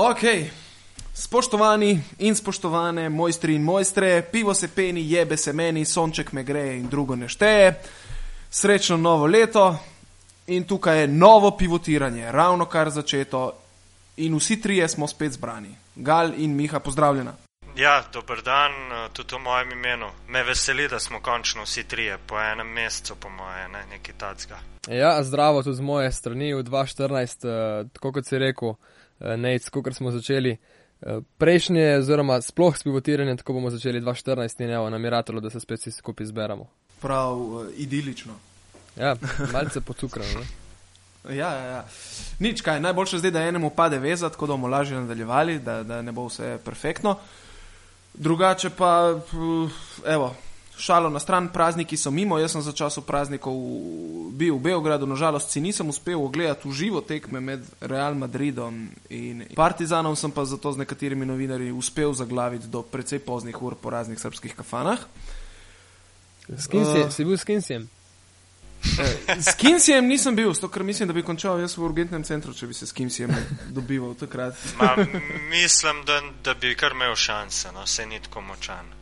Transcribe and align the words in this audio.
Ok, 0.00 0.20
spoštovani 1.14 2.00
in 2.18 2.34
spoštovane, 2.34 3.08
mojstri 3.08 3.54
in 3.54 3.62
mojstre, 3.62 4.22
pivo 4.32 4.54
se 4.54 4.68
peni, 4.68 5.10
jebe 5.10 5.36
se 5.36 5.52
meni, 5.52 5.84
sonček 5.84 6.32
me 6.32 6.42
gre 6.42 6.76
in 6.76 6.88
drugo 6.88 7.16
ne 7.16 7.28
šteje. 7.28 7.72
Srečno 8.50 8.96
novo 8.96 9.26
leto 9.26 9.76
in 10.46 10.64
tukaj 10.64 11.00
je 11.00 11.08
novo 11.08 11.50
pivotiranje, 11.56 12.32
ravno 12.32 12.64
kar 12.64 12.90
začeto 12.90 13.52
in 14.16 14.36
vsi 14.36 14.60
trije 14.60 14.88
smo 14.88 15.08
spet 15.08 15.32
zbrani. 15.32 15.74
Gal 15.96 16.30
in 16.36 16.54
Miha, 16.56 16.78
pozdravljena. 16.80 17.34
Ja, 17.76 18.04
dober 18.12 18.42
dan, 18.42 18.72
eh, 18.72 19.08
tudi 19.12 19.34
v 19.34 19.38
mojem 19.38 19.72
imenu. 19.72 20.06
Me 20.28 20.42
veseli, 20.42 20.88
da 20.88 21.00
smo 21.00 21.20
končno 21.20 21.62
vsi 21.62 21.84
trije 21.88 22.18
po 22.26 22.38
enem 22.40 22.68
mesecu, 22.72 23.16
po 23.20 23.28
moje, 23.28 23.68
ne, 23.68 23.82
nekaj 23.90 24.14
tacga. 24.18 24.58
Ja, 24.88 25.22
zdravo 25.22 25.62
tudi 25.62 25.76
z 25.76 25.80
moje 25.80 26.12
strani 26.12 26.54
v 26.54 26.62
2014, 26.62 27.44
uh, 27.44 27.90
tako 27.92 28.12
kot 28.12 28.26
si 28.26 28.38
rekel, 28.38 28.74
Nec, 29.20 29.68
kot 29.68 29.94
smo 29.94 30.10
začeli 30.10 30.56
uh, 30.56 31.22
prejšnje, 31.38 31.98
oziroma 31.98 32.40
sploh 32.40 32.76
s 32.76 32.82
pivotiranjem, 32.82 33.36
tako 33.36 33.58
bomo 33.58 33.70
začeli 33.70 34.00
2014 34.00 34.64
in 34.64 34.70
evo, 34.70 34.90
namiratelo, 34.90 35.40
da 35.40 35.50
se 35.50 35.60
spet 35.60 35.80
vsi 35.80 35.90
skupaj 35.90 36.26
zberemo. 36.26 36.68
Prav 37.00 37.36
uh, 37.36 37.66
idilično. 37.76 38.34
Ja, 38.96 39.16
malce 39.54 39.80
pocukrano. 39.80 40.46
Ja, 41.28 41.52
ja, 41.52 41.64
ja. 41.64 41.84
Nič 42.38 42.60
kaj, 42.62 42.80
najboljše 42.80 43.18
zdaj, 43.18 43.30
da 43.30 43.42
enemu 43.42 43.70
pade 43.70 43.98
veza, 43.98 44.30
tako 44.30 44.46
da 44.46 44.52
bomo 44.52 44.68
lažje 44.68 44.96
nadaljevali, 45.00 45.58
da, 45.58 45.82
da 45.82 46.02
ne 46.02 46.12
bo 46.12 46.26
vse 46.26 46.58
perfektno. 46.64 47.16
Drugače 48.14 48.70
pa, 48.70 49.20
evo, 50.06 50.34
šalo 50.78 51.10
na 51.10 51.20
stran, 51.20 51.48
prazniki 51.48 51.96
so 51.96 52.10
mimo, 52.10 52.38
jaz 52.38 52.52
sem 52.52 52.62
za 52.62 52.72
času 52.72 53.02
praznikov 53.02 53.54
bil 54.32 54.54
v 54.54 54.62
Beogradu, 54.70 55.06
nažalost 55.06 55.50
si 55.50 55.60
nisem 55.60 55.88
uspel 55.88 56.22
ogledati 56.22 56.68
v 56.68 56.72
živo 56.72 57.00
tekme 57.00 57.40
med 57.40 57.66
Real 57.80 58.14
Madridom 58.14 58.88
in 59.10 59.44
Partizanom, 59.56 60.16
sem 60.16 60.30
pa 60.30 60.44
zato 60.44 60.72
z 60.72 60.78
nekaterimi 60.78 61.26
novinarji 61.26 61.72
uspel 61.72 62.12
zaglaviti 62.12 62.70
do 62.70 62.82
precej 62.82 63.18
poznih 63.18 63.62
ur 63.62 63.74
po 63.74 63.90
raznih 63.90 64.18
srpskih 64.18 64.54
kafanah. 64.54 64.98
S 66.48 66.66
kim 66.66 66.84
si, 66.84 67.00
uh, 67.04 67.12
si 67.12 67.24
bil 67.24 67.36
s 67.36 67.44
Kinsijem? 67.44 67.88
S 69.38 69.54
Kinsijem 69.58 70.06
nisem 70.06 70.36
bil, 70.36 70.54
zato 70.54 70.68
ker 70.68 70.82
mislim, 70.82 71.08
da 71.08 71.12
bi 71.12 71.22
končal 71.22 71.60
jaz 71.60 71.76
v 71.76 71.84
urgentnem 71.84 72.22
centru, 72.24 72.54
če 72.54 72.70
bi 72.70 72.74
se 72.74 72.86
s 72.86 72.94
Kinsijem 72.94 73.34
dobival 73.76 74.14
takrat. 74.14 74.54
Ma, 74.78 74.94
mislim, 75.50 76.04
da, 76.06 76.22
da 76.44 76.54
bi 76.54 76.74
kar 76.78 76.94
imel 76.94 77.16
šanse, 77.16 77.74
no, 77.74 77.86
se 77.86 78.06
ni 78.06 78.22
tako 78.22 78.40
močan. 78.40 78.94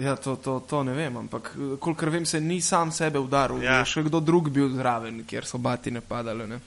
Ja, 0.00 0.16
to, 0.16 0.36
to, 0.36 0.60
to 0.64 0.82
ne 0.84 0.94
vem, 0.96 1.16
ampak 1.16 1.52
kolikor 1.78 2.08
vem, 2.08 2.24
se 2.26 2.40
ni 2.40 2.60
sam 2.64 2.92
sebe 2.92 3.20
udaril, 3.20 3.60
ja. 3.60 3.82
je 3.82 3.90
še 3.92 4.04
kdo 4.06 4.20
drug 4.24 4.48
bil 4.48 4.70
zraven, 4.72 5.24
kjer 5.28 5.44
so 5.44 5.60
bati 5.60 5.92
ne 5.92 6.00
padali. 6.00 6.46
Ne? 6.48 6.60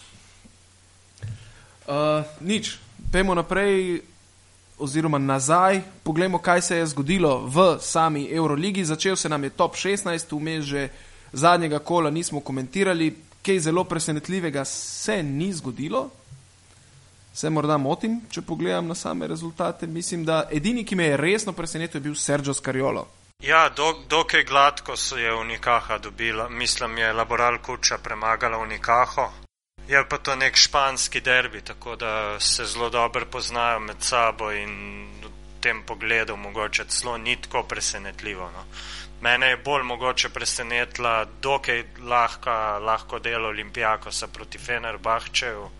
Uh, 1.89 2.22
nič, 2.45 2.76
pojmo 3.11 3.34
naprej, 3.34 4.04
oziroma 4.78 5.17
nazaj, 5.17 5.81
poglejmo, 6.04 6.38
kaj 6.38 6.61
se 6.61 6.78
je 6.78 6.92
zgodilo 6.94 7.48
v 7.48 7.66
sami 7.81 8.28
Euroligi. 8.30 8.86
Začel 8.86 9.16
se 9.16 9.30
nam 9.30 9.44
je 9.44 9.50
top 9.50 9.76
16, 9.76 10.38
vmes 10.38 10.66
že 10.66 10.89
zadnjega 11.34 11.80
kola 11.80 12.14
nismo 12.14 12.39
komentirali, 12.39 13.16
kaj 13.42 13.59
zelo 13.59 13.84
presenetljivega 13.84 14.66
se 14.66 15.23
ni 15.23 15.50
zgodilo. 15.54 16.09
Se 17.34 17.50
morda 17.50 17.78
motim, 17.81 18.22
če 18.30 18.45
pogledam 18.45 18.88
na 18.88 18.95
same 18.95 19.28
rezultate. 19.28 19.88
Mislim, 19.88 20.22
da 20.26 20.45
edini, 20.52 20.86
ki 20.86 20.95
me 20.95 21.09
je 21.09 21.17
resno 21.17 21.54
presenetil, 21.54 21.98
je 21.98 22.04
bil 22.04 22.16
Sergio 22.16 22.54
Scariolo. 22.54 23.08
Ja, 23.44 23.69
dokaj 24.08 24.44
gladko 24.44 24.95
so 24.97 25.17
je 25.17 25.33
Unikaha 25.33 25.97
dobila, 25.97 26.49
mislim, 26.49 26.97
je 26.97 27.13
Laboral 27.13 27.58
Kuča 27.58 27.97
premagala 27.97 28.58
Unikaho. 28.58 29.31
Je 29.88 30.09
pa 30.09 30.17
to 30.17 30.36
nek 30.36 30.55
španski 30.55 31.22
derbi, 31.22 31.61
tako 31.61 31.95
da 31.95 32.39
se 32.39 32.66
zelo 32.66 32.89
dobro 32.89 33.25
poznajo 33.25 33.80
med 33.80 33.95
sabo 33.99 34.52
in 34.52 35.05
v 35.23 35.31
tem 35.61 35.83
pogledu 35.83 36.38
mogoče 36.38 36.86
celo 36.86 37.17
ni 37.17 37.36
tako 37.41 37.64
presenetljivo. 37.64 38.52
No. 38.52 38.64
Mene 39.21 39.47
je 39.47 39.58
bolj 39.58 39.83
mogoče 39.83 40.30
presenetila, 40.30 41.26
dokaj 41.42 41.83
lahka, 41.99 42.80
lahko 42.80 43.20
delo 43.20 43.48
Olimpijakosa 43.48 44.27
proti 44.27 44.58
Fenerbahčeju 44.58 45.64
uh, 45.64 45.71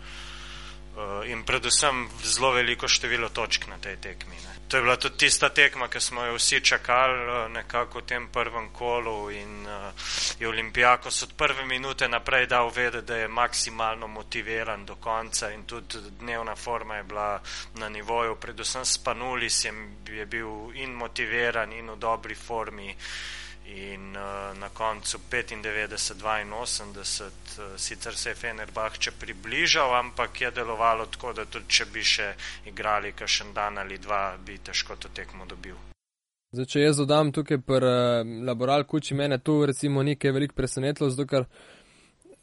in 1.26 1.44
predvsem 1.44 2.08
zelo 2.24 2.52
veliko 2.52 2.88
število 2.88 3.28
točk 3.28 3.66
na 3.66 3.78
tej 3.78 3.96
tekmi. 3.96 4.36
Ne. 4.36 4.53
To 4.68 4.76
je 4.76 4.82
bila 4.82 4.96
tudi 4.96 5.16
tista 5.16 5.48
tekma, 5.48 5.88
ki 5.88 6.00
smo 6.00 6.24
jo 6.24 6.34
vsi 6.34 6.60
čakali 6.60 7.18
uh, 7.28 7.50
nekako 7.52 7.98
v 7.98 8.06
tem 8.06 8.28
prvem 8.28 8.70
kolu 8.72 9.30
in 9.30 9.66
uh, 9.66 9.92
je 10.40 10.48
Olimpijakos 10.48 11.22
od 11.22 11.32
prve 11.36 11.66
minute 11.66 12.08
naprej 12.08 12.46
dal 12.46 12.70
vedeti, 12.70 13.06
da 13.06 13.16
je 13.16 13.28
maksimalno 13.28 14.06
motiviran 14.06 14.86
do 14.86 14.96
konca 14.96 15.50
in 15.50 15.64
tudi 15.64 15.98
dnevna 16.20 16.56
forma 16.56 16.96
je 16.96 17.02
bila 17.02 17.40
na 17.74 17.88
nivoju, 17.88 18.36
predvsem 18.36 18.84
Spanulis 18.84 19.64
je, 19.64 19.72
je 20.08 20.26
bil 20.26 20.72
in 20.74 20.92
motiviran 20.92 21.72
in 21.72 21.90
v 21.90 21.96
dobri 21.96 22.34
formi. 22.34 22.90
Uh, 22.90 23.43
in 23.66 24.16
uh, 24.16 24.58
na 24.58 24.68
koncu 24.68 25.18
95-82, 25.30 27.22
uh, 27.22 27.30
sicer 27.76 28.14
se 28.14 28.30
je 28.30 28.34
Fenerbahče 28.34 29.10
približal, 29.20 29.94
ampak 29.98 30.40
je 30.40 30.50
delovalo 30.50 31.06
tako, 31.06 31.32
da 31.32 31.44
tudi 31.44 31.64
če 31.68 31.84
bi 31.92 32.02
še 32.02 32.34
igrali 32.66 33.12
kakšen 33.12 33.54
dan 33.54 33.78
ali 33.78 33.98
dva, 33.98 34.36
bi 34.46 34.58
težko 34.58 34.96
to 34.96 35.08
tekmo 35.08 35.46
dobil. 35.46 35.74
Zdaj, 36.54 36.66
če 36.70 36.80
jaz 36.80 36.96
dodam 37.00 37.32
tukaj 37.32 37.58
pri 37.66 37.86
uh, 37.88 38.44
Laboral 38.46 38.84
Kuči, 38.84 39.14
mene 39.14 39.38
tu 39.38 39.66
recimo 39.66 40.02
ni 40.02 40.16
kaj 40.16 40.32
veliko 40.32 40.54
presenetilo, 40.54 41.10
zato 41.10 41.26
ker 41.26 41.48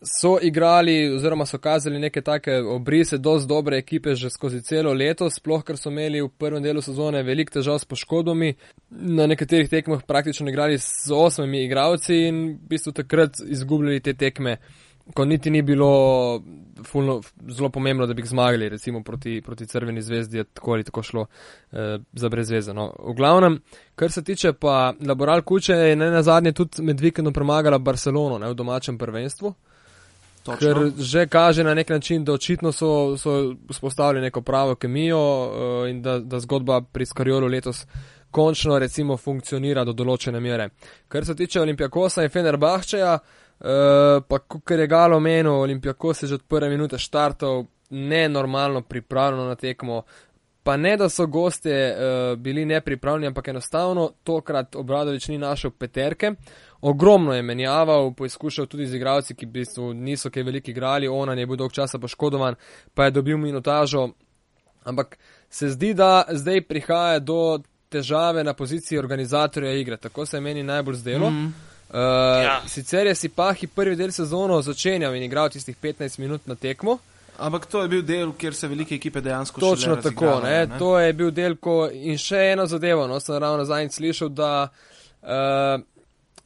so 0.01 0.37
igrali 0.41 1.13
oziroma 1.15 1.45
so 1.45 1.57
kazali 1.57 1.99
neke 1.99 2.21
take 2.21 2.57
obrise 2.61 3.17
dosti 3.17 3.47
dobre 3.47 3.77
ekipe 3.77 4.15
že 4.15 4.29
skozi 4.29 4.61
celo 4.61 4.93
leto, 4.93 5.29
sploh 5.29 5.63
ker 5.63 5.77
so 5.77 5.89
imeli 5.89 6.21
v 6.21 6.29
prvem 6.29 6.63
delu 6.63 6.81
sezone 6.81 7.23
veliko 7.23 7.53
težav 7.53 7.79
s 7.79 7.85
poškodbami, 7.85 8.53
na 8.89 9.27
nekaterih 9.27 9.69
tekmah 9.69 10.01
praktično 10.07 10.49
igrali 10.49 10.77
z 10.77 11.13
osmimi 11.13 11.63
igravci 11.65 12.15
in 12.27 12.47
v 12.47 12.69
bistvu 12.69 12.91
takrat 12.97 13.43
izgubljali 13.45 13.99
te 13.99 14.13
tekme, 14.13 14.57
ko 15.13 15.25
niti 15.25 15.49
ni 15.49 15.61
bilo 15.61 16.41
fulno, 16.83 17.21
zelo 17.49 17.69
pomembno, 17.69 18.07
da 18.07 18.13
bi 18.13 18.25
zmagali, 18.25 18.69
recimo 18.69 19.03
proti, 19.03 19.41
proti 19.45 19.67
Crveni 19.67 20.01
zvezdi, 20.01 20.37
je 20.37 20.43
tako 20.43 20.71
ali 20.73 20.83
tako 20.83 21.03
šlo 21.03 21.25
eh, 21.71 21.97
za 22.13 22.29
brezvezano. 22.29 22.93
V 22.99 23.13
glavnem, 23.13 23.59
kar 23.95 24.11
se 24.11 24.23
tiče 24.23 24.53
pa 24.53 24.93
Laboral 25.07 25.41
Kuče, 25.41 25.73
je 25.73 25.95
ne 25.95 26.11
na 26.11 26.23
zadnje 26.23 26.51
tudi 26.51 26.81
med 26.81 26.99
vikendom 26.99 27.33
premagala 27.33 27.77
Barcelono 27.77 28.37
ne, 28.37 28.49
v 28.49 28.55
domačem 28.55 28.97
prvenstvu. 28.97 29.53
Točno. 30.43 30.73
Ker 30.73 30.91
že 30.97 31.27
kaže 31.27 31.63
na 31.63 31.73
nek 31.73 31.89
način, 31.89 32.23
da 32.25 32.33
očitno 32.33 32.71
so, 32.71 33.17
so 33.17 33.55
spostavili 33.69 34.21
neko 34.21 34.41
pravo 34.41 34.75
kemijo 34.75 35.19
uh, 35.19 35.89
in 35.89 36.01
da, 36.01 36.19
da 36.19 36.39
zgodba 36.39 36.81
pri 36.81 37.05
Skariolu 37.05 37.47
letos 37.47 37.85
končno 38.31 38.79
recimo 38.79 39.17
funkcionira 39.17 39.83
do 39.85 39.93
določene 39.93 40.39
mere. 40.39 40.69
Kar 41.07 41.25
se 41.25 41.35
tiče 41.35 41.61
Olimpijakosa 41.61 42.23
in 42.23 42.29
Fenerbahčeja, 42.29 43.13
uh, 43.19 44.23
pa 44.27 44.39
kar 44.63 44.79
je 44.79 44.87
galo 44.87 45.19
menil, 45.19 45.53
Olimpijakos 45.53 46.23
je 46.23 46.27
že 46.27 46.39
od 46.39 46.47
prve 46.47 46.69
minute 46.69 46.97
štartov 46.97 47.65
nenormalno 47.89 48.81
pripravljeno 48.81 49.47
na 49.47 49.55
tekmo. 49.55 50.03
Pa 50.63 50.77
ne, 50.77 50.93
da 50.97 51.09
so 51.09 51.25
goste 51.25 51.73
uh, 51.73 52.39
bili 52.39 52.65
nepripravljeni, 52.65 53.27
ampak 53.27 53.47
enostavno 53.47 54.11
tokrat 54.23 54.75
Obradovič 54.75 55.27
ni 55.27 55.37
našel 55.37 55.71
peterke 55.71 56.35
ogromno 56.81 57.33
je 57.33 57.41
menjaval, 57.41 58.13
poizkušal 58.13 58.65
tudi 58.65 58.87
z 58.87 58.95
igralci, 58.95 59.35
ki 59.35 59.45
v 59.45 59.49
bistvu 59.49 59.93
niso 59.93 60.29
kaj 60.29 60.43
veliki 60.43 60.71
igrali, 60.71 61.07
ona 61.07 61.33
je 61.33 61.45
bil 61.45 61.55
dolg 61.55 61.73
časa 61.73 61.99
poškodovan, 61.99 62.55
pa 62.93 63.05
je 63.05 63.11
dobil 63.11 63.37
minutažo. 63.37 64.09
Ampak 64.83 65.17
se 65.49 65.69
zdi, 65.69 65.93
da 65.93 66.23
zdaj 66.29 66.61
prihaja 66.61 67.19
do 67.19 67.59
težave 67.89 68.43
na 68.43 68.53
poziciji 68.53 68.99
organizatorja 68.99 69.73
igre, 69.73 69.97
tako 69.97 70.25
se 70.25 70.37
je 70.37 70.41
meni 70.41 70.63
najbolj 70.63 70.95
zdelo. 70.95 71.29
Mm 71.29 71.35
-hmm. 71.35 71.71
Uh, 71.91 71.97
ja. 72.43 72.61
Sicer 72.67 73.07
je 73.07 73.15
si 73.15 73.29
Pahi 73.29 73.67
prvi 73.67 73.95
del 73.95 74.11
sezono 74.11 74.61
začenjal 74.61 75.15
in 75.15 75.23
igral 75.23 75.49
tistih 75.49 75.75
15 75.77 76.19
minut 76.19 76.41
na 76.47 76.55
tekmo. 76.55 76.97
Ampak 77.37 77.65
to 77.65 77.81
je 77.81 77.87
bil 77.87 78.01
del, 78.01 78.31
kjer 78.31 78.53
se 78.53 78.67
velike 78.67 78.95
ekipe 78.95 79.21
dejansko 79.21 79.59
širijo. 79.59 79.75
Točno 79.75 79.95
tako, 79.95 80.39
ne? 80.43 80.65
ne? 80.65 80.77
to 80.79 80.99
je 80.99 81.13
bil 81.13 81.31
del, 81.31 81.55
ko 81.55 81.89
in 81.93 82.17
še 82.17 82.37
eno 82.53 82.65
zadevo, 82.65 83.07
no, 83.07 83.19
sem 83.19 83.35
ravno 83.35 83.65
zadnjič 83.65 83.97
slišal, 83.97 84.29
da 84.29 84.69
uh, 84.69 85.83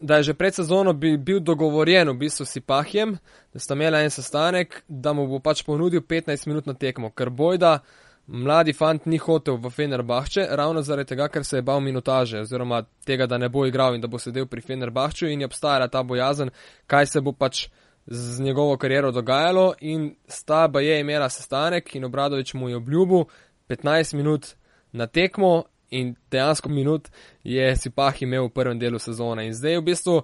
da 0.05 0.17
je 0.17 0.23
že 0.23 0.33
pred 0.33 0.55
sezono 0.55 0.93
bi, 0.93 1.17
bil 1.17 1.39
dogovorjen 1.39 2.09
v 2.09 2.17
bistvu 2.17 2.45
s 2.45 2.59
Pahjem, 2.61 3.17
da 3.53 3.59
sta 3.59 3.73
imela 3.73 4.01
en 4.01 4.09
sestanek, 4.09 4.83
da 4.87 5.13
mu 5.13 5.27
bo 5.27 5.39
pač 5.39 5.63
ponudil 5.65 6.01
15 6.01 6.47
minut 6.47 6.65
na 6.65 6.73
tekmo, 6.73 7.09
ker 7.09 7.29
bojda 7.29 7.79
mladi 8.27 8.73
fant 8.73 9.05
ni 9.05 9.17
hotel 9.17 9.57
v 9.57 9.69
Fenerbahče, 9.69 10.47
ravno 10.51 10.81
zaradi 10.81 11.13
tega, 11.13 11.27
ker 11.27 11.45
se 11.45 11.57
je 11.57 11.65
bal 11.65 11.81
minutaže, 11.81 12.41
oziroma 12.45 12.83
tega, 13.05 13.25
da 13.25 13.37
ne 13.37 13.49
bo 13.49 13.65
igral 13.65 13.95
in 13.95 14.01
da 14.01 14.07
bo 14.07 14.21
sedel 14.21 14.45
pri 14.45 14.61
Fenerbahču 14.61 15.27
in 15.29 15.41
je 15.41 15.49
obstajala 15.49 15.87
ta 15.87 16.03
bojazen, 16.03 16.53
kaj 16.87 17.05
se 17.05 17.21
bo 17.21 17.33
pač 17.33 17.67
z 18.05 18.41
njegovo 18.41 18.77
kariero 18.77 19.11
dogajalo. 19.11 19.73
In 19.81 20.15
sta 20.27 20.67
ba 20.67 20.81
je 20.81 20.99
imela 20.99 21.29
sestanek 21.29 21.95
in 21.95 22.05
Obradovič 22.05 22.53
mu 22.53 22.69
je 22.69 22.77
obljubil 22.77 23.25
15 23.69 24.15
minut 24.15 24.53
na 24.91 25.07
tekmo 25.07 25.63
in 25.89 26.15
dejansko 26.31 26.69
minut 26.69 27.07
je 27.43 27.75
si 27.75 27.89
pah 27.89 28.21
imel 28.21 28.47
v 28.47 28.53
prvem 28.53 28.79
delu 28.79 28.99
sezone. 28.99 29.45
In 29.47 29.53
zdaj 29.53 29.77
v 29.77 29.85
bistvu 29.85 30.21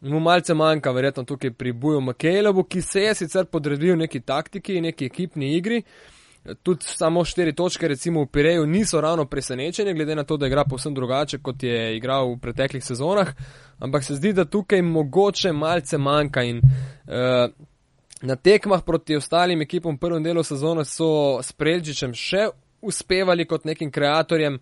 mu 0.00 0.20
malce 0.20 0.54
manjka, 0.54 0.92
verjetno 0.92 1.24
tukaj 1.24 1.52
pri 1.52 1.72
Buju 1.72 2.00
Makejlovu, 2.00 2.64
ki 2.64 2.82
se 2.82 3.00
je 3.00 3.14
sicer 3.14 3.44
podredil 3.44 3.96
neki 3.96 4.20
taktiki, 4.20 4.80
neki 4.80 5.06
ekipni 5.06 5.56
igri. 5.56 5.82
Tudi 6.62 6.86
samo 6.88 7.24
štiri 7.24 7.52
točke, 7.52 7.88
recimo 7.88 8.22
v 8.24 8.26
Pireju, 8.32 8.66
niso 8.66 9.00
ravno 9.00 9.26
presenečenje, 9.28 9.92
glede 9.94 10.14
na 10.14 10.24
to, 10.24 10.36
da 10.36 10.46
igra 10.46 10.64
povsem 10.64 10.94
drugače, 10.94 11.38
kot 11.38 11.62
je 11.62 11.96
igral 11.96 12.32
v 12.32 12.38
preteklih 12.40 12.84
sezonah. 12.84 13.34
Ampak 13.78 14.04
se 14.04 14.16
zdi, 14.16 14.32
da 14.32 14.44
tukaj 14.44 14.82
mogoče 14.82 15.52
malce 15.52 15.98
manjka. 15.98 16.42
In, 16.42 16.62
uh, 16.64 17.52
na 18.22 18.36
tekmah 18.36 18.82
proti 18.86 19.16
ostalim 19.16 19.62
ekipom 19.62 19.96
v 19.96 20.00
prvem 20.00 20.24
delu 20.24 20.42
sezone 20.44 20.84
so 20.84 21.40
s 21.42 21.52
Prelžičem 21.52 22.16
še 22.16 22.48
uspevali 22.80 23.44
kot 23.44 23.64
nekim 23.68 23.92
kreatorjem, 23.92 24.58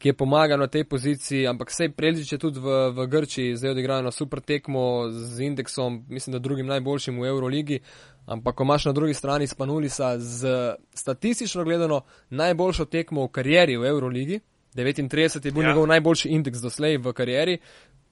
ki 0.00 0.08
je 0.08 0.16
pomagal 0.16 0.56
na 0.58 0.66
tej 0.66 0.88
poziciji, 0.88 1.44
ampak 1.44 1.68
sej 1.68 1.92
Prelžič 1.92 2.32
je 2.32 2.38
tudi 2.40 2.56
v, 2.56 2.88
v 2.96 3.04
Grčiji 3.04 3.56
zdaj 3.56 3.76
odigral 3.76 4.00
na 4.00 4.08
super 4.08 4.40
tekmo 4.40 5.12
z 5.12 5.44
indeksom, 5.44 6.08
mislim, 6.08 6.32
da 6.32 6.40
drugim 6.40 6.66
najboljšim 6.66 7.20
v 7.20 7.28
Euroligi. 7.28 7.78
Ampak, 8.24 8.56
ko 8.56 8.64
imaš 8.64 8.88
na 8.88 8.92
drugi 8.96 9.14
strani 9.14 9.46
Spanulisa 9.46 10.16
z 10.16 10.72
statistično 10.94 11.64
gledano 11.64 12.00
najboljšo 12.32 12.88
tekmo 12.88 13.28
v 13.28 13.28
karieri 13.28 13.76
v 13.76 13.92
Euroligi, 13.92 14.40
39 14.74 15.44
je 15.44 15.52
bil 15.52 15.62
ja. 15.62 15.68
njegov 15.68 15.86
najboljši 15.86 16.28
indeks 16.32 16.64
doslej 16.64 16.96
v 16.96 17.12
karieri, 17.12 17.58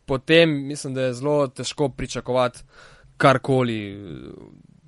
potem 0.06 0.67
mislim, 0.69 0.94
da 0.94 1.08
je 1.08 1.14
zelo 1.14 1.46
težko 1.49 1.88
pričakovati 1.88 2.61
karkoli, 3.17 3.96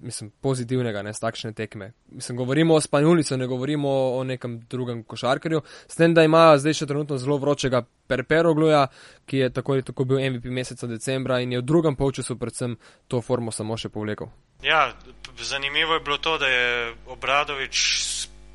mislim, 0.03 0.31
pozitivnega, 0.41 1.03
ne, 1.03 1.13
z 1.13 1.21
takšne 1.21 1.53
tekme. 1.53 1.93
Mislim, 2.09 2.39
govorimo 2.39 2.75
o 2.75 2.81
Spanjulicu, 2.81 3.37
ne 3.37 3.47
govorimo 3.47 3.91
o 4.17 4.25
nekem 4.25 4.61
drugem 4.61 5.03
košarkarju, 5.05 5.63
s 5.89 5.97
tem, 5.97 6.15
da 6.15 6.25
ima 6.25 6.59
zdaj 6.59 6.81
še 6.81 6.87
trenutno 6.87 7.19
zelo 7.19 7.39
vročega 7.39 7.83
Perperogluja, 8.11 8.87
ki 9.27 9.45
je 9.45 9.51
tako 9.55 9.73
ali 9.73 9.87
tako 9.87 10.05
bil 10.05 10.19
MVP 10.33 10.51
meseca 10.51 10.87
decembra 10.91 11.41
in 11.41 11.53
je 11.53 11.61
v 11.61 11.67
drugem 11.67 11.97
polčasu 11.97 12.37
predvsem 12.39 12.77
to 13.09 13.21
formo 13.23 13.53
samo 13.55 13.77
še 13.77 13.89
povlekel. 13.89 14.33
Ja, 14.63 14.91
zanimivo 15.39 15.95
je 15.95 16.01
bilo 16.01 16.19
to, 16.19 16.39
da 16.39 16.49
je 16.49 16.95
Obradovič 17.07 17.85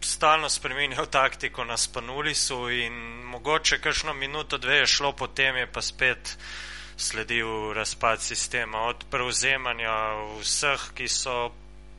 stalno 0.05 0.49
spremenil 0.49 1.05
taktiko 1.09 1.63
na 1.65 1.77
Spanulisu 1.77 2.69
in 2.69 2.93
mogoče 3.31 3.79
kakšno 3.81 4.13
minuto, 4.13 4.57
dve 4.57 4.83
je 4.83 4.87
šlo, 4.87 5.11
potem 5.17 5.55
je 5.55 5.67
pa 5.71 5.81
spet 5.81 6.37
sledil 6.97 7.73
razpad 7.73 8.21
sistema, 8.21 8.77
od 8.77 9.05
prevzemanja 9.11 9.95
vseh, 10.39 10.89
ki 10.95 11.07
so 11.07 11.51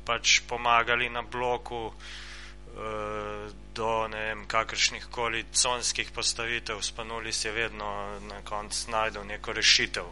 pač 0.04 0.40
pomagali 0.48 1.08
na 1.10 1.22
bloku, 1.22 1.92
eh, 1.92 3.50
do 3.74 4.08
ne 4.08 4.20
vem, 4.28 4.44
kakršnih 4.46 5.06
koli 5.10 5.44
conskih 5.52 6.10
postavitev, 6.14 6.80
spanuli 6.80 7.32
se 7.32 7.52
vedno 7.52 8.20
na 8.28 8.42
koncu 8.44 8.90
najdel 8.90 9.26
neko 9.26 9.52
rešitev. 9.52 10.04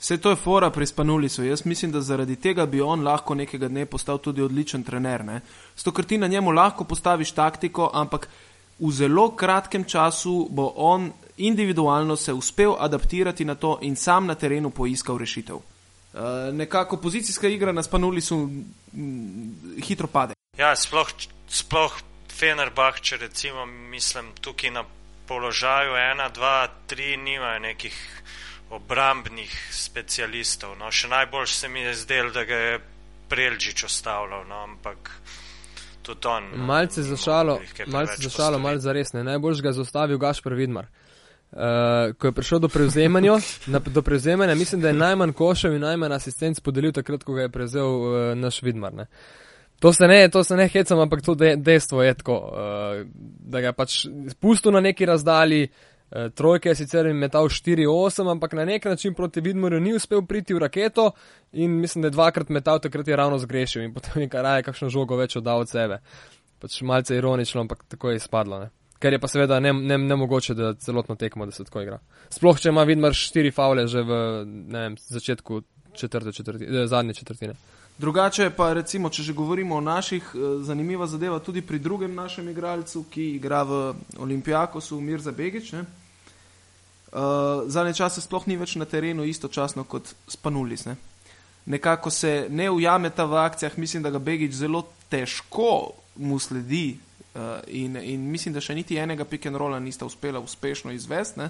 Vse 0.00 0.18
to 0.20 0.30
je 0.30 0.36
fora 0.36 0.70
pri 0.70 0.86
Spanulisu. 0.86 1.44
Jaz 1.44 1.66
mislim, 1.66 1.92
da 1.92 2.00
zaradi 2.00 2.36
tega 2.36 2.66
bi 2.66 2.80
on 2.80 3.04
lahko 3.04 3.34
nekega 3.34 3.68
dne 3.68 3.86
postal 3.86 4.18
tudi 4.18 4.42
odličen 4.42 4.82
trener. 4.82 5.22
Ker 5.96 6.04
ti 6.04 6.18
na 6.18 6.26
njemu 6.26 6.50
lahko 6.50 6.84
postaviš 6.84 7.32
taktiko, 7.32 7.90
ampak 7.94 8.28
v 8.78 8.90
zelo 8.92 9.30
kratkem 9.36 9.84
času 9.84 10.48
bo 10.50 10.72
on 10.76 11.12
individualno 11.36 12.16
se 12.16 12.32
uspel 12.32 12.76
adaptirati 12.78 13.44
na 13.44 13.54
to 13.54 13.78
in 13.82 13.96
sam 13.96 14.26
na 14.26 14.34
terenu 14.34 14.70
poiskal 14.70 15.18
rešitev. 15.18 15.56
Uh, 15.56 16.20
nekako 16.52 16.96
pozicijska 16.96 17.48
igra 17.48 17.72
na 17.72 17.82
spanuli 17.82 18.20
so 18.20 18.48
hitro 19.82 20.06
pade. 20.06 20.34
Ja, 20.58 20.76
sploh, 20.76 21.10
sploh 21.48 21.94
Fenerbah, 22.30 23.00
če 23.00 23.16
recimo 23.16 23.66
mislim 23.66 24.30
tukaj 24.40 24.70
na 24.70 24.84
položaju 25.26 25.92
1, 25.92 26.30
2, 26.34 26.68
3, 26.88 27.16
nimajo 27.16 27.58
nekih 27.58 27.96
obrambnih 28.70 29.52
specialistov. 29.72 30.76
No, 30.78 30.90
še 30.90 31.08
najbolj 31.08 31.46
se 31.46 31.68
mi 31.68 31.80
je 31.80 31.94
zdel, 31.94 32.30
da 32.34 32.44
ga 32.44 32.54
je 32.54 32.80
Prelžič 33.28 33.84
ostavljal, 33.84 34.44
no, 34.48 34.62
ampak 34.68 35.10
malce 36.56 37.02
za 37.02 37.16
šalo, 37.16 37.60
malce 37.86 38.22
za 38.22 38.30
šalo, 38.30 38.58
malce 38.58 38.78
za 38.78 38.92
resne. 38.92 39.24
Najbolj 39.24 39.60
ga 39.62 39.68
je 39.68 39.72
zaustavil 39.72 40.18
Gašpr 40.18 40.52
Vidmar. 40.52 40.86
Uh, 41.52 41.60
ko 42.18 42.26
je 42.26 42.32
prišel 42.32 42.58
do 42.58 42.68
prevzemanja, 42.68 43.38
na, 43.66 43.78
do 43.78 44.02
prevzemanja, 44.02 44.54
mislim, 44.54 44.80
da 44.80 44.88
je 44.88 44.94
najmanj 44.94 45.32
košev 45.32 45.74
in 45.74 45.80
najmanj 45.80 46.12
asistenc 46.12 46.60
podelil 46.60 46.92
takrat, 46.92 47.24
ko 47.24 47.34
ga 47.34 47.42
je 47.42 47.48
prevzel 47.48 47.86
uh, 47.86 48.38
naš 48.38 48.62
Vidmar. 48.62 48.94
Ne. 48.94 49.06
To 49.80 49.92
se 49.92 50.06
ne, 50.06 50.28
to 50.28 50.44
se 50.44 50.56
ne 50.56 50.68
hecam, 50.68 50.98
ampak 50.98 51.22
to 51.22 51.34
de, 51.34 51.56
dejstvo 51.56 52.02
je 52.02 52.14
tako, 52.14 52.38
uh, 52.38 53.06
da 53.38 53.60
ga 53.60 53.66
je 53.66 53.72
pač 53.72 54.06
spustil 54.30 54.72
na 54.72 54.80
neki 54.80 55.06
razdalji, 55.06 55.68
uh, 55.70 55.93
trojke 56.34 56.68
je 56.68 56.74
sicer 56.74 57.08
metal 57.14 57.48
4-8, 57.48 58.30
ampak 58.30 58.52
na 58.52 58.64
nek 58.64 58.84
način 58.84 59.14
proti 59.14 59.40
Vidmarju 59.40 59.80
ni 59.80 59.94
uspel 59.94 60.22
priti 60.26 60.54
v 60.54 60.58
raketo 60.58 61.10
in 61.52 61.80
mislim, 61.80 62.02
da 62.02 62.06
je 62.06 62.16
dvakrat 62.18 62.48
metal, 62.48 62.78
takrat 62.78 63.08
je 63.08 63.16
ravno 63.16 63.38
zgrešil 63.38 63.82
in 63.82 63.94
potem 63.94 64.22
je 64.22 64.28
raje 64.32 64.62
kakšno 64.62 64.88
žogo 64.88 65.16
več 65.16 65.36
oddal 65.36 65.66
od 65.66 65.70
sebe. 65.70 65.98
Pač 66.58 66.80
malce 66.82 67.16
ironično, 67.16 67.60
ampak 67.60 67.84
tako 67.88 68.10
je 68.10 68.22
izpadlo. 68.22 68.60
Ne 68.60 68.70
ker 69.04 69.12
je 69.12 69.20
pa 69.20 69.28
seveda 69.28 69.60
ne, 69.60 69.72
ne, 69.72 69.98
ne 70.00 70.16
mogoče, 70.16 70.54
da 70.56 70.72
celotno 70.80 71.16
tekmo, 71.20 71.46
da 71.46 71.52
se 71.52 71.66
tako 71.68 71.82
igra. 71.84 71.98
Sploh, 72.32 72.60
če 72.60 72.72
ima 72.72 72.86
Vidmar 72.88 73.12
štiri 73.16 73.52
faule 73.52 73.84
že 73.90 74.00
v 74.00 74.20
vem, 74.72 74.96
začetku 74.96 75.60
četrte, 75.94 76.32
četrti, 76.32 76.64
eh, 76.64 76.86
zadnje 76.88 77.14
četrtine. 77.20 77.54
Drugače 77.98 78.50
pa 78.50 78.72
recimo, 78.74 79.10
če 79.10 79.22
že 79.22 79.32
govorimo 79.32 79.76
o 79.76 79.80
naših, 79.80 80.22
eh, 80.34 80.38
zanimiva 80.66 81.06
zadeva 81.06 81.38
tudi 81.38 81.62
pri 81.62 81.78
drugem 81.78 82.14
našem 82.14 82.48
igralcu, 82.48 83.04
ki 83.10 83.36
igra 83.36 83.62
v 83.62 83.94
Olimpijakosu, 84.18 85.00
Mirza 85.00 85.32
Begič. 85.32 85.72
Ne? 85.72 85.84
Uh, 87.14 87.70
Zadnje 87.70 87.94
čase 87.94 88.20
sploh 88.20 88.42
ni 88.50 88.56
več 88.58 88.74
na 88.74 88.84
terenu 88.84 89.22
istočasno 89.22 89.84
kot 89.84 90.14
Spanulis. 90.26 90.82
Ne? 90.84 90.96
Nekako 91.66 92.10
se 92.10 92.48
ne 92.50 92.66
ujameta 92.70 93.24
v 93.24 93.38
akcijah, 93.38 93.78
mislim, 93.78 94.02
da 94.02 94.10
ga 94.10 94.18
Begič 94.18 94.52
zelo 94.52 94.82
težko 95.08 95.94
mu 96.16 96.38
sledi, 96.38 96.98
Uh, 97.34 97.40
in, 97.66 97.96
in 97.96 98.20
mislim, 98.30 98.52
da 98.54 98.60
še 98.62 98.76
niti 98.78 98.94
enega 98.94 99.24
pick 99.26 99.48
and 99.50 99.58
rolla 99.58 99.80
nista 99.82 100.06
uspela 100.06 100.38
uspešno 100.38 100.92
izvesti. 100.94 101.40
Ne? 101.40 101.48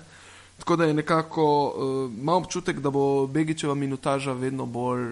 Tako 0.56 0.78
da 0.80 0.86
je 0.88 0.94
nekako 0.94 1.44
uh, 1.44 2.12
malo 2.24 2.40
občutek, 2.40 2.80
da 2.80 2.88
bo 2.90 3.26
Begičeva 3.26 3.74
minutaža 3.76 4.32
vedno 4.32 4.64
bolj 4.64 5.10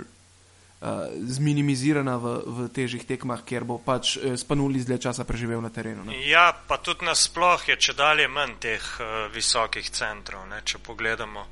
zminimizirana 1.15 2.17
v, 2.19 2.35
v 2.47 2.69
težjih 2.75 3.05
tekmah, 3.07 3.45
ker 3.47 3.65
bo 3.65 3.79
pač 3.79 4.17
uh, 4.17 4.35
spanuli 4.35 4.83
zdaj 4.83 4.99
časa 4.99 5.27
preživel 5.29 5.63
na 5.63 5.71
terenu. 5.71 6.07
Ne? 6.07 6.19
Ja, 6.27 6.51
pa 6.53 6.81
tudi 6.83 7.07
nasploh 7.07 7.69
je 7.69 7.77
če 7.79 7.95
dalje 7.95 8.27
manj 8.29 8.59
teh 8.59 8.83
uh, 8.99 9.29
visokih 9.35 9.87
centrov. 9.91 10.49
Ne? 10.51 10.63
Če 10.67 10.83
pogledamo, 10.83 11.47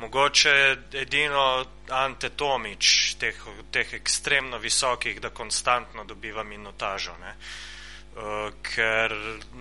mogoče 0.00 0.54
edino 0.96 1.64
Ante 1.92 2.32
Tomič, 2.32 3.16
teh, 3.20 3.36
teh 3.68 3.98
ekstremno 4.00 4.56
visokih, 4.62 5.20
da 5.20 5.28
konstantno 5.28 6.08
dobiva 6.08 6.44
minutažo. 6.44 7.18
Ne? 7.20 7.36
uh, 8.16 8.52
ker 8.62 9.14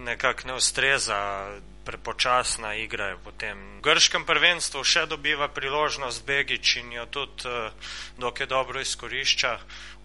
nekako 0.06 0.48
ne 0.48 0.54
ustreza, 0.54 1.20
prepočasna 1.90 2.76
igra 2.76 3.06
je 3.06 3.16
potem. 3.24 3.58
V 3.80 3.82
grškem 3.82 4.26
prvenstvu 4.26 4.84
še 4.86 5.08
dobiva 5.10 5.48
priložnost 5.50 6.22
Begič 6.28 6.76
in 6.84 6.92
jo 6.94 7.06
tudi 7.10 7.50
uh, 7.50 7.72
dokaj 8.22 8.46
dobro 8.46 8.82
izkorišča, 8.82 9.54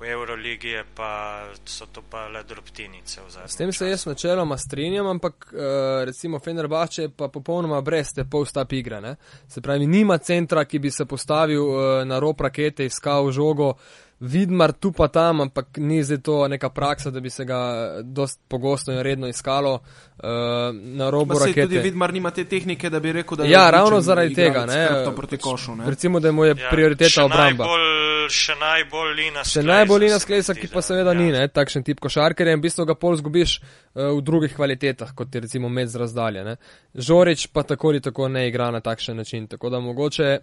v 0.00 0.08
Euroligi 0.08 0.72
je 0.72 0.84
pa 0.96 1.44
so 1.68 1.84
to 1.92 2.00
pa 2.10 2.24
le 2.32 2.40
drobtinice. 2.48 3.20
S 3.46 3.60
tem 3.60 3.72
se 3.72 3.90
jaz 3.90 4.06
načeloma 4.08 4.56
strinjam, 4.58 5.06
ampak 5.12 5.52
uh, 5.52 5.60
recimo 6.08 6.40
Fenerbače 6.40 7.02
je 7.02 7.12
pa 7.12 7.28
popolnoma 7.28 7.82
brez 7.84 8.14
te 8.16 8.24
pol-stap 8.24 8.72
igre. 8.72 9.02
Ne? 9.04 9.16
Se 9.48 9.60
pravi, 9.60 9.86
nima 9.86 10.16
centra, 10.18 10.64
ki 10.64 10.80
bi 10.80 10.90
se 10.90 11.04
postavil 11.04 11.68
uh, 11.68 12.00
na 12.08 12.18
rob 12.18 12.40
rakete, 12.40 12.88
iskal 12.88 13.28
žogo. 13.30 13.74
Vidmar 14.20 14.72
tu 14.72 14.92
pa 14.92 15.08
tam, 15.08 15.40
ampak 15.40 15.66
ni 15.76 15.98
zdaj 16.04 16.18
to 16.22 16.36
neka 16.48 16.68
praksa, 16.70 17.10
da 17.10 17.20
bi 17.20 17.30
se 17.30 17.44
ga 17.44 17.58
dost 18.02 18.40
pogosto 18.48 18.92
in 18.92 19.00
redno 19.02 19.28
iskalo 19.28 19.72
uh, 19.74 20.28
na 20.72 21.10
robu 21.10 21.38
rakete. 21.38 21.66
Tudi 21.66 21.78
Vidmar 21.78 22.12
nima 22.12 22.30
te 22.30 22.44
tehnike, 22.44 22.90
da 22.90 23.00
bi 23.00 23.12
rekel, 23.12 23.36
da 23.36 23.44
je 23.44 23.50
ja, 23.50 23.70
ravno 23.70 24.00
zaradi 24.00 24.34
tega, 24.34 24.66
ne, 24.66 24.88
proti 25.16 25.36
košu, 25.36 25.74
ne. 25.76 25.90
Recimo, 25.90 26.20
da 26.20 26.32
mu 26.32 26.44
je 26.44 26.54
ja, 26.58 26.70
prioriteta 26.70 27.24
obramba. 27.24 27.66
Najbolj, 27.66 28.28
še 28.30 28.54
najbolj 28.60 29.14
lina 29.18 29.42
sklesa. 29.42 29.60
Še 29.60 29.66
najbolj 29.66 30.04
lina 30.06 30.18
sklesa, 30.22 30.54
ki 30.54 30.70
pa 30.72 30.82
seveda 30.82 31.10
ja. 31.10 31.18
ni, 31.18 31.32
ne, 31.34 31.48
takšen 31.48 31.82
tip 31.82 32.00
košarkarja 32.00 32.54
in 32.54 32.62
v 32.62 32.68
bistvu 32.68 32.86
ga 32.86 32.94
pol 32.94 33.18
zgubiš 33.18 33.56
uh, 33.58 34.12
v 34.14 34.20
drugih 34.22 34.54
kvalitetah, 34.54 35.10
kot 35.18 35.34
je 35.34 35.42
recimo 35.42 35.68
med 35.68 35.90
z 35.90 35.98
razdalje. 36.04 36.44
Ne. 36.46 36.54
Žorič 36.94 37.48
pa 37.50 37.66
tako 37.66 37.90
ali 37.90 38.00
tako 38.00 38.30
ne 38.30 38.46
igra 38.48 38.70
na 38.70 38.80
takšen 38.80 39.18
način, 39.18 39.50
tako 39.50 39.74
da 39.74 39.82
mogoče 39.82 40.38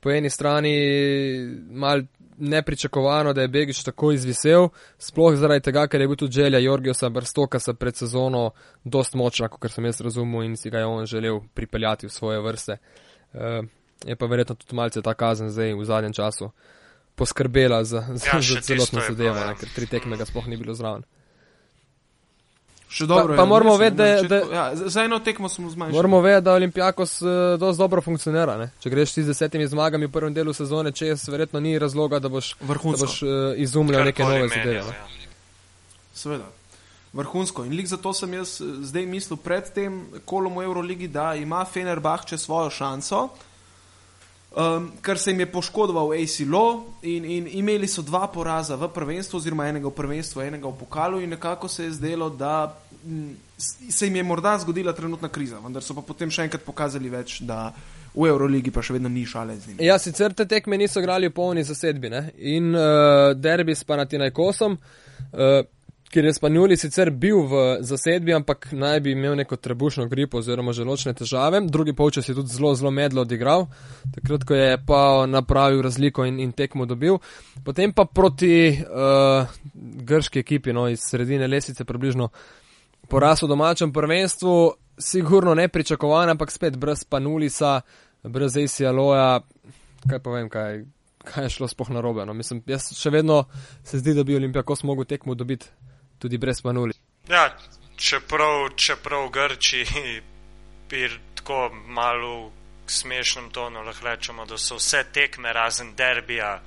po 0.00 0.10
eni 0.10 0.30
strani 0.30 0.74
mal 1.70 2.02
nepričakovano, 2.38 3.32
da 3.32 3.42
je 3.42 3.48
Begič 3.48 3.82
tako 3.84 4.12
izvisel, 4.12 4.68
sploh 4.98 5.34
zaradi 5.40 5.64
tega, 5.64 5.86
ker 5.88 6.00
je 6.00 6.08
bil 6.08 6.16
tudi 6.16 6.40
želja 6.42 6.58
Jorgiosa 6.58 7.08
Brstokasa 7.08 7.74
pred 7.74 7.96
sezono 7.96 8.50
dost 8.84 9.14
močna, 9.14 9.48
kot 9.48 9.72
sem 9.72 9.84
jaz 9.84 10.00
razumel 10.00 10.44
in 10.44 10.56
si 10.56 10.70
ga 10.70 10.84
je 10.84 10.86
on 10.86 11.06
želel 11.06 11.40
pripeljati 11.54 12.06
v 12.06 12.12
svoje 12.12 12.40
vrste. 12.40 12.76
Uh, 13.32 13.64
je 14.04 14.16
pa 14.16 14.26
verjetno 14.26 14.54
tudi 14.54 14.76
malce 14.76 15.02
ta 15.02 15.14
kazen 15.14 15.48
zdaj 15.50 15.74
v 15.74 15.84
zadnjem 15.84 16.12
času 16.12 16.50
poskrbela 17.16 17.84
za, 17.84 18.04
za, 18.14 18.28
ja, 18.32 18.40
za 18.40 18.60
celotno 18.60 19.00
zadevo, 19.08 19.38
ja. 19.38 19.54
ker 19.54 19.68
tri 19.74 19.86
tekme 19.86 20.16
ga 20.16 20.26
sploh 20.28 20.46
ni 20.46 20.56
bilo 20.60 20.74
zraven. 20.74 21.02
Še 22.88 23.06
dobro. 23.06 23.34
Pa, 23.34 23.42
pa 23.42 23.44
moramo 23.50 23.76
vedeti, 23.76 24.28
da, 24.28 24.40
da 24.40 24.54
ja, 24.54 24.64
za 24.74 25.02
eno 25.04 25.18
tekmo 25.18 25.48
smo 25.48 25.70
zmanjšali. 25.70 25.96
Moramo 25.96 26.20
vedeti, 26.20 26.44
da 26.44 26.52
Olimpijakos 26.54 27.22
uh, 27.22 27.28
dosti 27.58 27.80
dobro 27.80 28.02
funkcionira. 28.02 28.54
Ne? 28.56 28.70
Če 28.80 28.90
greš 28.90 29.16
z 29.18 29.26
desetimi 29.26 29.66
zmagami 29.66 30.06
v 30.06 30.14
prvem 30.14 30.34
delu 30.34 30.54
sezone, 30.54 30.92
če 30.94 31.10
jaz 31.10 31.26
verjetno 31.28 31.60
ni 31.60 31.74
razloga, 31.82 32.20
da 32.22 32.30
boš, 32.30 32.54
da 32.62 32.76
boš 32.78 33.22
uh, 33.26 33.32
izumljal 33.58 34.06
neke 34.06 34.24
nove 34.24 34.46
zadeve. 34.54 34.94
Ja. 34.94 35.26
Seveda. 36.14 36.46
vrhunsko. 37.16 37.64
In 37.64 37.72
lik 37.76 37.88
zato 37.88 38.12
sem 38.12 38.34
jaz 38.36 38.60
eh, 38.60 38.70
zdaj 38.84 39.06
mislil 39.08 39.38
pred 39.40 39.68
tem 39.74 40.02
kolom 40.24 40.58
v 40.60 40.66
Euroligi, 40.68 41.08
da 41.08 41.34
ima 41.34 41.64
Fenerbahče 41.64 42.38
svojo 42.38 42.70
šanso. 42.70 43.28
Um, 44.56 44.86
ker 45.04 45.18
se 45.18 45.30
jim 45.30 45.40
je 45.40 45.46
poškodoval 45.52 46.14
ACLO 46.16 46.84
in, 47.02 47.24
in 47.24 47.48
imeli 47.58 47.88
so 47.88 48.00
dva 48.02 48.24
poraza 48.32 48.76
v 48.80 48.88
prvenstvu, 48.88 49.36
oziroma 49.36 49.66
enega 49.68 49.90
v 49.90 49.92
prvenstvu, 49.92 50.40
enega 50.46 50.70
v 50.70 50.78
pokalu, 50.80 51.20
in 51.20 51.34
nekako 51.36 51.68
se 51.68 51.84
je 51.84 51.90
zdelo, 51.98 52.30
da 52.30 52.72
m, 53.04 53.34
se 53.58 54.06
jim 54.06 54.16
je 54.16 54.22
morda 54.22 54.54
zgodila 54.58 54.96
trenutna 54.96 55.28
kriza, 55.28 55.60
vendar 55.60 55.84
so 55.84 55.92
pa 55.92 56.00
potem 56.00 56.32
še 56.32 56.48
enkrat 56.48 56.64
pokazali 56.64 57.12
več, 57.12 57.42
da 57.44 57.68
v 58.14 58.30
Euroligi 58.30 58.72
pa 58.72 58.80
še 58.80 58.96
vedno 58.96 59.12
ni 59.12 59.26
šale 59.28 59.58
z 59.60 59.74
njimi. 59.74 59.84
Ja, 59.84 59.98
sicer 60.00 60.32
te 60.32 60.48
tekme 60.48 60.80
niso 60.80 61.04
igrali 61.04 61.28
v 61.28 61.36
polni 61.36 61.60
zasedbi 61.60 62.08
ne? 62.16 62.24
in 62.40 62.72
uh, 62.72 63.36
derbi 63.36 63.76
s 63.76 63.84
Panatinajkosom. 63.84 64.80
Uh, 65.36 65.68
Ker 66.10 66.24
je 66.24 66.32
Spanjoli 66.32 66.76
sicer 66.78 67.10
bil 67.10 67.40
v 67.50 67.62
zasedbi, 67.82 68.34
ampak 68.34 68.68
naj 68.72 69.00
bi 69.02 69.12
imel 69.12 69.34
neko 69.36 69.56
trebušno 69.56 70.06
gripo 70.06 70.38
oziroma 70.38 70.72
želočne 70.72 71.14
težave. 71.14 71.60
Drugi 71.66 71.96
polčas 71.98 72.28
je 72.28 72.34
tudi 72.34 72.54
zelo, 72.54 72.74
zelo 72.74 72.90
medlo 72.90 73.24
odigral, 73.26 73.66
takrat, 74.14 74.44
ko 74.46 74.54
je 74.54 74.78
pa 74.86 75.26
napravil 75.26 75.82
razliko 75.82 76.24
in, 76.24 76.38
in 76.40 76.52
tekmo 76.52 76.86
dobil. 76.86 77.18
Potem 77.64 77.92
pa 77.92 78.04
proti 78.04 78.70
uh, 78.70 79.50
grški 79.74 80.38
ekipi, 80.44 80.72
no 80.72 80.86
iz 80.88 81.02
sredine 81.02 81.48
lesice, 81.50 81.84
približno 81.84 82.28
poraz 83.08 83.42
v 83.42 83.48
domačem 83.50 83.92
prvenstvu, 83.92 84.74
sigurno 84.98 85.54
ne 85.54 85.68
pričakovan, 85.68 86.30
ampak 86.30 86.50
spet 86.54 86.76
brez 86.76 87.04
Panulisa, 87.04 87.80
brez 88.22 88.56
ACL-oja, 88.56 89.40
kaj 90.06 90.22
pa 90.22 90.30
vem, 90.30 90.48
kaj, 90.48 90.84
kaj 91.24 91.44
je 91.44 91.56
šlo 91.58 91.68
spoh 91.68 91.90
na 91.90 92.00
robe. 92.00 92.26
No. 92.26 92.34
Mislim, 92.34 92.62
jaz 92.66 92.92
še 92.94 93.10
vedno 93.10 93.44
se 93.84 93.98
zdi, 93.98 94.14
da 94.14 94.24
bi 94.24 94.38
Olimpijakos 94.38 94.86
mogel 94.86 95.04
tekmo 95.04 95.34
dobiti 95.34 95.66
tudi 96.18 96.38
brez 96.38 96.64
manuli. 96.64 96.94
Ja, 97.28 97.56
čeprav, 97.96 98.68
čeprav 98.76 99.28
Grči 99.28 99.84
bi 100.90 101.08
tako 101.34 101.70
malo 101.86 102.48
v 102.86 102.90
smešnem 102.90 103.50
tonu 103.50 103.82
lahko 103.82 104.06
rečemo, 104.06 104.46
da 104.46 104.58
so 104.58 104.78
vse 104.78 105.04
tekme 105.12 105.52
razen 105.52 105.94
derbija 105.94 106.60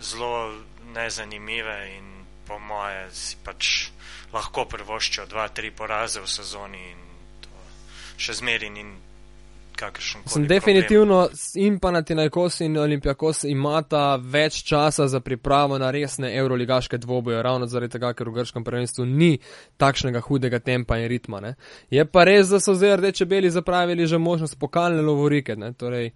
zelo 0.00 0.54
nezanimive 0.94 1.96
in 1.96 2.24
po 2.46 2.58
moje 2.58 3.10
si 3.10 3.36
pač 3.44 3.88
lahko 4.32 4.64
privoščijo 4.64 5.26
dva, 5.26 5.48
tri 5.48 5.70
poraze 5.70 6.20
v 6.20 6.30
sezoni 6.30 6.82
in 6.90 7.02
to 7.40 7.50
še 8.18 8.38
zmeri 8.40 8.66
in 8.66 8.96
kakršen 9.76 10.22
koli. 10.26 10.46
Definitivno 10.48 11.28
in 11.54 11.78
pa 11.78 11.90
na 11.90 12.02
Tinajkos 12.02 12.60
in 12.60 12.78
Olimpijakos 12.78 13.44
imata 13.44 14.16
več 14.16 14.62
časa 14.64 15.08
za 15.08 15.20
pripravo 15.20 15.78
na 15.78 15.90
resne 15.90 16.32
euroligaške 16.36 16.98
dvoboje, 16.98 17.42
ravno 17.42 17.66
zaradi 17.66 17.92
tega, 17.92 18.12
ker 18.14 18.30
v 18.30 18.38
grškem 18.38 18.64
prvenstvu 18.64 19.06
ni 19.06 19.36
takšnega 19.76 20.20
hudega 20.20 20.58
tempa 20.58 20.98
in 20.98 21.08
ritma. 21.08 21.40
Ne. 21.40 21.54
Je 21.90 22.04
pa 22.04 22.24
res, 22.24 22.48
da 22.48 22.60
so 22.60 22.74
zdaj 22.74 22.96
rdeče 23.02 23.26
beli 23.26 23.50
zapravili 23.50 24.06
že 24.06 24.18
možnost 24.18 24.58
pokalne 24.60 25.02
lovorike. 25.02 25.56
Ne. 25.56 25.72
Torej, 25.72 26.10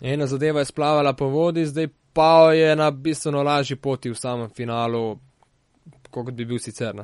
ena 0.00 0.26
zadeva 0.26 0.60
je 0.60 0.70
splavala 0.70 1.12
po 1.12 1.28
vodi, 1.32 1.66
zdaj 1.66 1.88
pa 2.12 2.52
je 2.52 2.76
na 2.76 2.90
bistveno 2.90 3.42
lažji 3.42 3.76
poti 3.76 4.10
v 4.10 4.14
samem 4.14 4.50
finalu, 4.50 5.18
kot 6.10 6.32
bi 6.34 6.44
bil 6.44 6.58
sicer. 6.58 6.96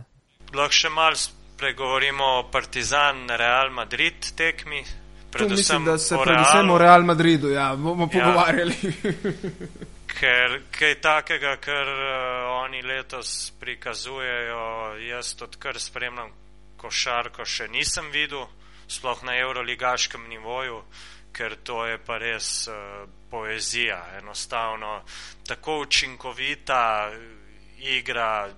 Lahko 0.54 0.73
še 0.73 0.88
malo 0.92 1.16
spregovorimo 1.59 2.25
o 2.38 2.42
Partizan 2.52 3.26
Real 3.28 3.71
Madrid 3.71 4.33
tekmi. 4.37 4.85
Predvsem 5.30 5.56
mislim, 5.56 5.85
da 5.85 5.99
se 5.99 6.16
o 6.16 6.23
predvsem 6.23 6.70
o 6.70 6.78
Real 6.78 7.02
Madridu 7.04 7.50
ja, 7.50 7.76
bomo 7.76 8.08
ja. 8.12 8.20
pogovarjali. 8.20 8.75
ker 10.18 10.61
kaj 10.75 10.94
takega, 11.02 11.56
kar 11.62 11.88
uh, 11.88 12.64
oni 12.64 12.82
letos 12.82 13.52
prikazujejo, 13.61 14.97
jaz 15.08 15.35
odkar 15.42 15.78
spremljam 15.80 16.32
košarko, 16.78 17.44
še 17.44 17.68
nisem 17.70 18.11
videl, 18.14 18.47
sploh 18.88 19.23
na 19.26 19.37
euroligaškem 19.38 20.25
nivoju, 20.30 20.80
ker 21.32 21.58
to 21.62 21.85
je 21.87 21.99
pa 22.02 22.18
res 22.18 22.50
uh, 22.73 23.04
poezija. 23.30 24.00
Enostavno 24.18 25.02
tako 25.47 25.82
učinkovita 25.85 26.80
igra 27.78 28.49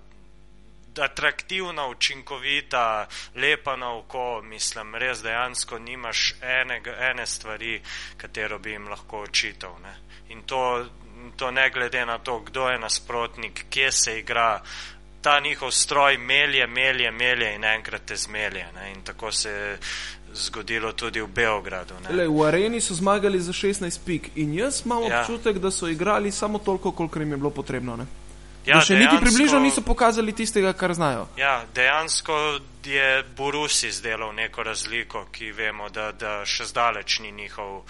atraktivna, 0.99 1.87
učinkovita, 1.87 3.07
lepa 3.35 3.77
na 3.77 3.95
oko, 3.99 4.43
mislim, 4.43 4.95
res 4.95 5.23
dejansko 5.23 5.79
nimaš 5.79 6.35
ene, 6.43 6.83
ene 7.11 7.27
stvari, 7.27 7.81
katero 8.17 8.59
bi 8.59 8.71
jim 8.71 8.89
lahko 8.89 9.21
očital. 9.21 9.77
Ne. 9.83 9.95
In 10.29 10.43
to, 10.43 10.87
to 11.37 11.51
ne 11.51 11.71
glede 11.71 12.07
na 12.07 12.19
to, 12.19 12.41
kdo 12.41 12.69
je 12.69 12.79
nasprotnik, 12.79 13.65
kje 13.71 13.93
se 13.93 14.19
igra. 14.19 14.63
Ta 15.23 15.41
njihov 15.41 15.71
stroj 15.71 16.19
melje, 16.19 16.67
melje, 16.67 17.11
melje 17.11 17.55
in 17.55 17.65
enkrat 17.65 18.03
te 18.07 18.17
zmelje. 18.17 18.67
Ne. 18.75 18.93
In 18.93 19.03
tako 19.05 19.33
se 19.33 19.51
je 19.51 19.79
zgodilo 20.35 20.93
tudi 20.93 21.21
v 21.21 21.27
Beogradu. 21.27 21.95
Le, 22.11 22.29
v 22.29 22.47
areni 22.47 22.81
so 22.81 22.95
zmagali 22.95 23.41
za 23.41 23.53
16 23.53 24.01
pik 24.07 24.31
in 24.35 24.55
jaz 24.55 24.83
imam 24.85 25.03
ja. 25.03 25.21
občutek, 25.21 25.59
da 25.59 25.71
so 25.71 25.89
igrali 25.89 26.33
samo 26.33 26.59
toliko, 26.59 26.93
koliko 26.93 27.19
jim 27.19 27.31
je 27.31 27.37
bilo 27.37 27.51
potrebno. 27.51 27.97
Ne. 27.97 28.07
Ja, 28.67 28.81
še 28.85 28.95
dejansko, 28.95 29.17
niti 29.17 29.25
približno 29.25 29.61
niso 29.61 29.83
pokazali 29.83 30.33
tistega, 30.37 30.73
kar 30.77 30.95
znajo. 30.95 31.27
Ja, 31.41 31.63
dejansko 31.75 32.61
je 32.85 33.23
Borusi 33.37 33.89
izdelal 33.89 34.35
neko 34.35 34.63
razliko, 34.63 35.27
ki 35.33 35.53
vemo, 35.57 35.89
da, 35.89 36.11
da 36.13 36.41
še 36.45 36.69
zdaleč 36.69 37.21
ni 37.25 37.33
njihov 37.33 37.83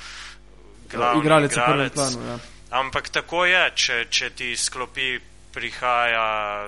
glavni 0.93 1.25
igralec. 1.25 1.53
igralec. 1.53 1.95
Planu, 1.95 2.27
ja. 2.27 2.39
Ampak 2.71 3.11
tako 3.11 3.45
je, 3.51 3.65
če, 3.75 4.05
če 4.11 4.31
ti 4.31 4.55
sklopi 4.57 5.17
prihaja 5.51 6.67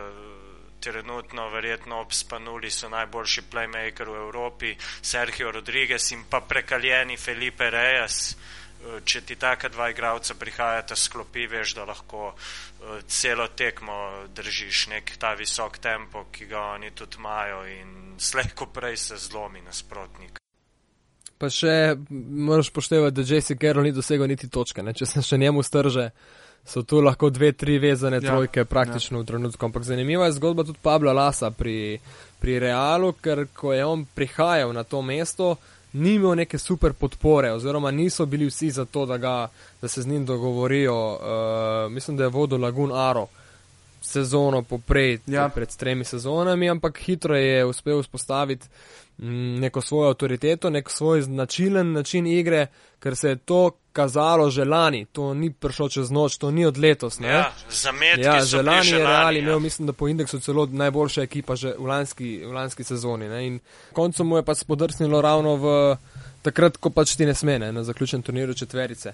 trenutno, 0.82 1.46
verjetno 1.50 2.00
ob 2.02 2.12
Spanuli 2.12 2.70
so 2.70 2.90
najboljši 2.90 3.44
playmaker 3.50 4.10
v 4.10 4.16
Evropi, 4.24 4.74
Sergio 5.02 5.52
Rodriguez 5.54 6.10
in 6.12 6.24
pa 6.30 6.40
prekaljeni 6.40 7.16
Felipe 7.16 7.70
Reyes. 7.70 8.34
Če 9.06 9.20
ti 9.22 9.36
taka 9.38 9.68
dva 9.70 9.92
igralca 9.92 10.34
prihajata 10.34 10.96
sklopi, 10.98 11.46
veš, 11.46 11.76
da 11.78 11.84
lahko 11.86 12.32
celo 13.06 13.48
tekmo 13.48 14.26
držiš 14.34 14.86
nek 14.86 15.16
ta 15.18 15.34
visok 15.38 15.78
tempo, 15.78 16.26
ki 16.32 16.46
ga 16.46 16.60
oni 16.74 16.90
tudi 16.90 17.16
imajo 17.18 17.64
in 17.66 18.14
slejko 18.18 18.66
prej 18.66 18.96
se 18.96 19.16
zlomi 19.16 19.62
nasprotnik. 19.62 20.38
Pa 21.38 21.50
še 21.50 21.96
moraš 22.46 22.70
poštevati, 22.70 23.16
da 23.16 23.26
Jesse 23.26 23.56
Carroll 23.58 23.86
ni 23.88 23.92
dosegel 23.92 24.28
niti 24.30 24.48
točke, 24.48 24.82
ne? 24.82 24.94
če 24.94 25.06
se 25.06 25.22
še 25.26 25.38
njemu 25.38 25.62
strže, 25.66 26.10
so 26.62 26.84
tu 26.86 27.00
lahko 27.02 27.30
dve, 27.34 27.50
tri 27.58 27.78
vezane 27.82 28.20
ja, 28.20 28.28
trojke 28.30 28.64
praktično 28.64 29.18
ja. 29.18 29.22
v 29.22 29.26
trenutku. 29.26 29.66
Ampak 29.66 29.82
zanimiva 29.82 30.28
je 30.28 30.36
zgodba 30.38 30.62
tudi 30.64 30.78
Pabla 30.82 31.12
Lasa 31.12 31.50
pri, 31.50 31.98
pri 32.38 32.58
Realu, 32.62 33.10
ker 33.18 33.48
ko 33.54 33.72
je 33.74 33.82
on 33.84 34.04
prihajal 34.06 34.70
na 34.74 34.86
to 34.86 35.02
mesto, 35.02 35.56
ni 35.92 36.14
imel 36.14 36.34
neke 36.34 36.58
super 36.58 36.92
podpore, 36.92 37.52
oziroma 37.52 37.90
niso 37.90 38.26
bili 38.26 38.46
vsi 38.46 38.70
za 38.70 38.84
to, 38.84 39.06
da, 39.06 39.18
ga, 39.18 39.48
da 39.82 39.88
se 39.88 40.02
z 40.02 40.06
njim 40.06 40.26
dogovorijo. 40.26 41.12
Uh, 41.12 41.92
mislim, 41.92 42.16
da 42.16 42.24
je 42.24 42.28
vodil 42.28 42.60
Lagun 42.60 42.92
Aro 42.92 43.26
sezono 44.02 44.62
poprej, 44.62 45.18
ja. 45.26 45.48
pred 45.48 45.76
tremi 45.76 46.04
sezonami, 46.04 46.70
ampak 46.70 46.98
hitro 46.98 47.36
je 47.36 47.64
uspel 47.64 48.02
vzpostaviti 48.02 48.66
mm, 49.18 49.60
neko 49.60 49.80
svojo 49.80 50.08
avtoriteto, 50.08 50.70
nek 50.70 50.90
svoj 50.90 51.22
značilen 51.22 51.92
način 51.92 52.26
igre, 52.26 52.66
ker 52.98 53.16
se 53.16 53.28
je 53.28 53.36
to 53.36 53.70
kazalo 53.92 54.50
že 54.50 54.64
lani, 54.64 55.04
to 55.12 55.34
ni 55.34 55.52
prišlo 55.52 55.88
čez 55.88 56.10
noč, 56.10 56.38
to 56.38 56.50
ni 56.50 56.66
od 56.66 56.78
letos. 56.78 57.18
Ne? 57.20 57.28
Ja, 57.28 57.52
ja 58.16 58.44
že 58.44 58.62
lani 58.62 58.88
je 58.88 58.98
reali 58.98 59.38
ja. 59.38 59.42
imel, 59.42 59.60
mislim, 59.60 59.86
da 59.86 59.92
po 59.92 60.08
indeksu 60.08 60.40
celo 60.40 60.66
najboljša 60.66 61.22
ekipa 61.22 61.56
že 61.56 61.74
v 61.78 61.86
lanski, 61.86 62.42
v 62.46 62.52
lanski 62.52 62.84
sezoni. 62.84 63.28
Ne? 63.28 63.46
In 63.46 63.60
koncu 63.92 64.24
mu 64.24 64.36
je 64.36 64.42
pa 64.42 64.54
spodrsnilo 64.54 65.20
ravno 65.20 65.56
v 65.56 65.96
takrat, 66.42 66.76
ko 66.76 66.90
pač 66.90 67.16
ti 67.16 67.26
ne 67.26 67.34
smene, 67.34 67.72
na 67.72 67.84
zaključen 67.84 68.22
turnirju 68.22 68.54
četverice. 68.54 69.12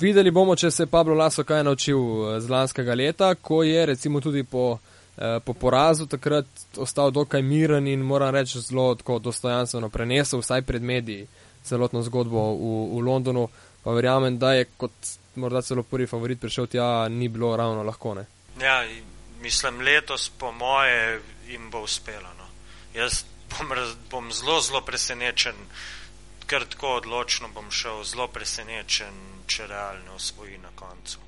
Videli 0.00 0.30
bomo, 0.30 0.56
če 0.56 0.70
se 0.70 0.82
je 0.82 0.90
Pablo 0.90 1.14
Laso 1.14 1.44
kaj 1.44 1.64
naučil 1.64 1.98
eh, 1.98 2.40
z 2.40 2.50
lanskega 2.50 2.94
leta, 2.94 3.34
ko 3.34 3.62
je 3.62 3.86
recimo 3.86 4.20
tudi 4.20 4.44
po, 4.44 4.78
eh, 5.16 5.40
po 5.44 5.54
porazu 5.54 6.06
takrat 6.06 6.46
ostal 6.76 7.10
dokaj 7.10 7.42
miren 7.42 7.86
in 7.86 8.00
moram 8.00 8.34
reči 8.34 8.60
zelo 8.60 8.94
dostojanstveno 9.18 9.88
prenesel, 9.88 10.40
vsaj 10.40 10.62
pred 10.62 10.82
mediji, 10.82 11.26
celotno 11.62 12.02
zgodbo 12.02 12.52
v, 12.54 12.72
v 12.96 13.04
Londonu 13.06 13.48
pa 13.82 13.90
verjamem, 13.90 14.38
da 14.38 14.52
je 14.54 14.64
kot 14.76 14.92
morda 15.34 15.62
celo 15.62 15.82
prvi 15.82 16.06
favorit 16.06 16.40
prišel 16.40 16.66
tja, 16.66 17.08
ni 17.08 17.28
bilo 17.28 17.56
ravno 17.56 17.82
lahko. 17.82 18.14
Ne? 18.14 18.26
Ja, 18.60 18.84
mislim, 19.42 19.80
letos 19.80 20.30
po 20.38 20.52
moje 20.52 21.20
jim 21.48 21.70
bo 21.70 21.82
uspelo. 21.82 22.28
No. 22.38 22.46
Jaz 22.94 23.24
bom, 23.50 23.72
bom 24.10 24.32
zelo, 24.32 24.60
zelo 24.60 24.80
presenečen, 24.80 25.54
ker 26.46 26.66
tako 26.68 26.96
odločno 27.00 27.48
bom 27.54 27.70
šel, 27.70 28.04
zelo 28.04 28.28
presenečen, 28.28 29.14
če 29.46 29.66
realno 29.66 30.14
osvoji 30.14 30.58
na 30.58 30.68
koncu. 30.74 31.18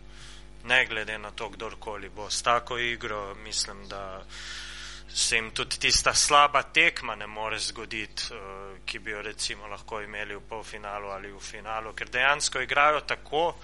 Ne 0.65 0.87
glede 0.87 1.19
na 1.19 1.31
to, 1.31 1.49
kdorkoli 1.49 2.09
bo 2.09 2.31
s 2.31 2.43
tako 2.43 2.79
igro, 2.79 3.35
mislim, 3.35 3.89
da 3.89 4.23
se 5.15 5.37
jim 5.37 5.51
tudi 5.51 5.79
tista 5.79 6.15
slaba 6.15 6.63
tekma 6.63 7.15
ne 7.15 7.27
more 7.27 7.59
zgoditi, 7.59 8.23
uh, 8.31 8.79
ki 8.85 8.99
bi 8.99 9.11
jo 9.11 9.23
recimo 9.23 9.67
lahko 9.67 10.01
imeli 10.01 10.35
v 10.35 10.41
polfinalu 10.49 11.09
ali 11.09 11.33
v 11.33 11.41
finalu, 11.41 11.93
ker 11.93 12.09
dejansko 12.11 12.61
igrajo 12.61 13.01
tako, 13.01 13.55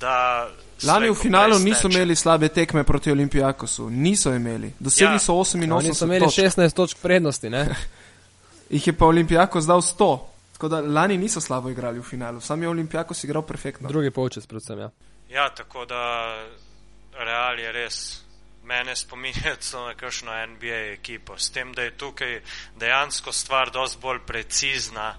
da. 0.00 0.48
Lani 0.82 1.10
v 1.10 1.14
finalu 1.14 1.58
niso 1.58 1.88
imeli 1.88 2.16
slabe 2.16 2.48
tekme 2.48 2.84
proti 2.84 3.10
Olimpijakosu, 3.10 3.90
niso 3.90 4.34
imeli. 4.34 4.72
Dosegli 4.78 5.14
Ja. 5.14 5.18
so 5.18 5.32
88 5.32 5.72
Oni 5.72 5.94
so 5.94 6.04
imeli 6.04 6.24
točk. 6.24 6.38
16 6.38 6.74
točk 6.74 6.98
prednosti, 7.02 7.50
ne? 7.50 7.68
Jih 8.70 8.86
je 8.86 8.92
pa 8.92 9.06
Olimpijakos 9.06 9.64
dal 9.66 9.80
100. 9.80 10.29
Tako 10.60 10.68
da 10.68 10.80
lani 10.80 11.16
niso 11.18 11.40
slabo 11.40 11.70
igrali 11.70 11.98
v 11.98 12.02
finalu, 12.02 12.40
sam 12.40 12.62
je 12.62 12.68
Olimpijakos 12.68 13.24
igral 13.24 13.42
perfektno. 13.42 13.88
Drugi 13.88 14.10
polčas 14.10 14.46
predvsem, 14.46 14.78
ja. 14.78 14.90
Ja, 15.28 15.54
tako 15.54 15.84
da 15.84 16.02
Real 17.18 17.58
je 17.58 17.72
res. 17.72 18.20
Mene 18.64 18.96
spominja 18.96 19.54
na 19.86 19.94
kakšno 19.94 20.32
NBA 20.46 20.80
ekipo, 20.92 21.38
s 21.38 21.50
tem, 21.50 21.72
da 21.72 21.82
je 21.82 21.96
tukaj 21.96 22.42
dejansko 22.76 23.32
stvar 23.32 23.70
dosti 23.70 23.98
bolj 24.02 24.18
precizna 24.26 25.14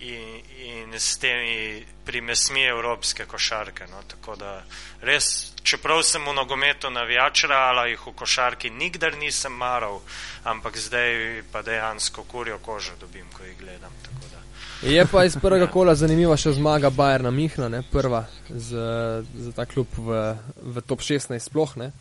in, 0.00 0.40
in 0.56 0.94
s 1.00 1.18
temi 1.18 1.84
primesmi 2.04 2.64
evropske 2.64 3.26
košarke. 3.26 3.84
No? 3.90 4.00
Tako 4.08 4.36
da 4.36 4.62
res, 5.02 5.52
čeprav 5.62 6.00
sem 6.02 6.24
v 6.24 6.32
nogometu 6.32 6.90
navijač 6.90 7.44
Reala, 7.44 7.84
jih 7.92 8.06
v 8.06 8.14
košarki 8.16 8.70
nikdar 8.70 9.18
nisem 9.20 9.52
maral, 9.52 10.00
ampak 10.44 10.80
zdaj 10.80 11.42
pa 11.52 11.62
dejansko 11.62 12.24
kurjo 12.24 12.58
kožo 12.64 12.96
dobim, 13.00 13.28
ko 13.36 13.44
jih 13.44 13.58
gledam. 13.60 13.92
Tako 14.08 14.32
da. 14.32 14.33
Je 14.82 15.06
pa 15.06 15.24
iz 15.24 15.36
prvega 15.36 15.66
kola 15.66 15.94
zanimiva 15.94 16.36
še 16.36 16.52
zmaga 16.58 16.90
Bajerna 16.90 17.30
Mihna, 17.30 17.68
ne? 17.68 17.82
prva 17.92 18.24
za, 18.48 19.22
za 19.22 19.52
ta 19.56 19.64
klub 19.64 19.88
v, 19.96 20.34
v 20.60 20.84
top 20.84 21.00
16 21.00 21.38
sploh. 21.38 21.76
Ne? 21.80 21.92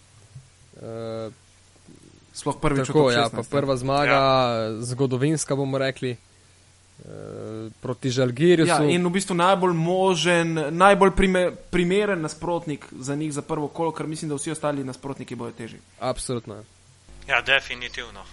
E, 0.81 1.31
Sploh 2.33 2.57
prvič 2.57 2.89
v 2.89 2.93
tako, 2.93 3.11
ja, 3.13 3.29
16, 3.29 3.37
pa 3.37 3.43
prva 3.45 3.77
zmaga, 3.77 4.17
ja. 4.17 4.69
zgodovinska 4.81 5.53
bomo 5.55 5.77
rekli, 5.77 6.17
e, 6.17 6.17
proti 7.77 8.09
Žalgirju. 8.09 8.65
Ja, 8.65 8.81
in 8.81 9.05
v 9.05 9.11
bistvu 9.13 9.37
najbolj 9.37 9.77
možen, 9.77 10.57
najbolj 10.73 11.13
prime, 11.13 11.43
primeren 11.69 12.25
nasprotnik 12.25 12.89
za 12.89 13.15
njih 13.15 13.29
za 13.37 13.45
prvo 13.45 13.69
kolo, 13.69 13.93
ker 13.93 14.09
mislim, 14.09 14.33
da 14.33 14.41
vsi 14.41 14.57
ostali 14.57 14.83
nasprotniki 14.83 15.37
bojo 15.37 15.53
teži. 15.53 15.77
Absolutno. 16.01 16.57
ja. 16.57 16.63
Ja, 17.27 17.41
definitivno. 17.41 18.25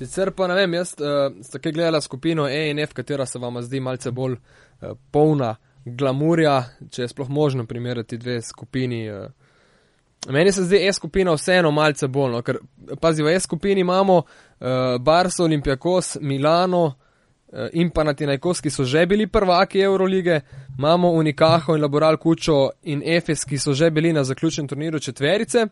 Sicer 0.00 0.30
pa 0.32 0.46
ne 0.48 0.54
vem, 0.56 0.74
jaz 0.78 0.94
uh, 0.96 1.26
ste 1.44 1.58
kaj 1.60 1.74
gledala 1.76 1.98
skupino 2.00 2.46
E 2.48 2.70
in 2.70 2.78
F, 2.80 2.94
katera 2.96 3.26
se 3.28 3.38
vam 3.38 3.58
zdi 3.60 3.82
malce 3.84 4.08
bolj 4.10 4.32
uh, 4.32 4.94
polna 5.12 5.50
glamurja, 5.84 6.54
če 6.88 7.02
je 7.02 7.08
sploh 7.12 7.28
možno 7.28 7.66
primerjati 7.68 8.16
dve 8.16 8.38
skupini. 8.42 9.02
Uh. 9.12 9.26
Meni 10.32 10.56
se 10.56 10.64
zdi 10.64 10.80
E 10.88 10.92
skupina 10.96 11.36
vseeno 11.36 11.68
malce 11.70 12.08
bolj, 12.08 12.32
no, 12.32 12.40
ker 12.40 12.62
pazi, 13.00 13.20
v 13.22 13.34
E 13.36 13.44
skupini 13.44 13.84
imamo 13.84 14.16
uh, 14.22 14.96
Barso, 15.04 15.44
Olimpijakos, 15.44 16.16
Milano 16.24 16.84
uh, 16.86 17.68
in 17.76 17.92
pa 17.92 18.04
Natinajkos, 18.08 18.64
ki 18.64 18.72
so 18.72 18.88
že 18.88 19.04
bili 19.06 19.28
prvaki 19.28 19.84
Eurolige, 19.84 20.40
imamo 20.78 21.12
Unikaho 21.12 21.76
in 21.76 21.84
Laboral 21.84 22.16
Kučo 22.16 22.70
in 22.88 23.02
Efes, 23.04 23.44
ki 23.44 23.60
so 23.60 23.76
že 23.76 23.90
bili 23.90 24.16
na 24.16 24.24
zaključnem 24.24 24.68
turnirju 24.68 25.00
četverice 25.12 25.66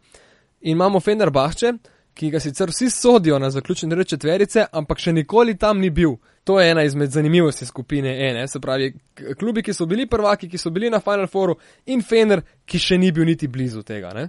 in 0.61 0.77
imamo 0.77 1.01
Fenerbahče, 1.01 1.73
ki 2.19 2.31
ga 2.35 2.41
sicer 2.41 2.73
vsi 2.73 2.91
sodijo 2.91 3.39
na 3.39 3.51
zaključen 3.51 3.91
del 3.91 4.03
četverice, 4.05 4.65
ampak 4.73 4.99
še 4.99 5.13
nikoli 5.15 5.55
tam 5.59 5.79
ni 5.79 5.91
bil. 5.95 6.17
To 6.45 6.59
je 6.61 6.71
ena 6.71 6.83
izmed 6.83 7.13
zanimivosti 7.15 7.67
skupine 7.67 8.15
E, 8.29 8.33
ne? 8.35 8.49
se 8.49 8.61
pravi, 8.61 8.93
klubi, 9.39 9.63
ki 9.63 9.75
so 9.75 9.87
bili 9.87 10.09
prvaki, 10.11 10.49
ki 10.49 10.59
so 10.59 10.71
bili 10.71 10.91
na 10.91 11.01
Final 11.01 11.29
Fouru 11.31 11.55
in 11.87 12.03
Fener, 12.03 12.43
ki 12.67 12.79
še 12.79 12.99
ni 12.99 13.13
bil 13.13 13.29
niti 13.29 13.49
blizu 13.49 13.83
tega. 13.87 14.11
Ne? 14.17 14.29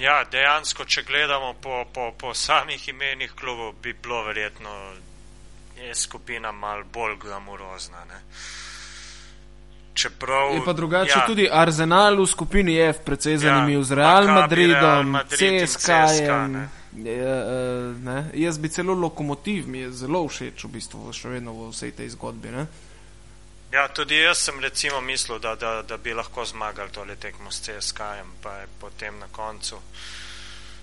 Ja, 0.00 0.24
dejansko, 0.32 0.84
če 0.84 1.04
gledamo 1.08 1.54
po, 1.62 1.84
po, 1.94 2.10
po 2.18 2.34
samih 2.34 2.88
imenih 2.88 3.32
klubov, 3.36 3.74
bi 3.82 3.94
bilo 3.94 4.24
verjetno 4.26 4.74
je 5.80 5.94
skupina 5.94 6.52
mal 6.52 6.82
bolj 6.92 7.16
glamurozna. 7.22 8.04
Ne? 8.08 8.20
Čeprav, 9.94 10.54
Je 10.54 10.60
pa 10.64 10.72
drugače 10.72 11.10
ja, 11.10 11.22
ja. 11.22 11.26
tudi 11.26 11.48
Arsenal 11.52 12.20
v 12.20 12.26
skupini 12.26 12.76
F, 12.80 13.00
precej 13.04 13.38
zanimiv, 13.40 13.82
z 13.84 13.96
Real 13.96 14.28
Madridom, 14.28 14.76
Real 14.80 15.04
Madrid 15.04 15.62
in 15.62 15.66
CSKA. 15.66 16.79
Ne. 16.92 17.16
Ne? 18.02 18.30
Jaz 18.34 18.58
bi 18.58 18.68
celo 18.68 18.94
lokomotiv, 18.94 19.68
mi 19.68 19.78
je 19.78 19.92
zelo 19.92 20.24
všeč 20.28 20.64
v 20.64 20.72
bistvu 20.74 21.12
še 21.14 21.36
vedno 21.36 21.54
v 21.54 21.68
vsej 21.70 21.92
tej 21.98 22.14
zgodbi. 22.16 22.50
Ne? 22.50 22.66
Ja, 23.70 23.86
tudi 23.94 24.18
jaz 24.18 24.42
sem 24.42 24.58
recimo 24.60 25.00
mislil, 25.00 25.38
da, 25.38 25.54
da, 25.54 25.82
da 25.82 25.96
bi 25.96 26.14
lahko 26.14 26.44
zmagali 26.44 26.90
tole 26.90 27.14
tekmo 27.16 27.50
s 27.50 27.62
CSK-jem, 27.62 28.32
pa 28.42 28.56
je 28.62 28.66
potem 28.80 29.18
na 29.18 29.28
koncu 29.30 29.78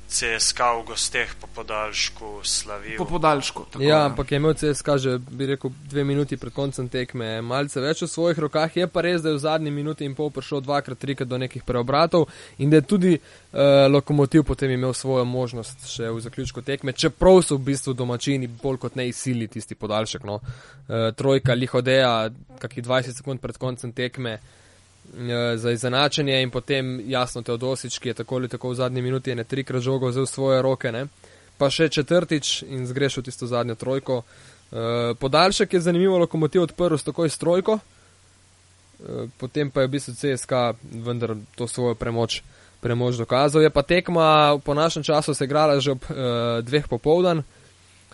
CSK 0.07 0.59
v 0.59 0.83
gosteh 0.87 1.35
po 1.35 1.47
podaljšku 1.55 2.39
slavil. 2.43 2.97
Po 2.97 3.05
podaljšku. 3.05 3.65
Tako, 3.71 3.83
Ja, 3.83 4.05
ampak 4.05 4.31
je 4.31 4.37
imel 4.39 4.53
CSK 4.53 4.87
že, 4.97 5.17
bi 5.19 5.45
rekel, 5.45 5.71
dve 5.89 6.03
minuti 6.03 6.37
pred 6.37 6.53
koncem 6.53 6.87
tekme, 6.89 7.41
malce 7.41 7.83
več 7.83 8.01
v 8.01 8.07
svojih 8.07 8.39
rokah. 8.39 8.71
Je 8.71 8.87
pa 8.87 9.03
res, 9.03 9.19
da 9.21 9.29
je 9.29 9.35
v 9.35 9.43
zadnji 9.43 9.71
minuti 9.71 10.07
in 10.07 10.15
pol 10.15 10.31
prišel 10.31 10.63
dvakrat, 10.63 10.97
trikrat 10.97 11.27
do 11.27 11.37
nekih 11.37 11.63
preobratov 11.67 12.29
in 12.57 12.71
da 12.71 12.79
je 12.79 12.87
tudi 12.87 13.13
uh, 13.19 13.91
lokomotiv 13.91 14.47
potem 14.47 14.71
imel 14.71 14.95
svojo 14.95 15.25
možnost 15.27 15.89
še 15.91 16.07
v 16.07 16.23
zaključku 16.23 16.63
tekme, 16.63 16.95
čeprav 16.95 17.43
so 17.43 17.59
v 17.59 17.67
bistvu 17.67 17.93
domačini 17.93 18.47
bolj 18.47 18.79
kot 18.87 18.95
ne 18.95 19.09
izsili 19.11 19.51
tisti 19.51 19.75
podaljšek. 19.75 20.23
No. 20.23 20.39
Uh, 20.39 21.11
trojka 21.19 21.51
Lihodeja, 21.51 22.29
kakih 22.63 22.85
20 22.87 23.19
sekund 23.19 23.43
pred 23.43 23.59
koncem 23.59 23.91
tekme. 23.91 24.39
Eh, 25.13 25.57
Za 25.57 25.71
izenačenje 25.71 26.41
in 26.41 26.51
potem 26.51 27.01
jasno 27.09 27.41
Teodosič, 27.41 27.99
ki 27.99 28.09
je 28.09 28.13
tako 28.13 28.35
ali 28.35 28.47
tako 28.47 28.69
v 28.69 28.75
zadnji 28.75 29.01
minuti 29.01 29.31
ene 29.31 29.43
trikrat 29.43 29.81
žogo 29.81 30.07
vzel 30.07 30.23
v 30.23 30.29
svoje 30.29 30.61
roke, 30.61 30.91
ne? 30.91 31.07
pa 31.57 31.69
še 31.73 31.89
četrtič 31.89 32.63
in 32.69 32.85
zgrešil 32.85 33.23
tisto 33.23 33.47
zadnjo 33.47 33.75
trojko. 33.75 34.21
E, 34.21 35.13
podaljšek 35.17 35.73
je 35.73 35.79
zanimivo, 35.81 36.17
lokomotiv 36.17 36.67
odprl 36.67 36.97
s 36.97 37.03
takoj 37.03 37.29
s 37.29 37.37
trojko, 37.41 37.79
e, 37.79 39.25
potem 39.41 39.71
pa 39.71 39.81
je 39.81 39.87
v 39.87 39.91
bistvu 39.95 40.13
CSK 40.13 40.51
vendar 41.01 41.33
to 41.57 41.67
svojo 41.67 41.95
premoč, 41.95 42.43
premoč 42.81 43.17
dokazal. 43.17 43.65
Je 43.65 43.73
pa 43.73 43.81
tekma 43.81 44.59
po 44.61 44.77
našem 44.77 45.03
času 45.03 45.33
se 45.33 45.49
igrala 45.49 45.79
že 45.79 45.97
ob 45.97 46.05
dveh 46.61 46.85
popovdan 46.87 47.41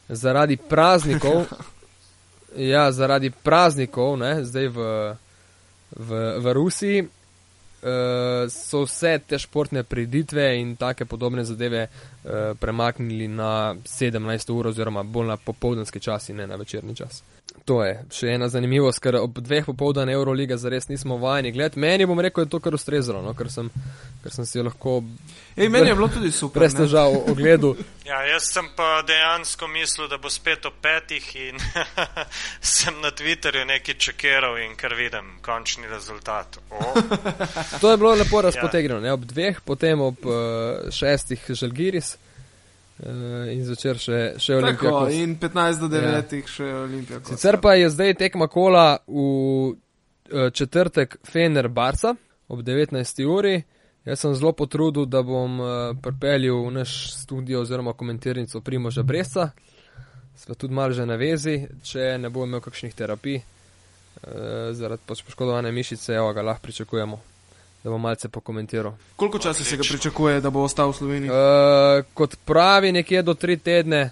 zaradi 0.07 0.55
praznikov. 0.55 1.43
ja, 2.73 2.91
zaradi 2.91 3.31
praznikov, 3.43 4.17
ne, 4.17 4.43
zdaj 4.45 4.67
v, 4.67 4.77
v, 5.95 6.39
v 6.39 6.53
Rusiji. 6.53 7.03
Uh, 7.83 8.47
so 8.47 8.85
vse 8.85 9.17
te 9.27 9.35
športne 9.35 9.81
priditve 9.83 10.45
in 10.55 10.77
take 10.79 11.03
podobne 11.05 11.43
zadeve 11.43 11.81
uh, 11.83 12.55
premaknili 12.55 13.27
na 13.27 13.75
17 13.75 14.53
ur 14.55 14.69
oziroma 14.71 15.03
bolj 15.03 15.27
na 15.27 15.37
popoldanski 15.37 15.99
čas 15.99 16.29
in 16.29 16.39
ne 16.39 16.47
na 16.47 16.55
večerni 16.55 16.95
čas. 16.95 17.23
To 17.65 17.77
je 17.79 17.93
še 18.11 18.33
ena 18.35 18.49
zanimivost, 18.51 18.99
ker 18.99 19.15
ob 19.21 19.37
dveh 19.39 19.63
popoldan 19.63 20.09
Euroliga 20.11 20.57
zares 20.59 20.89
nismo 20.89 21.15
vajeni 21.21 21.53
gledati. 21.55 21.79
Meni 21.79 22.05
bom 22.05 22.19
rekel, 22.19 22.43
da 22.43 22.49
je 22.49 22.51
to 22.51 22.59
kar 22.59 22.75
ustrezalo, 22.75 23.21
no, 23.23 23.31
ker, 23.39 23.47
sem, 23.51 23.69
ker 24.19 24.33
sem 24.35 24.47
si 24.47 24.57
jo 24.57 24.65
lahko 24.67 24.97
Ej, 25.55 25.69
meni 25.71 25.87
je 25.87 25.95
bilo 25.95 26.09
tudi 26.11 26.31
super. 26.35 26.59
brez 26.59 26.75
ne. 26.75 26.83
težav 26.83 27.15
ogledal. 27.31 27.77
Ja, 28.03 28.17
jaz 28.27 28.49
sem 28.51 28.65
pa 28.75 28.99
dejansko 29.07 29.69
mislil, 29.71 30.09
da 30.11 30.17
bo 30.19 30.27
spet 30.27 30.65
o 30.67 30.71
petih 30.83 31.23
in 31.39 31.61
sem 32.75 32.97
na 32.99 33.13
Twitterju 33.15 33.63
nekaj 33.69 33.95
čekiral 33.95 34.57
in 34.59 34.75
kar 34.75 34.91
vidim, 34.99 35.29
končni 35.41 35.87
rezultat. 35.87 36.59
O, 36.67 36.81
To 37.79 37.91
je 37.93 37.97
bilo 37.97 38.11
lepo 38.19 38.41
razpotegnjeno, 38.43 38.99
ne, 38.99 39.15
ob 39.15 39.23
dveh, 39.23 39.63
potem 39.63 40.03
ob 40.03 40.19
uh, 40.27 40.91
šestih 40.91 41.47
Žalgiris 41.55 42.17
uh, 42.17 42.32
in 43.51 43.63
zvečer 43.65 43.97
še, 43.97 44.19
še 44.37 44.59
Tako, 44.61 44.91
Olimpijak. 45.01 45.23
in 45.23 45.37
15 45.41 45.81
do 45.81 45.89
9 45.89 46.35
ja. 46.37 46.47
še 46.47 46.67
Olimpija. 46.83 47.19
Sicer 47.25 47.57
pa 47.61 47.73
je 47.73 47.89
zdaj 47.89 48.13
tekma 48.21 48.47
kola 48.47 48.97
v 49.07 49.23
eh, 50.29 50.51
četrtek 50.53 51.17
Fener 51.25 51.67
Barca 51.67 52.13
ob 52.47 52.61
19. 52.61 53.25
uri. 53.25 53.63
Jaz 54.05 54.19
sem 54.19 54.35
zelo 54.35 54.51
potrudil, 54.51 55.07
da 55.07 55.23
bom 55.25 55.59
eh, 55.59 55.65
pripeljal 56.03 56.67
v 56.67 56.71
naš 56.79 57.13
studio 57.17 57.63
oziroma 57.63 57.95
komentirnico 57.97 58.61
Primoža 58.61 59.03
Bresa. 59.03 59.49
Sva 60.35 60.55
tudi 60.55 60.73
malo 60.73 60.93
že 60.93 61.05
na 61.05 61.15
vezi, 61.15 61.67
če 61.83 62.17
ne 62.19 62.29
bo 62.29 62.45
imel 62.45 62.61
kakšnih 62.61 62.93
terapij 62.93 63.41
eh, 63.41 63.45
zaradi 64.77 65.01
pač 65.07 65.25
poškodovane 65.25 65.71
mišice, 65.71 66.13
evo 66.13 66.33
ga 66.33 66.45
lahko 66.45 66.69
pričakujemo, 66.69 67.19
da 67.83 67.89
bo 67.89 67.97
malce 67.97 68.29
pokomentiral. 68.29 68.93
Koliko 69.15 69.39
časa 69.39 69.63
se 69.63 69.77
ga 69.77 69.83
pričakuje, 69.83 70.41
da 70.41 70.49
bo 70.49 70.61
ostal 70.61 70.89
v 70.89 70.95
Sloveniji? 70.95 71.29
Uh, 71.29 71.37
kot 72.13 72.35
pravi, 72.45 72.91
nekje 72.91 73.21
do 73.21 73.33
tri 73.33 73.57
tedne, 73.57 74.09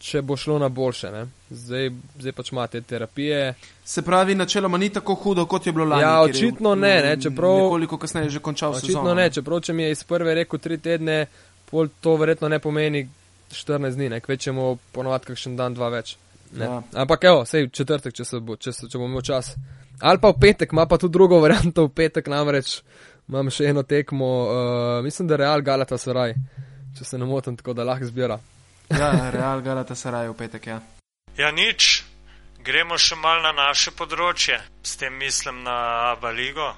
če 0.00 0.22
bo 0.22 0.36
šlo 0.36 0.58
na 0.58 0.68
boljše. 0.68 1.10
Ne? 1.10 1.20
Zdaj, 1.50 1.90
zdaj 2.18 2.32
pač 2.32 2.52
ima 2.52 2.66
te 2.66 2.80
terapije. 2.82 3.54
Se 3.84 4.02
pravi, 4.02 4.34
načeloma 4.34 4.78
ni 4.78 4.88
tako 4.90 5.14
hudo, 5.16 5.46
kot 5.46 5.66
je 5.66 5.72
bilo 5.72 5.84
lani. 5.86 6.02
Ja, 6.02 6.14
je 6.16 6.22
očitno 6.24 6.70
v- 6.70 6.76
ne, 6.78 6.94
ne, 7.02 7.16
čeprav- 7.18 7.56
Nekoliko 7.58 7.98
kasneje 7.98 8.30
že 8.30 8.40
končal 8.40 8.70
Očitno 8.70 8.86
sezono. 8.88 9.14
ne, 9.14 9.30
čeprav 9.30 9.60
če 9.60 9.72
mi 9.72 9.82
je 9.82 9.90
iz 9.90 10.04
prve 10.04 10.34
rekel 10.34 10.58
tri 10.58 10.78
tedne, 10.78 11.26
pol 11.66 11.88
to 12.00 12.16
verjetno 12.16 12.48
ne 12.48 12.58
pomeni 12.58 13.08
14 13.50 13.94
dni, 13.94 14.08
ne 14.08 14.20
kvečemo 14.20 14.64
ponovadi 14.92 15.26
kakšen 15.26 15.56
dan, 15.56 15.74
dva 15.74 15.88
več. 15.90 16.16
Ne. 16.52 16.64
Ja. 16.64 16.82
Ampak 16.94 17.24
evo, 17.24 17.44
sej 17.44 17.68
četrtek, 17.68 18.12
če, 18.12 18.24
se 18.24 18.38
bo, 18.38 18.56
če, 18.56 18.72
se, 18.72 18.88
če 18.88 18.98
bom 18.98 19.08
imel 19.08 19.22
čas. 19.22 19.54
Ali 20.02 20.18
pa 20.18 20.32
v 20.34 20.40
petek, 20.42 20.72
ima 20.74 20.86
pa 20.90 20.98
tudi 20.98 21.14
drugo 21.14 21.38
varianto, 21.38 21.86
v 21.86 21.94
petek 21.94 22.26
namreč 22.26 22.80
imam 23.30 23.50
še 23.54 23.70
eno 23.70 23.84
tekmo, 23.86 24.30
uh, 24.44 25.04
mislim, 25.04 25.28
da 25.30 25.38
Real 25.38 25.62
Galata 25.62 25.98
Saraj, 25.98 26.34
če 26.98 27.06
se 27.06 27.18
ne 27.18 27.28
motim, 27.28 27.56
tako 27.56 27.76
da 27.78 27.86
lahko 27.86 28.08
zbira. 28.10 28.40
Ja, 28.90 29.30
Real 29.30 29.62
Galata 29.62 29.94
Saraj 29.94 30.26
v 30.32 30.34
petek, 30.42 30.66
ja. 30.66 30.80
ja, 31.38 31.52
nič, 31.54 32.02
gremo 32.66 32.98
še 32.98 33.16
mal 33.16 33.46
na 33.46 33.54
naše 33.54 33.94
področje, 33.94 34.58
s 34.82 34.98
tem 34.98 35.14
mislim 35.22 35.62
na 35.62 35.76
Aba 36.12 36.34
Ligo. 36.34 36.72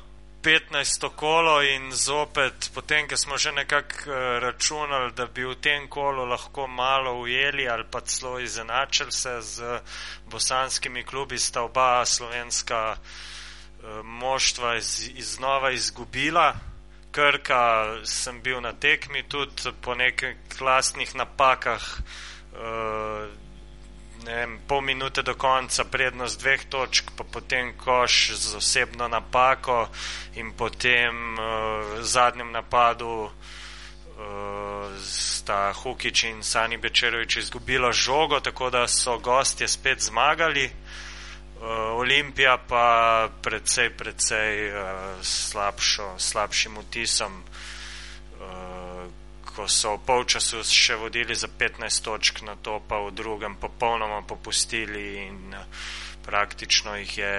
15. 0.45 1.09
kolo 1.17 1.63
in 1.63 1.93
zopet, 1.93 2.71
potem, 2.75 3.09
ko 3.09 3.17
smo 3.17 3.39
že 3.39 3.53
nekako 3.53 3.97
uh, 4.05 4.15
računali, 4.45 5.13
da 5.17 5.25
bi 5.27 5.45
v 5.45 5.55
tem 5.57 5.89
kolu 5.89 6.27
lahko 6.29 6.67
malo 6.67 7.15
ujeli 7.21 7.69
ali 7.69 7.85
pa 7.91 8.01
celo 8.01 8.39
izenačili 8.39 9.13
se 9.13 9.41
z 9.41 9.81
bosanskimi 10.29 11.05
klubi, 11.05 11.39
sta 11.39 11.63
oba 11.63 12.05
slovenska 12.05 12.97
uh, 12.97 14.05
moštva 14.05 14.77
iz, 14.77 15.11
iznova 15.17 15.71
izgubila. 15.71 16.53
Krka 17.11 17.97
sem 18.05 18.43
bil 18.43 18.61
na 18.61 18.73
tekmi 18.73 19.23
tudi 19.23 19.73
po 19.81 19.95
nekih 19.95 20.37
klasnih 20.59 21.15
napakah. 21.15 21.83
Uh, 22.53 23.44
vem, 24.25 24.59
pol 24.67 24.81
minute 24.81 25.23
do 25.23 25.35
konca, 25.35 25.85
prednost 25.85 26.41
dveh 26.41 26.65
točk, 26.69 27.11
pa 27.17 27.25
potem 27.25 27.73
koš 27.79 28.33
z 28.35 28.57
osebno 28.57 29.09
napako 29.09 29.89
in 30.35 30.53
potem 30.53 31.39
uh, 31.39 31.99
v 31.99 32.03
zadnjem 32.03 32.53
napadu 32.53 33.29
uh, 33.29 33.33
sta 35.05 35.73
Hukič 35.73 36.25
in 36.25 36.43
Sani 36.43 36.77
Bečerovič 36.77 37.37
izgubila 37.37 37.93
žogo, 37.93 38.41
tako 38.41 38.71
da 38.71 38.89
so 38.89 39.19
gostje 39.19 39.69
spet 39.69 40.01
zmagali. 40.01 40.67
Uh, 40.67 42.01
Olimpija 42.01 42.59
pa 42.69 43.29
predvsej, 43.43 43.91
predvsej 43.97 44.69
uh, 44.69 44.77
slabšo, 45.23 46.15
slabšim 46.19 46.79
vtisom. 46.79 47.33
Uh, 47.33 47.74
ko 49.57 49.69
so 49.71 49.95
v 49.97 50.03
polčasu 50.07 50.65
še 50.67 50.99
vodili 50.99 51.35
za 51.35 51.49
15 51.49 52.03
točk, 52.03 52.43
na 52.43 52.57
to 52.59 52.81
pa 52.89 52.99
v 52.99 53.15
drugem 53.15 53.55
popolnoma 53.61 54.23
popustili 54.27 55.27
in 55.27 55.55
eh, 55.55 55.67
praktično 56.27 56.97
jih 56.97 57.19
je 57.19 57.37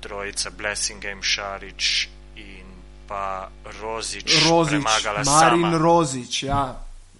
trojica 0.00 0.50
Blessing 0.50 1.02
Game 1.02 1.22
Šarič 1.22 2.08
in 2.36 2.66
pa 3.08 3.50
Rozič, 3.80 4.46
Rozič 4.46 4.78
premagala 4.78 5.24
Marin 5.26 5.66
sama. 5.66 5.78
Rozič, 5.78 6.42
ja. 6.42 6.62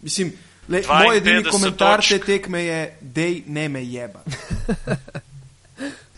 Mislim, 0.01 0.33
le, 0.69 0.83
moj 0.87 1.17
edini 1.17 1.43
52 1.43 1.51
komentar 1.51 2.01
te 2.01 2.19
točk. 2.19 2.27
tekme 2.27 2.63
je, 2.65 2.81
dej 3.01 3.43
ne 3.47 3.69
me 3.69 3.85
jeba. 3.85 4.23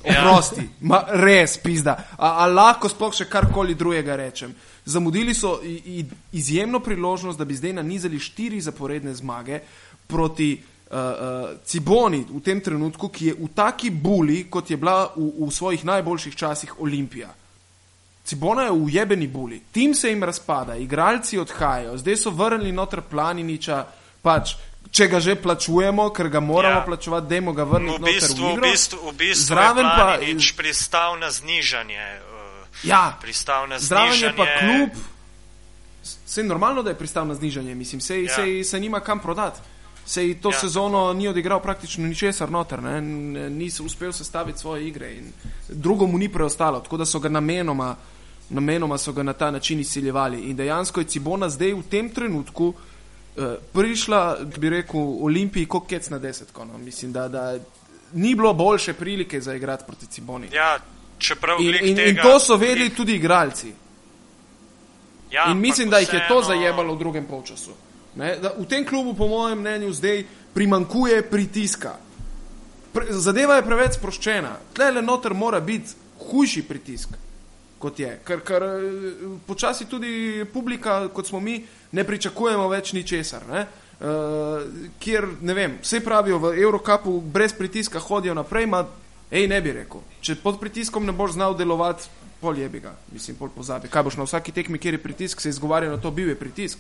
Ja. 0.03 0.27
Oprosti, 0.27 0.65
ma, 0.81 1.05
res, 1.15 1.61
pizda. 1.63 1.93
A, 2.19 2.43
a 2.43 2.47
lahko 2.51 2.89
sploh 2.91 3.15
še 3.15 3.29
karkoli 3.31 3.77
drugega 3.79 4.17
rečem. 4.19 4.51
Zamudili 4.85 5.35
so 5.35 5.61
izjemno 6.33 6.81
priložnost, 6.81 7.39
da 7.39 7.45
bi 7.45 7.55
zdaj 7.55 7.73
nanizali 7.73 8.19
štiri 8.19 8.61
zaporedne 8.61 9.15
zmage 9.15 9.61
proti 10.07 10.63
uh, 10.91 10.97
uh, 10.97 11.51
Ciboni 11.65 12.25
v 12.31 12.41
tem 12.41 12.61
trenutku, 12.61 13.09
ki 13.09 13.27
je 13.27 13.35
v 13.39 13.49
taki 13.55 13.91
buli, 13.91 14.45
kot 14.51 14.71
je 14.71 14.77
bila 14.77 15.13
v, 15.17 15.47
v 15.47 15.51
svojih 15.51 15.85
najboljših 15.85 16.37
časih 16.37 16.81
Olimpija. 16.81 17.31
Cibona 18.25 18.63
je 18.63 18.71
v 18.71 18.91
jebeni 18.91 19.27
buli, 19.27 19.63
tim 19.73 19.95
se 19.95 20.11
jim 20.11 20.23
razpada, 20.25 20.77
igralci 20.77 21.39
odhajajo, 21.39 21.97
zdaj 21.99 22.17
so 22.17 22.31
vrnili 22.31 22.73
noter 22.73 23.03
planiniča, 23.03 23.87
pač, 24.23 24.55
če 24.91 25.09
ga 25.09 25.21
že 25.21 25.35
plačujemo, 25.43 26.11
ker 26.15 26.29
ga 26.29 26.41
moramo 26.41 26.81
ja. 26.81 26.85
Plačevati, 26.87 27.29
dajmo 27.29 27.53
ga 27.53 27.65
vrniti 27.65 27.99
V 27.99 28.05
bistvu, 28.07 28.47
v 28.47 28.57
v 28.57 28.61
bistvu, 28.63 28.99
v 29.09 29.15
bistvu 29.19 29.47
Zraven 29.47 29.87
je 29.87 29.91
pa 29.91 30.05
Planinič 30.05 30.53
pristal 30.59 31.19
na 31.19 31.31
znižanje. 31.31 32.32
Ja, 32.83 33.19
Pristal 33.21 33.69
na 33.69 33.79
Zraven 33.79 34.07
je 34.07 34.13
znižanje. 34.15 34.37
pa 34.37 34.45
klub, 34.59 34.91
se 36.03 36.41
je 36.41 36.45
normalno, 36.45 36.83
da 36.83 36.91
je 36.91 36.99
pristal 36.99 37.27
na 37.27 37.35
znižanje, 37.35 37.75
mislim, 37.75 38.01
se, 38.01 38.25
Ja. 38.25 38.35
se, 38.35 38.65
se 38.65 38.81
nima 38.81 39.01
kam 39.01 39.19
prodati. 39.19 39.61
Sej 40.07 40.35
to 40.35 40.51
Ja. 40.51 40.59
sezono 40.59 41.13
ni 41.13 41.29
odigral 41.29 41.61
praktično 41.61 42.07
ničesar 42.07 42.51
noter, 42.51 42.83
ne? 42.83 43.01
Ni 43.51 43.71
se 43.71 43.83
uspel 43.83 44.13
sestaviti 44.13 44.59
svoje 44.59 44.89
igre 44.89 45.13
in 45.13 45.33
drugo 45.69 46.07
mu 46.07 46.19
ni 46.19 46.29
preostalo, 46.29 46.81
tako 46.81 46.97
da 46.97 47.05
so 47.05 47.19
ga 47.19 47.29
namenoma, 47.29 47.97
namenoma 48.51 48.99
so 48.99 49.13
ga 49.13 49.23
na 49.23 49.33
ta 49.33 49.51
način 49.51 49.81
izsiljevali. 49.81 50.41
In 50.41 50.57
dejansko 50.57 51.01
je 51.01 51.07
Cibona 51.07 51.49
zdaj 51.49 51.73
v 51.73 51.83
tem 51.83 52.09
trenutku 52.11 52.75
eh, 53.37 53.43
prišla, 53.73 54.23
bi 54.59 54.71
rekel, 54.71 55.01
Olimpiji 55.21 55.67
kot 55.67 55.87
kec 55.89 56.11
na 56.11 56.19
desetko. 56.19 56.65
No? 56.65 56.79
Mislim, 56.79 57.13
da, 57.13 57.29
da 57.29 57.59
ni 58.13 58.35
bilo 58.35 58.55
boljše 58.55 58.93
prilike 58.93 59.41
za 59.41 59.55
igrati 59.55 59.85
proti 59.87 60.07
Ciboni. 60.07 60.49
Ja, 60.53 60.79
čeprav 61.23 61.61
In, 61.61 61.71
glih 61.71 61.83
in, 61.83 61.97
tega, 61.97 62.11
in 62.11 62.21
to 62.23 62.39
so 62.41 62.57
vedeli 62.57 62.91
tudi 62.91 63.15
igralci. 63.15 63.73
Ja, 65.33 65.47
In 65.51 65.61
mislim, 65.61 65.91
da 65.91 65.99
jih 65.99 66.13
je 66.13 66.21
to 66.29 66.41
vseeno- 66.41 66.47
zajebalo 66.47 66.95
v 66.95 66.99
drugem 66.99 67.25
polčasu. 67.25 67.73
Ne, 68.15 68.37
da 68.37 68.53
v 68.59 68.67
tem 68.69 68.85
klubu, 68.85 69.15
po 69.15 69.29
mojem 69.29 69.59
mnenju, 69.59 69.93
zdaj 69.93 70.25
primankuje 70.55 71.23
pritiska. 71.23 71.97
Pre, 72.93 73.07
zadeva 73.09 73.57
je 73.57 73.65
preveč 73.65 73.97
sproščena. 73.97 74.57
Tle 74.77 74.91
le 74.91 75.03
noter 75.03 75.35
mora 75.35 75.61
biti 75.61 75.95
hujši 76.29 76.63
pritisk, 76.69 77.17
kot 77.79 77.99
je. 77.99 78.19
Ker, 78.25 78.43
ker 78.45 78.63
eh, 78.63 79.39
počasi 79.47 79.89
tudi 79.89 80.45
publika, 80.53 81.09
kot 81.09 81.27
smo 81.27 81.41
mi, 81.41 81.63
ne 81.93 82.05
pričakujemo 82.05 82.69
več 82.69 82.93
ničesar. 82.93 83.49
Ne? 83.49 83.67
Uh, 84.03 84.65
kjer, 84.99 85.29
ne 85.47 85.55
vem, 85.55 85.77
vse 85.83 86.01
pravijo 86.03 86.41
v 86.43 86.57
Eurocapu, 86.59 87.21
brez 87.21 87.53
pritiska 87.55 88.01
hodijo 88.03 88.35
naprej, 88.35 88.67
ma, 88.67 88.81
ej, 89.33 89.49
ne 89.49 89.61
bi 89.61 89.73
rekel. 89.73 90.01
Če 90.21 90.37
pod 90.37 90.61
pritiskom 90.61 91.07
ne 91.07 91.13
boš 91.13 91.33
znal 91.33 91.57
delovati, 91.57 92.07
pol 92.41 92.59
jebi 92.59 92.81
ga, 92.81 92.93
mislim, 93.09 93.37
pol 93.37 93.49
pozabi. 93.49 93.89
Kaj 93.89 94.03
boš 94.03 94.17
na 94.17 94.25
vsaki 94.25 94.53
tekmi, 94.53 94.79
kjer 94.79 94.95
je 94.95 95.03
pritisk, 95.03 95.41
se 95.41 95.49
izgovarja 95.49 95.91
na 95.91 95.97
to, 95.97 96.11
bil 96.11 96.29
je 96.29 96.37
pritisk. 96.37 96.79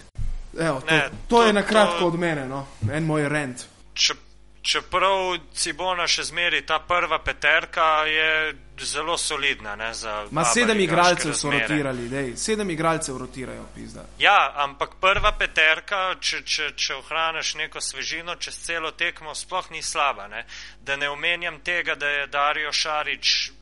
Evo, 0.53 0.81
to, 0.81 0.87
Ne, 0.91 1.09
to, 1.09 1.17
to 1.29 1.43
je 1.43 1.53
na 1.53 1.62
kratko 1.62 1.99
to- 1.99 2.07
od 2.07 2.19
mene, 2.19 2.47
no? 2.47 2.67
en 2.93 3.05
moj 3.05 3.29
rent. 3.29 3.65
Če, 3.95 4.15
čeprav 4.62 5.38
Cibona 5.55 6.07
še 6.07 6.25
zmeri 6.25 6.62
ta 6.66 6.79
prva 6.79 7.18
peterka, 7.18 8.05
je 8.07 8.55
zelo 8.83 9.16
solidna. 9.18 9.75
Ne, 9.77 9.94
za 9.94 10.27
Ma 10.31 10.44
sedem 10.44 10.81
igralcev 10.81 11.35
so 11.35 11.51
razmere. 11.51 11.68
rotirali, 11.68 12.09
dej. 12.09 12.37
sedem 12.37 12.70
igralcev 12.70 13.16
rotirajo, 13.18 13.66
pizda. 13.75 14.07
Ja, 14.18 14.53
ampak 14.57 14.96
prva 15.01 15.33
peterka, 15.38 16.14
če, 16.20 16.42
če, 16.44 16.70
če 16.77 16.94
ohraniš 16.94 17.55
neko 17.55 17.81
svežino 17.81 18.37
čez 18.38 18.59
celo 18.66 18.90
tekmo, 18.90 19.35
sploh 19.35 19.70
ni 19.70 19.83
slaba. 19.83 20.29
Ne? 20.29 20.46
Da 20.81 20.96
ne 20.96 21.11
omenjam 21.11 21.61
tega, 21.61 21.94
da 21.94 22.09
je 22.09 22.27
Darijo 22.27 22.72
Šarič 22.72 23.53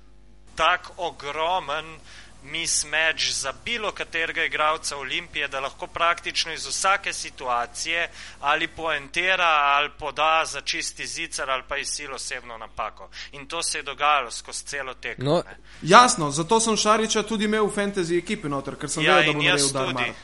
tak 0.56 0.90
ogromen 0.96 1.96
mismatch 2.42 3.33
za 3.33 3.53
bilo 3.64 3.92
katerega 3.92 4.44
igralca 4.44 4.96
Olimpije, 4.96 5.48
da 5.48 5.61
lahko 5.61 5.87
praktično 5.87 6.53
iz 6.53 6.66
vsake 6.66 7.12
situacije 7.12 8.11
ali 8.40 8.68
poentera 8.68 9.48
ali 9.48 9.90
poda 9.98 10.44
za 10.46 10.61
čisti 10.61 11.07
zicar 11.07 11.50
ali 11.50 11.62
pa 11.68 11.76
izsil 11.76 12.14
osebno 12.14 12.59
napako. 12.59 13.09
In 13.33 13.46
to 13.46 13.62
se 13.62 13.79
je 13.79 13.83
dogajalo 13.83 14.31
skozi 14.31 14.64
celo 14.64 14.94
tekmo. 14.94 15.24
No, 15.24 15.42
ne. 15.46 15.57
Jasno, 15.83 16.31
zato 16.31 16.61
sem 16.61 16.76
Šariča 16.76 17.22
tudi 17.22 17.44
imel 17.44 17.66
v 17.66 17.74
fantasy 17.74 18.18
ekipi 18.18 18.48
noter, 18.48 18.76
ker 18.76 18.90
sem 18.90 19.05
Ja, 19.05 19.16
vedel, 19.16 19.33
da 19.33 19.38
bo 19.38 19.44
naredil 19.44 19.68
tudi. 19.68 19.94
Darmar. 19.94 20.14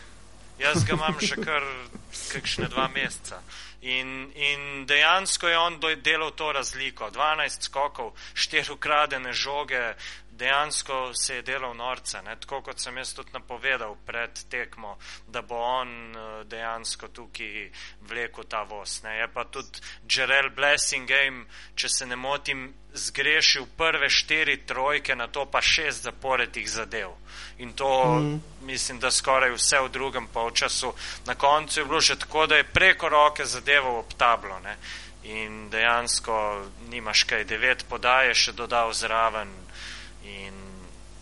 Jaz 0.59 0.85
ga 0.85 0.93
imam 0.93 1.17
že 1.21 1.37
kar 1.47 1.63
kakšne 2.33 2.69
dva 2.69 2.89
meseca. 2.89 3.41
In, 3.87 4.33
in 4.35 4.87
dejansko 4.87 5.49
je 5.49 5.59
on 5.59 5.81
delal 6.03 6.31
to 6.31 6.53
razliko. 6.53 7.11
12 7.11 7.63
skokov, 7.63 8.13
4 8.35 8.73
ukradene 8.73 9.33
žoge, 9.33 9.95
dejansko 10.37 11.15
se 11.15 11.35
je 11.35 11.43
delal 11.43 11.75
norca. 11.77 12.23
Ne? 12.23 12.37
Tako 12.41 12.61
kot 12.63 12.81
sem 12.81 12.97
jaz 12.97 13.15
tudi 13.15 13.33
napovedal 13.33 13.97
pred 14.07 14.41
tekmo, 14.51 14.97
da 15.29 15.43
bo 15.43 15.57
on 15.57 16.17
eh, 16.17 16.45
dejansko 16.45 17.09
tukaj 17.09 17.71
vlekel 18.09 18.45
ta 18.45 18.63
voz. 18.63 19.03
Ne? 19.03 19.19
Je 19.19 19.29
pa 19.33 19.45
tudi 19.45 19.81
Jerel 20.11 20.51
Blessing 20.51 21.09
Game, 21.09 21.45
če 21.75 21.89
se 21.89 22.07
ne 22.07 22.17
motim, 22.17 22.73
zgrešil 22.97 23.67
prve 23.77 24.09
štiri 24.09 24.57
trojke, 24.67 25.17
na 25.17 25.27
to 25.29 25.45
pa 25.47 25.61
šest 25.63 26.03
zaporednih 26.03 26.71
zadev. 26.71 27.13
In 27.59 27.73
to 27.73 28.05
mm. 28.05 28.41
mislim, 28.61 29.01
da 29.01 29.11
skoraj 29.11 29.53
vse 29.53 29.81
v 29.81 29.89
drugem 29.93 30.27
polčasu. 30.33 30.95
Na 31.27 31.35
koncu 31.35 31.81
je 31.81 31.85
bilo 31.85 32.01
že 32.01 32.19
tako, 32.19 32.47
da 32.47 32.57
je 32.57 32.65
preko 32.65 33.09
roke 33.09 33.45
zadeval 33.45 33.99
ob 33.99 34.15
tablo. 34.17 34.59
Ne? 34.61 34.77
In 35.25 35.71
dejansko 35.71 36.67
nimaš 36.89 37.25
kaj, 37.25 37.45
devet 37.45 37.85
podaje 37.89 38.35
še 38.35 38.53
dodal 38.53 38.93
zraven. 38.95 39.66
In 40.27 40.55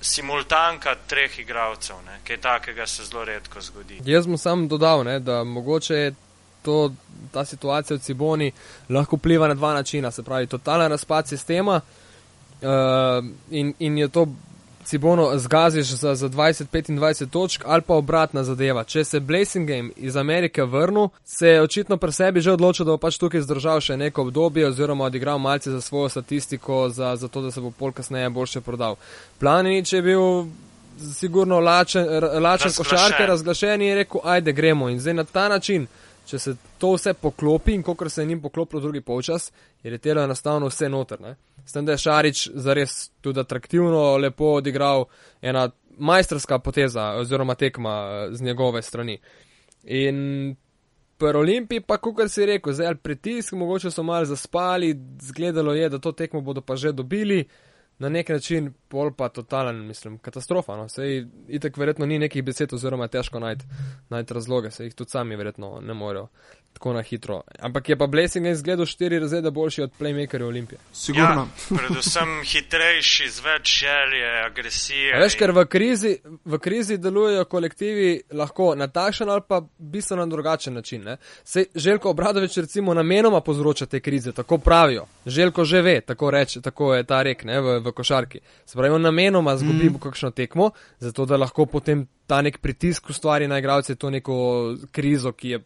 simultanka 0.00 0.94
treh 1.06 1.38
igralcev, 1.38 1.96
ne? 2.06 2.18
kaj 2.24 2.40
takega 2.40 2.86
se 2.86 3.04
zelo 3.04 3.24
redko 3.24 3.60
zgodi. 3.60 4.00
Jaz 4.04 4.26
mu 4.26 4.36
sam 4.36 4.68
dodal, 4.68 5.04
ne, 5.04 5.18
da 5.20 5.44
mogoče 5.44 5.94
je 5.94 6.14
to, 6.62 6.92
ta 7.32 7.44
situacija 7.44 7.96
v 7.96 8.00
Ciboni 8.00 8.52
lahko 8.88 9.16
vpliva 9.16 9.48
na 9.48 9.54
dva 9.54 9.74
načina. 9.74 10.10
Se 10.10 10.22
pravi, 10.22 10.46
totalen 10.46 10.90
razpad 10.90 11.28
sistema 11.28 11.80
uh, 11.80 13.24
in, 13.50 13.74
in 13.78 13.98
je 13.98 14.08
to 14.08 14.26
Cibono 14.84 15.38
zgaziš 15.38 15.86
za, 15.86 16.14
za 16.14 16.28
20-25 16.28 17.30
točk 17.30 17.62
ali 17.66 17.82
pa 17.82 17.94
obratna 17.94 18.44
zadeva. 18.44 18.84
Če 18.84 19.04
se 19.04 19.20
Blazing 19.20 19.68
Game 19.68 19.90
iz 19.96 20.16
Amerike 20.16 20.62
vrnil, 20.62 21.08
se 21.24 21.48
je 21.48 21.62
očitno 21.62 21.96
pri 21.96 22.12
sebi 22.12 22.40
že 22.40 22.52
odločil, 22.52 22.86
da 22.86 22.92
bo 22.92 22.98
pač 22.98 23.18
tukaj 23.18 23.40
zdržal 23.40 23.80
še 23.80 23.96
neko 23.96 24.22
obdobje 24.22 24.68
oziroma 24.68 25.04
odigral 25.04 25.38
malce 25.38 25.70
za 25.70 25.80
svojo 25.80 26.08
statistiko, 26.08 26.88
za, 26.88 27.16
za 27.16 27.28
to, 27.28 27.42
da 27.42 27.50
se 27.50 27.60
bo 27.60 27.70
pol 27.70 27.92
kasneje 27.92 28.30
boljše 28.30 28.60
prodal. 28.60 28.96
Planinič 29.40 29.92
je 29.92 30.02
bil 30.02 30.46
sigurno 31.14 31.60
lačen, 31.60 32.06
lačen 32.42 32.72
košarke, 32.76 33.26
razglašen 33.26 33.82
in 33.82 33.88
je 33.88 33.94
rekel, 33.94 34.20
ajde 34.24 34.52
gremo. 34.52 34.88
In 34.88 35.00
zdaj 35.00 35.14
na 35.14 35.24
ta 35.24 35.48
način, 35.48 35.86
če 36.26 36.38
se 36.38 36.54
to 36.78 36.94
vse 36.94 37.14
poklopi 37.14 37.74
in 37.74 37.82
kot 37.82 38.04
se 38.12 38.22
je 38.22 38.26
njim 38.26 38.40
poklopilo 38.42 38.80
drugi 38.80 39.00
polčas, 39.00 39.52
je 39.82 39.90
letelo 39.90 40.22
enostavno 40.22 40.68
vse 40.72 40.88
noter. 40.88 41.20
Ne? 41.20 41.36
S 41.64 41.72
tem, 41.72 41.84
da 41.84 41.92
je 41.92 41.98
Šarič 41.98 42.48
zares 42.54 43.10
tudi 43.20 43.40
atraktivno, 43.40 44.16
lepo 44.16 44.54
odigral 44.58 45.04
ena 45.42 45.70
majstrska 45.98 46.58
poteza 46.58 47.12
oziroma 47.20 47.54
tekma 47.54 47.94
eh, 48.10 48.34
z 48.34 48.42
njegove 48.42 48.82
strani. 48.82 49.18
In 49.84 50.56
pri 51.18 51.38
Olimpiji 51.38 51.80
pa, 51.80 51.98
kot 51.98 52.30
si 52.30 52.46
rekel, 52.46 52.72
zdaj 52.72 52.94
pritisk, 52.94 53.52
mogoče 53.52 53.90
so 53.90 54.02
malo 54.02 54.24
zaspali, 54.24 54.94
zgledalo 55.20 55.74
je, 55.74 55.88
da 55.88 55.98
to 55.98 56.12
tekmo 56.12 56.40
bodo 56.40 56.60
pa 56.60 56.76
že 56.76 56.92
dobili. 56.92 57.44
Na 57.98 58.08
nek 58.08 58.28
način, 58.28 58.72
pol 58.88 59.12
pa 59.16 59.28
totalen, 59.28 59.86
mislim, 59.86 60.18
katastrofa. 60.18 60.76
No. 60.76 60.88
Sej, 60.88 61.26
itek 61.48 61.76
verjetno 61.76 62.06
ni 62.06 62.18
nekih 62.18 62.44
besed, 62.44 62.72
oziroma 62.72 63.08
težko 63.08 63.40
najti 63.40 63.64
najt 64.10 64.30
razloge, 64.30 64.70
se 64.70 64.84
jih 64.84 64.94
tudi 64.94 65.10
sami 65.10 65.36
verjetno 65.36 65.80
ne 65.80 65.94
morejo 65.94 66.28
tako 66.74 66.92
na 66.92 67.02
hitro. 67.02 67.42
Ampak 67.58 67.88
je 67.88 67.96
pa 67.98 68.06
Blessing 68.06 68.46
izgledal 68.46 68.86
štiri 68.86 69.18
razrede 69.18 69.50
boljši 69.50 69.82
od 69.82 69.90
playmakerja 70.00 70.46
Olimpije. 70.46 70.78
Sigurno. 70.92 71.48
Ja, 71.70 71.76
predvsem 71.78 72.42
hitrejši, 72.44 73.28
z 73.30 73.44
več 73.44 73.78
želje, 73.78 74.24
agresije. 74.46 75.20
Veš, 75.20 75.36
ker 75.38 75.52
v 75.54 75.64
krizi, 75.70 76.16
v 76.44 76.58
krizi 76.58 76.98
delujejo 76.98 77.44
kolektivi 77.44 78.08
lahko 78.32 78.74
na 78.74 78.88
takšen 78.88 79.30
ali 79.30 79.42
pa 79.48 79.62
bistveno 79.78 80.26
drugačen 80.26 80.74
način. 80.74 81.16
Se 81.44 81.64
Željko 81.74 82.10
Obradovič 82.10 82.56
recimo 82.56 82.94
namenoma 82.94 83.40
povzroča 83.40 83.86
te 83.86 84.00
krize, 84.00 84.32
tako 84.32 84.58
pravijo. 84.58 85.06
Željko 85.26 85.64
že 85.64 85.82
ve, 85.82 86.00
tako, 86.00 86.30
reč, 86.30 86.58
tako 86.62 86.94
je 86.94 87.04
ta 87.04 87.22
rek 87.22 87.44
ne, 87.44 87.60
v, 87.60 87.78
v 87.84 87.92
košarki. 87.92 88.40
Se 88.66 88.78
pravi, 88.78 88.94
on 88.94 89.04
namenoma 89.04 89.56
zgubi 89.60 89.90
mm. 89.90 90.02
kakšno 90.02 90.30
tekmo, 90.30 90.70
zato 90.98 91.26
da 91.28 91.36
lahko 91.40 91.66
potem 91.66 92.06
ta 92.26 92.40
nek 92.42 92.58
pritisk 92.64 93.10
ustvari 93.10 93.48
na 93.48 93.58
igralce, 93.60 93.94
to 93.94 94.10
neko 94.10 94.36
krizo, 94.92 95.32
ki 95.32 95.56
je 95.56 95.64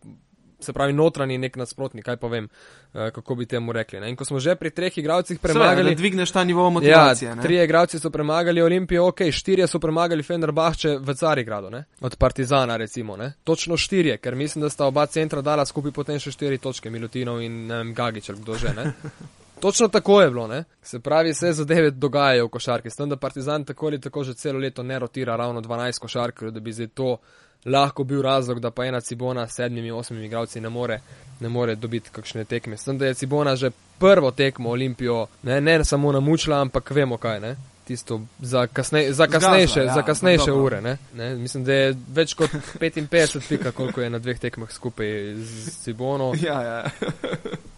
se 0.61 0.73
pravi, 0.73 0.93
notranji 0.93 1.39
nek 1.39 1.57
nasprotnik, 1.57 2.05
kaj 2.05 2.17
pa 2.17 2.29
vem, 2.29 2.49
uh, 2.49 3.11
kako 3.15 3.35
bi 3.35 3.47
temu 3.47 3.73
rekli. 3.73 4.01
Ne? 4.01 4.11
In 4.11 4.17
ko 4.17 4.25
smo 4.25 4.41
že 4.41 4.57
pri 4.59 4.71
treh 4.71 4.99
igralcih 4.99 5.39
premagali. 5.39 5.85
Seveda, 5.85 5.99
dvigneš 5.99 6.33
ta 6.35 6.45
nivo 6.45 6.71
motivacije. 6.71 7.29
Ja, 7.29 7.37
tri 7.43 7.63
igralci 7.63 7.99
so 7.99 8.11
premagali 8.11 8.63
Olimpijo, 8.63 9.07
ok, 9.09 9.31
štirje 9.31 9.67
so 9.67 9.79
premagali 9.79 10.23
Fender 10.23 10.53
Bahče 10.53 10.97
v 10.99 11.15
Carigradu, 11.15 11.71
ne? 11.71 11.85
od 12.01 12.17
Partizana 12.17 12.77
recimo. 12.77 13.17
Ne? 13.17 13.33
Točno 13.45 13.77
štirje, 13.77 14.19
ker 14.19 14.35
mislim, 14.35 14.63
da 14.63 14.71
sta 14.71 14.87
oba 14.87 15.07
centra 15.07 15.43
dala 15.43 15.67
skupaj 15.67 15.93
potem 15.93 16.19
še 16.19 16.35
štiri 16.35 16.59
točke, 16.59 16.91
Milutinov 16.91 17.43
in 17.43 17.71
um, 17.71 17.95
Gagič, 17.95 18.31
kdo 18.43 18.59
že. 18.59 18.75
Ne? 18.75 18.93
Točno 19.61 19.89
tako 19.89 20.21
je 20.23 20.31
bilo, 20.31 20.47
ne? 20.47 20.65
se 20.83 21.01
pravi, 21.01 21.31
vse 21.31 21.53
zadeve 21.53 21.91
dogajajo 21.91 22.47
v 22.47 22.49
košarki. 22.49 22.91
S 22.91 22.97
tem, 22.97 23.09
da 23.09 23.17
Partizan 23.17 23.65
tako 23.65 23.87
ali 23.87 24.01
tako 24.01 24.25
že 24.25 24.35
celo 24.35 24.59
leto 24.59 24.83
ne 24.83 24.99
rotira 24.99 25.37
ravno 25.37 25.61
12 25.61 26.01
košarkarjev, 26.01 26.53
da 26.53 26.61
bi 26.61 26.73
zdaj 26.73 26.87
to 26.87 27.17
lahko 27.65 28.05
bil 28.05 28.23
razlog, 28.23 28.61
da 28.61 28.71
pa 28.71 28.85
ena 28.85 29.01
Cibona 29.01 29.47
s 29.47 29.55
sedmimi, 29.55 29.91
osmimi 29.91 30.27
igralci 30.27 30.61
ne 30.61 30.69
more, 30.69 31.01
ne 31.41 31.49
more 31.49 31.75
dobiti 31.75 32.11
kakšne 32.11 32.45
tekme. 32.45 32.77
Sem 32.77 32.99
da 32.99 33.07
je 33.07 33.15
Cibona 33.15 33.57
že 33.57 33.71
prvo 33.99 34.31
tekmo 34.31 34.71
Olimpijo, 34.71 35.27
ne, 35.43 35.61
ne 35.61 35.85
samo 35.85 36.13
namučila, 36.13 36.61
ampak 36.61 36.91
vemo 36.91 37.17
kaj, 37.17 37.41
ne. 37.41 37.57
Tisto 37.85 38.21
za, 38.39 38.67
kasne, 38.67 39.13
za 39.13 39.27
kasnejše, 39.27 39.67
Zgazla, 39.67 39.83
ja, 39.83 39.95
za 39.95 40.03
kasnejše 40.03 40.53
ure. 40.53 40.81
Ne? 40.81 40.97
Ne? 41.15 41.35
Mislim, 41.35 41.65
da 41.65 41.73
je 41.73 41.97
več 42.09 42.35
kot 42.35 42.51
55 42.81 43.49
pika, 43.49 43.73
koliko 43.73 44.01
je 44.01 44.11
na 44.11 44.19
dveh 44.19 44.39
tekmah 44.39 44.73
skupaj 44.73 45.35
z 45.35 45.71
Cibono. 45.83 46.33
Ja, 46.43 46.63
ja. 46.63 46.85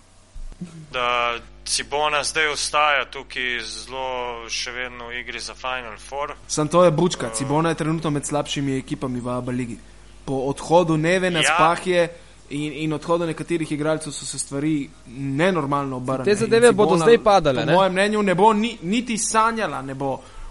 da 0.93 1.39
Cibona 1.65 2.25
zdaj 2.25 2.49
ostaja 2.49 3.05
tukaj 3.05 3.61
zelo 3.61 4.49
še 4.49 4.73
vedno 4.73 5.09
v 5.09 5.21
igri 5.21 5.41
za 5.41 5.55
Final 5.55 5.99
Four. 5.99 6.35
Sam 6.49 6.69
to 6.69 6.85
je 6.85 6.91
bučka. 6.91 7.31
Cibona 7.35 7.69
je 7.69 7.75
trenutno 7.75 8.11
med 8.11 8.27
slabšimi 8.27 8.79
ekipami 8.79 9.21
v 9.21 9.29
Abu 9.29 9.51
Leiji. 9.51 9.79
Po 10.25 10.35
odhodu 10.51 10.97
Nevena 10.97 11.41
ja. 11.41 11.55
Spahje 11.55 12.09
in, 12.51 12.73
in 12.73 12.93
odhodu 12.93 13.27
nekaterih 13.27 13.73
igralcev 13.73 14.13
so 14.13 14.27
se 14.27 14.39
stvari 14.39 14.91
nenormalno 15.07 15.97
obrnile. 15.97 16.25
Te 16.25 16.35
zadeve 16.35 16.73
bodo 16.73 16.99
zdaj 16.99 17.19
padale. 17.23 17.67
Po 17.67 17.73
mojem 17.73 17.93
mnenju 17.93 18.23
ne 18.23 18.35
bo 18.35 18.53
ni, 18.53 18.77
niti 18.83 19.19
sanjala 19.19 19.83
ne 19.83 19.95
bo 19.95 20.11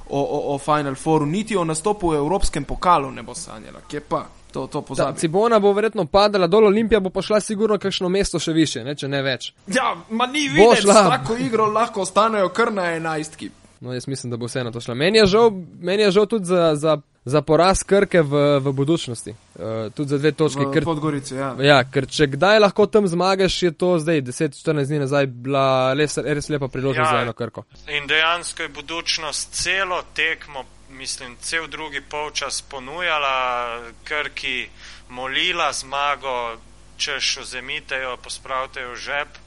o, 0.09 0.19
o, 0.21 0.55
o 0.55 0.57
Final 0.57 0.95
Fouru, 0.95 1.25
niti 1.25 1.57
o 1.57 1.63
nastopu 1.63 2.09
v 2.09 2.15
Evropskem 2.15 2.63
pokalu 2.63 3.11
ne 3.11 3.23
bo 3.23 3.35
sanjala. 3.35 3.81
Kje 3.87 4.01
pa? 4.01 4.25
To, 4.51 4.67
to 4.67 4.81
Ta, 4.97 5.13
Cibona 5.13 5.59
bo 5.59 5.73
verjetno 5.73 6.05
padala 6.05 6.47
dol, 6.47 6.65
Olimpija 6.65 6.99
bo 6.99 7.09
pošla 7.13 7.39
sigurno 7.39 7.77
kakšno 7.77 8.09
mesto 8.09 8.39
še 8.41 8.53
više, 8.53 8.83
ne, 8.83 8.95
če 8.97 9.07
ne 9.07 9.21
več. 9.21 9.51
Ja, 9.67 9.93
ma 10.09 10.25
ni 10.25 10.47
videti, 10.49 10.88
da 10.89 11.05
lahko 11.07 11.38
igro 11.38 11.69
lahko 11.69 12.01
ostanejo 12.01 12.49
kar 12.49 12.73
na 12.73 12.91
enajstki. 12.97 13.51
No, 13.79 13.93
jaz 13.93 14.07
mislim, 14.07 14.31
da 14.31 14.38
bo 14.38 14.45
vseeno 14.45 14.71
to 14.71 14.81
šlo. 14.81 14.95
Meni 14.95 15.17
je 15.17 15.25
žal, 15.25 15.51
meni 15.79 16.03
je 16.03 16.12
žal 16.12 16.25
tudi 16.25 16.45
za, 16.45 16.75
za, 16.75 16.97
za 17.25 17.41
poraz 17.41 17.83
Krke 17.83 18.21
v, 18.21 18.41
v 18.59 18.73
budučnosti. 18.73 19.31
Uh, 19.55 19.93
tudi 19.93 20.09
za 20.09 20.17
dve 20.17 20.31
točke. 20.31 20.65
Ker, 20.73 20.83
Podgorice, 20.83 21.35
ja. 21.35 21.53
ja, 21.63 21.77
ker 21.88 22.07
če 22.07 22.27
kdaj 22.33 22.59
lahko 22.59 22.89
tam 22.91 23.07
zmagaš, 23.07 23.62
je 23.63 23.71
to 23.71 23.93
zdaj 23.99 24.21
10-14 24.21 24.91
dni 24.91 24.99
nazaj 25.05 25.29
bila 25.31 25.93
res, 25.93 26.17
res 26.17 26.49
lepa 26.49 26.67
priložnost 26.67 27.07
ja, 27.07 27.21
za 27.21 27.21
eno 27.23 27.38
Krko. 27.38 27.63
In 27.88 28.09
dejansko 28.09 28.67
je 28.67 28.73
budučnost 28.75 29.55
celo 29.63 30.01
tekmo 30.13 30.65
mislim, 30.99 31.38
cel 31.41 31.67
drugi 31.67 32.01
polčas 32.01 32.62
ponujala, 32.62 33.79
krki 34.03 34.69
molila 35.09 35.71
zmago, 35.73 36.57
češ 36.97 37.38
ozemitejo, 37.38 38.17
pospravitejo 38.17 38.95
žep, 38.95 39.38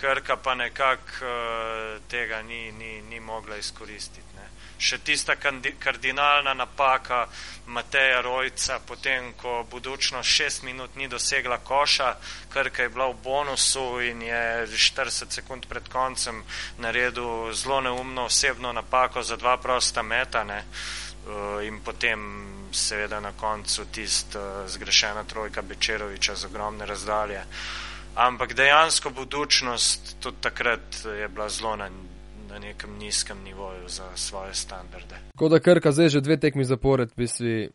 krka 0.00 0.36
pa 0.36 0.54
nekako 0.54 1.22
uh, 1.22 2.02
tega 2.10 2.42
ni, 2.42 2.72
ni, 2.72 3.02
ni 3.02 3.20
mogla 3.20 3.56
izkoristiti. 3.56 4.27
Še 4.78 4.98
tista 5.02 5.34
kardinalna 5.80 6.54
napaka 6.54 7.26
Mateja 7.66 8.20
Rojca, 8.22 8.78
potem 8.86 9.32
ko 9.36 9.66
budučno 9.70 10.22
šest 10.22 10.62
minut 10.62 10.96
ni 10.96 11.08
dosegla 11.08 11.58
koša, 11.58 12.14
krka 12.52 12.82
je 12.82 12.88
bila 12.88 13.08
v 13.10 13.18
bonusu 13.24 14.00
in 14.00 14.22
je 14.22 14.66
40 14.66 15.34
sekund 15.34 15.66
pred 15.66 15.88
koncem 15.88 16.44
naredil 16.78 17.52
zelo 17.52 17.80
neumno 17.80 18.24
osebno 18.30 18.72
napako 18.72 19.22
za 19.22 19.36
dva 19.36 19.56
prosta 19.56 20.02
metane. 20.02 20.64
Eh, 21.28 21.66
in 21.66 21.80
potem 21.84 22.20
seveda 22.72 23.20
na 23.20 23.32
koncu 23.32 23.84
tista 23.92 24.38
uh, 24.38 24.68
zgrešena 24.68 25.24
trojka 25.24 25.62
Bečeroviča 25.62 26.34
z 26.34 26.44
ogromne 26.44 26.86
razdalje. 26.86 27.42
Ampak 28.14 28.54
dejansko 28.54 29.10
budučnost 29.10 30.16
tudi 30.20 30.36
takrat 30.40 31.04
je 31.04 31.28
bila 31.28 31.48
zelo 31.48 31.76
na, 31.76 31.90
na 32.48 32.58
nekem 32.58 32.98
nizkem 32.98 33.42
nivoju 33.44 33.88
za 33.88 34.16
svoje 34.16 34.54
standarde. 34.54 35.16
Kot 35.36 35.50
da 35.50 35.60
Krka 35.60 35.92
zdaj 35.92 36.08
že 36.08 36.20
dve 36.20 36.36
tekmi 36.36 36.64
zapored, 36.64 37.10
bi 37.16 37.26
si. 37.26 37.68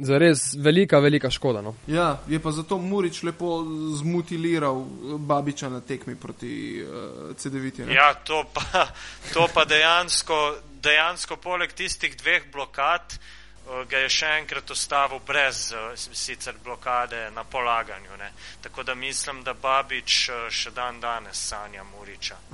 Za 0.00 0.18
res 0.18 0.54
velika, 0.56 0.98
velika 0.98 1.30
škoda. 1.30 1.60
No? 1.60 1.74
Ja, 1.86 2.22
je 2.28 2.38
pa 2.40 2.50
zato 2.50 2.78
Murič 2.78 3.22
lepo 3.22 3.64
zmutiliral 3.98 4.84
Babiča 5.18 5.68
na 5.68 5.80
tekmi 5.80 6.14
proti 6.16 6.80
uh, 6.80 7.36
CD-vitu. 7.36 7.82
Ja, 7.90 8.14
to 8.14 8.44
pa, 8.54 8.86
to 9.34 9.48
pa 9.54 9.64
dejansko, 9.64 10.38
dejansko 10.82 11.36
poleg 11.36 11.74
tistih 11.76 12.16
dveh 12.16 12.48
blokad 12.52 13.12
uh, 13.12 13.39
ga 13.88 13.98
je 13.98 14.08
še 14.08 14.26
enkrat 14.40 14.70
ostavil 14.70 15.20
brez 15.26 15.72
uh, 15.72 15.92
sicer 15.96 16.54
blokade 16.64 17.30
na 17.34 17.44
polaganju. 17.44 18.16
Ne? 18.18 18.32
Tako 18.62 18.82
da 18.82 18.94
mislim, 18.94 19.42
da 19.42 19.54
Babič 19.54 20.28
uh, 20.28 20.48
še 20.50 20.70
dan 20.70 21.00
danes 21.00 21.48
sanja 21.48 21.84
Muriča. 21.84 22.36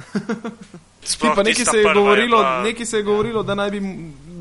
Nekaj 1.07 1.65
se, 1.65 1.83
govorilo, 1.95 2.43
pa... 2.43 2.63
nekaj 2.63 2.87
se 2.87 2.97
je 2.97 3.03
govorilo, 3.03 3.43
da 3.43 3.55
naj 3.55 3.71
bi 3.71 3.81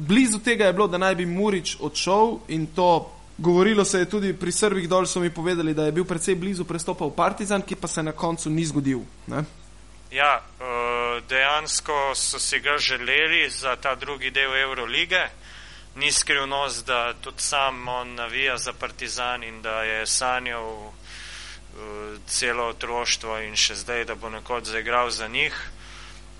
blizu 0.07 0.39
tega 0.39 0.65
je 0.65 0.73
bilo, 0.73 0.87
da 0.87 0.97
naj 0.97 1.15
bi 1.15 1.25
Murič 1.25 1.75
odšel 1.79 2.39
in 2.47 2.65
to 2.73 3.11
govorilo 3.37 3.85
se 3.85 3.99
je 3.99 4.09
tudi 4.09 4.33
pri 4.33 4.51
Srbih 4.51 4.89
dol, 4.89 5.05
so 5.05 5.19
mi 5.19 5.29
povedali, 5.29 5.73
da 5.73 5.85
je 5.85 5.91
bil 5.91 6.05
precej 6.05 6.35
blizu 6.35 6.65
prestopa 6.65 7.05
v 7.05 7.13
Partizan, 7.15 7.61
ki 7.61 7.75
pa 7.75 7.87
se 7.87 8.03
na 8.03 8.11
koncu 8.11 8.49
ni 8.49 8.65
zgodil. 8.65 9.03
Ne? 9.27 9.43
Ja, 10.11 10.39
eh, 10.39 11.21
dejansko 11.29 12.15
so 12.15 12.39
si 12.39 12.59
ga 12.59 12.77
želeli 12.77 13.49
za 13.49 13.75
ta 13.75 13.95
drugi 13.95 14.31
del 14.31 14.55
Eurolige. 14.55 15.29
Ni 15.95 16.11
skrivnost, 16.11 16.85
da 16.85 17.13
tudi 17.13 17.41
sam 17.41 17.87
on 17.87 18.15
navija 18.15 18.57
za 18.57 18.73
Partizan 18.73 19.43
in 19.43 19.61
da 19.61 19.83
je 19.83 20.05
sanjal 20.07 20.67
uh, 20.67 20.93
celo 22.27 22.67
otroštvo 22.67 23.39
in 23.39 23.55
še 23.55 23.75
zdaj, 23.75 24.05
da 24.05 24.15
bo 24.15 24.29
nekoč 24.29 24.73
zaigral 24.75 25.09
za 25.09 25.27
njih 25.27 25.55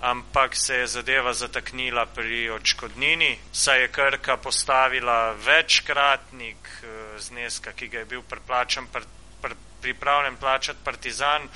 ampak 0.00 0.56
se 0.56 0.74
je 0.74 0.86
zadeva 0.86 1.32
zataknila 1.32 2.06
pri 2.06 2.50
očkodnini, 2.50 3.38
saj 3.52 3.80
je 3.80 3.88
Krka 3.88 4.36
postavila 4.36 5.32
večkratnik 5.32 6.68
eh, 6.82 7.18
zneska, 7.18 7.72
ki 7.72 7.88
ga 7.88 7.98
je 7.98 8.04
bil 8.04 8.22
preplačan, 8.22 8.86
pr, 8.92 9.02
pr, 9.42 9.54
pripravljen 9.80 10.36
plačati 10.36 10.84
partizan 10.84 11.48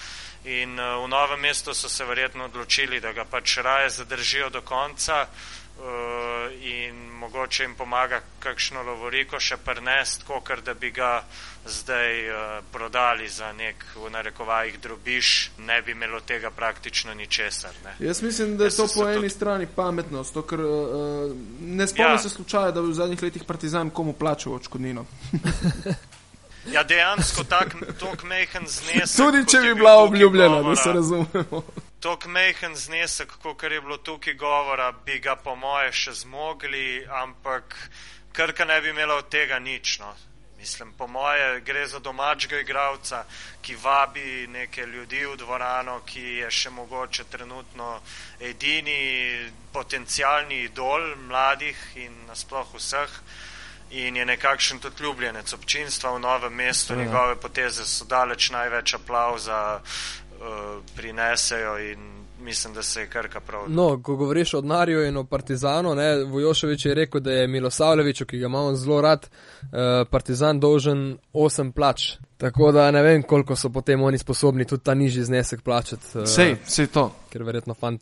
in 0.44 0.78
eh, 0.78 0.96
v 1.04 1.08
novem 1.08 1.40
mestu 1.40 1.74
so 1.74 1.88
se 1.88 2.04
verjetno 2.04 2.44
odločili, 2.44 3.00
da 3.00 3.12
ga 3.12 3.24
pač 3.24 3.58
raje 3.58 3.90
zadržijo 3.90 4.50
do 4.50 4.62
konca 4.62 5.22
uh, 5.22 5.60
in 6.62 7.11
mogoče 7.19 7.62
jim 7.62 7.75
pomaga 7.75 8.21
kakšno 8.38 8.83
lovoriko 8.83 9.40
še 9.40 9.57
prnest, 9.64 10.25
kot 10.29 10.51
da 10.64 10.75
bi 10.75 10.90
ga 10.90 11.23
zdaj 11.66 12.31
uh, 12.31 12.37
prodali 12.73 13.29
za 13.29 13.53
nek 13.53 13.85
v 13.97 14.11
narekovajih 14.11 14.81
drobiš, 14.81 15.51
ne 15.59 15.83
bi 15.83 15.93
imelo 15.93 16.21
tega 16.21 16.51
praktično 16.51 17.14
ničesar. 17.14 17.71
Ne. 17.85 17.95
Jaz 18.07 18.23
mislim, 18.23 18.57
da 18.57 18.64
je 18.64 18.77
to 18.77 18.87
po 18.95 19.09
eni 19.09 19.16
tudi... 19.16 19.31
strani 19.31 19.66
pametnost, 19.77 20.35
to, 20.35 20.43
ker 20.43 20.61
uh, 20.61 21.37
ne 21.61 21.87
spomnim 21.87 22.16
ja. 22.16 22.19
se 22.19 22.31
slučaja, 22.31 22.71
da 22.71 22.83
bi 22.83 22.88
v 22.88 22.95
zadnjih 22.95 23.23
letih 23.23 23.45
partizan 23.45 23.90
komu 23.90 24.12
plačal 24.12 24.55
očkodnino. 24.55 25.07
Ja, 26.69 26.83
dejansko 26.85 27.45
tak, 27.49 27.73
tok 27.99 28.21
mehen 28.29 28.66
znesek. 28.69 29.16
Tudi 29.16 29.47
če 29.49 29.62
bi 29.64 29.75
bila 29.75 29.95
obljubljena, 30.05 30.61
da 30.62 30.75
se 30.77 30.93
razumemo 30.93 31.62
tok 32.00 32.26
mehen 32.26 32.76
znesek, 32.76 33.32
kot 33.42 33.62
je 33.62 33.80
bilo 33.80 33.96
tukaj 33.96 34.34
govora, 34.34 34.92
bi 34.92 35.18
ga 35.20 35.36
po 35.36 35.54
moje 35.56 35.92
še 35.92 36.12
zmogli, 36.24 37.04
ampak 37.06 37.76
Krka 38.32 38.64
ne 38.64 38.80
bi 38.80 38.90
imela 38.90 39.14
od 39.18 39.28
tega 39.28 39.58
nič. 39.58 39.98
No. 39.98 40.14
Mislim, 40.60 40.92
po 40.92 41.06
moje 41.06 41.60
gre 41.60 41.86
za 41.88 41.98
domačega 41.98 42.60
igralca, 42.60 43.24
ki 43.62 43.76
vabi 43.82 44.46
neke 44.46 44.86
ljudi 44.86 45.24
v 45.26 45.36
dvorano, 45.36 46.00
ki 46.06 46.22
je 46.40 46.50
še 46.50 46.70
mogoče 46.70 47.24
trenutno 47.32 48.00
edini 48.40 49.50
potencijalni 49.72 50.64
idol 50.68 51.16
mladih 51.16 51.76
in 51.96 52.12
nasploh 52.28 52.74
vseh. 52.76 53.20
In 53.90 54.16
je 54.16 54.24
nekakšen 54.24 54.78
tudi 54.78 55.02
ljubljenec 55.02 55.52
občinstva 55.52 56.12
v 56.14 56.20
novem 56.22 56.54
mestu, 56.54 56.94
njegove 56.94 57.40
poteze 57.40 57.84
so 57.84 58.04
daleč 58.04 58.50
največ 58.54 58.94
aplauza 58.94 59.80
prinesejo 60.96 61.79
in 61.79 62.20
mislim, 62.42 62.74
da 62.74 62.83
se 62.83 63.00
je 63.00 63.07
krka 63.07 63.40
prav. 63.40 63.64
No, 63.68 64.03
ko 64.03 64.16
govoriš 64.16 64.55
o 64.55 64.61
Narju 64.61 65.05
in 65.07 65.16
o 65.16 65.24
Partizanu, 65.24 65.94
ne, 65.94 66.24
Vojoševič 66.24 66.87
je 66.87 66.94
rekel, 66.94 67.20
da 67.20 67.33
je 67.33 67.46
Milosavljevič, 67.46 68.22
ki 68.22 68.38
ga 68.38 68.46
imamo 68.46 68.74
zelo 68.74 69.00
rad, 69.00 69.29
uh, 69.62 69.68
Partizan 70.11 70.61
dolžen 70.61 71.18
8 71.33 71.72
plač. 71.72 72.12
Tako 72.38 72.72
da 72.72 72.90
ne 72.90 73.03
vem, 73.03 73.22
koliko 73.22 73.57
so 73.57 73.68
potem 73.68 74.03
oni 74.03 74.18
sposobni 74.18 74.64
tudi 74.64 74.85
ta 74.85 74.94
nižji 74.94 75.24
znesek 75.24 75.62
plačati. 75.62 76.18
Uh, 76.18 76.26
sej, 76.26 76.57
sej 76.64 76.87
to. 76.87 77.11
Ker 77.31 77.42
verjetno 77.42 77.74
fant. 77.74 78.00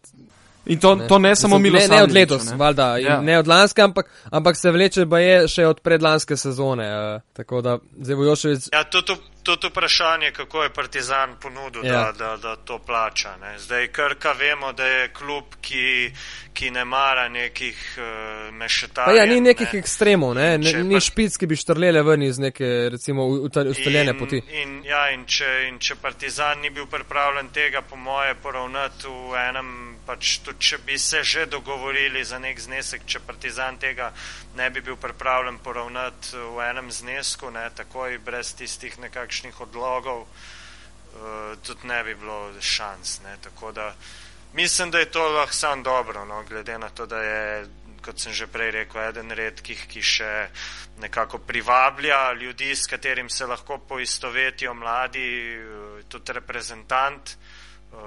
In 0.68 0.80
to 0.80 0.94
ne, 0.94 1.08
to 1.08 1.18
ne 1.18 1.36
samo 1.36 1.58
mi, 1.58 1.70
ne, 1.70 1.86
ne 1.88 2.02
od 2.02 2.12
letos, 2.12 2.44
ne, 2.50 2.56
valjda, 2.56 2.88
ja. 2.98 3.20
ne 3.20 3.38
od 3.38 3.48
lanske, 3.48 3.82
ampak, 3.82 4.10
ampak 4.30 4.56
se 4.56 4.70
vleče, 4.70 5.06
pa 5.08 5.18
je 5.18 5.48
še 5.48 5.66
od 5.66 5.80
predlanske 5.80 6.36
sezone. 6.36 6.88
Uh, 6.92 7.22
tako 7.32 7.62
da 7.64 7.78
zdaj 8.00 8.20
Vojoševič. 8.20 8.68
Ja, 8.72 8.84
to, 8.84 9.02
to 9.02 9.16
tudi 9.56 9.68
vprašanje, 9.68 10.30
kako 10.32 10.62
je 10.62 10.72
Partizan 10.72 11.36
ponudil, 11.40 11.86
ja. 11.86 11.92
da, 11.92 12.12
da, 12.12 12.36
da 12.36 12.56
to 12.56 12.78
plača. 12.78 13.36
Ne. 13.40 13.58
Zdaj, 13.58 13.86
Krka 13.86 14.32
vemo, 14.32 14.72
da 14.72 14.84
je 14.84 15.08
klub, 15.08 15.44
ki, 15.60 16.12
ki 16.52 16.70
ne 16.70 16.84
mara 16.84 17.28
nekih 17.28 17.96
uh, 17.96 18.54
mešetarjev. 18.54 19.16
Ja, 19.16 19.26
ni 19.26 19.40
nekih 19.40 19.72
ne. 19.72 19.78
ekstremov, 19.78 20.34
ne. 20.34 20.58
Ne, 20.58 20.84
ni 20.84 21.00
špic, 21.00 21.36
ki 21.36 21.46
bi 21.46 21.56
štrlele 21.56 22.02
ven 22.02 22.22
iz 22.22 22.38
neke, 22.38 22.88
recimo, 22.92 23.26
ustaljene 23.26 24.18
poti. 24.18 24.42
In, 24.62 24.82
ja, 24.84 25.08
in, 25.14 25.24
če, 25.24 25.48
in 25.68 25.78
če 25.80 25.96
Partizan 26.02 26.60
ni 26.60 26.70
bil 26.70 26.86
pripravljen 26.86 27.48
tega, 27.54 27.82
po 27.82 27.96
moje, 27.96 28.36
poravnati 28.42 29.08
v 29.08 29.40
enem, 29.48 29.72
pač 30.08 30.38
tudi 30.40 30.64
če 30.70 30.78
bi 30.86 30.96
se 30.98 31.20
že 31.24 31.46
dogovorili 31.52 32.24
za 32.24 32.38
nek 32.40 32.60
znesek, 32.60 33.04
če 33.04 33.20
Partizan 33.26 33.76
tega 33.76 34.08
ne 34.56 34.70
bi 34.72 34.80
bil 34.80 34.96
pripravljen 34.96 35.58
poravnati 35.60 36.40
v 36.56 36.62
enem 36.64 36.88
znesku, 36.92 37.50
ne, 37.52 37.66
takoj 37.76 38.16
brez 38.24 38.54
tistih 38.56 38.96
nekakšnih 39.04 39.60
odlogov, 39.66 40.24
uh, 40.24 41.52
tudi 41.60 41.90
ne 41.92 42.00
bi 42.06 42.16
bilo 42.16 42.40
šans. 42.60 43.20
Ne, 43.26 43.36
da 43.74 43.92
mislim, 44.56 44.90
da 44.90 45.04
je 45.04 45.10
to 45.12 45.28
lahko 45.28 45.52
sam 45.52 45.82
dobro, 45.82 46.24
no, 46.24 46.42
glede 46.48 46.78
na 46.78 46.88
to, 46.88 47.06
da 47.06 47.20
je, 47.22 47.68
kot 48.00 48.16
sem 48.16 48.32
že 48.32 48.48
prej 48.48 48.72
rekel, 48.80 49.02
eden 49.10 49.30
redkih, 49.30 49.84
ki 49.92 50.02
še 50.02 50.32
nekako 51.04 51.38
privablja 51.44 52.32
ljudi, 52.32 52.72
s 52.72 52.88
katerim 52.88 53.28
se 53.28 53.46
lahko 53.46 53.76
poistovetijo 53.78 54.72
mladi, 54.74 55.28
uh, 55.60 56.04
tudi 56.08 56.32
reprezentant. 56.32 57.36
Uh, 57.92 57.98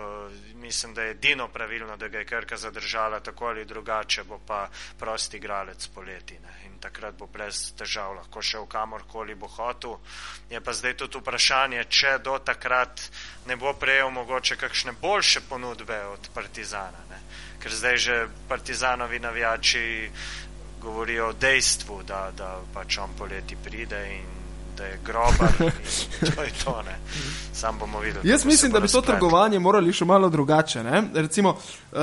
mislim, 0.55 0.93
da 0.93 1.01
je 1.01 1.11
edino 1.11 1.47
pravilno, 1.47 1.97
da 1.97 2.07
ga 2.07 2.17
je 2.17 2.25
Krka 2.25 2.57
zadržala 2.57 3.19
tako 3.19 3.45
ali 3.45 3.65
drugače, 3.65 4.23
bo 4.23 4.39
pa 4.47 4.69
prosti 4.99 5.37
igralec 5.37 5.87
poleti 5.87 6.39
ne? 6.39 6.65
in 6.65 6.79
takrat 6.79 7.15
bo 7.17 7.25
brez 7.25 7.73
težav 7.77 8.13
lahko 8.13 8.41
šel 8.41 8.65
kamorkoli 8.65 9.35
bo 9.35 9.47
hotel. 9.47 9.97
Je 10.49 10.61
pa 10.61 10.73
zdaj 10.73 10.93
tudi 10.97 11.17
vprašanje, 11.17 11.83
če 11.89 12.19
do 12.23 12.37
takrat 12.39 13.01
ne 13.47 13.55
bo 13.55 13.73
prejel 13.73 14.11
mogoče 14.11 14.55
kakšne 14.55 14.93
boljše 15.01 15.41
ponudbe 15.49 15.97
od 16.05 16.29
Partizana, 16.33 17.01
ne? 17.09 17.19
ker 17.59 17.73
zdaj 17.73 17.97
že 17.97 18.27
Partizanovi 18.47 19.19
navijači 19.19 20.11
govorijo 20.81 21.29
o 21.29 21.33
dejstvu, 21.33 22.03
da, 22.03 22.31
da 22.37 22.61
pač 22.73 22.97
on 22.97 23.17
poleti 23.17 23.57
pride 23.63 24.05
in 24.13 24.40
da 24.81 24.87
je 24.87 24.99
grobar. 25.05 25.71
To 26.35 26.43
je 26.43 26.51
to, 26.63 26.81
ne. 26.85 26.95
Sam 27.53 27.77
bomo 27.79 27.99
videli. 27.99 28.29
Jaz 28.29 28.45
mislim, 28.45 28.71
da 28.71 28.79
bi 28.79 28.87
to 28.87 29.01
trgovanje 29.01 29.59
morali 29.59 29.93
še 29.93 30.05
malo 30.05 30.29
drugače. 30.29 30.83
Ne? 30.83 31.03
Recimo, 31.13 31.49
uh, 31.49 31.97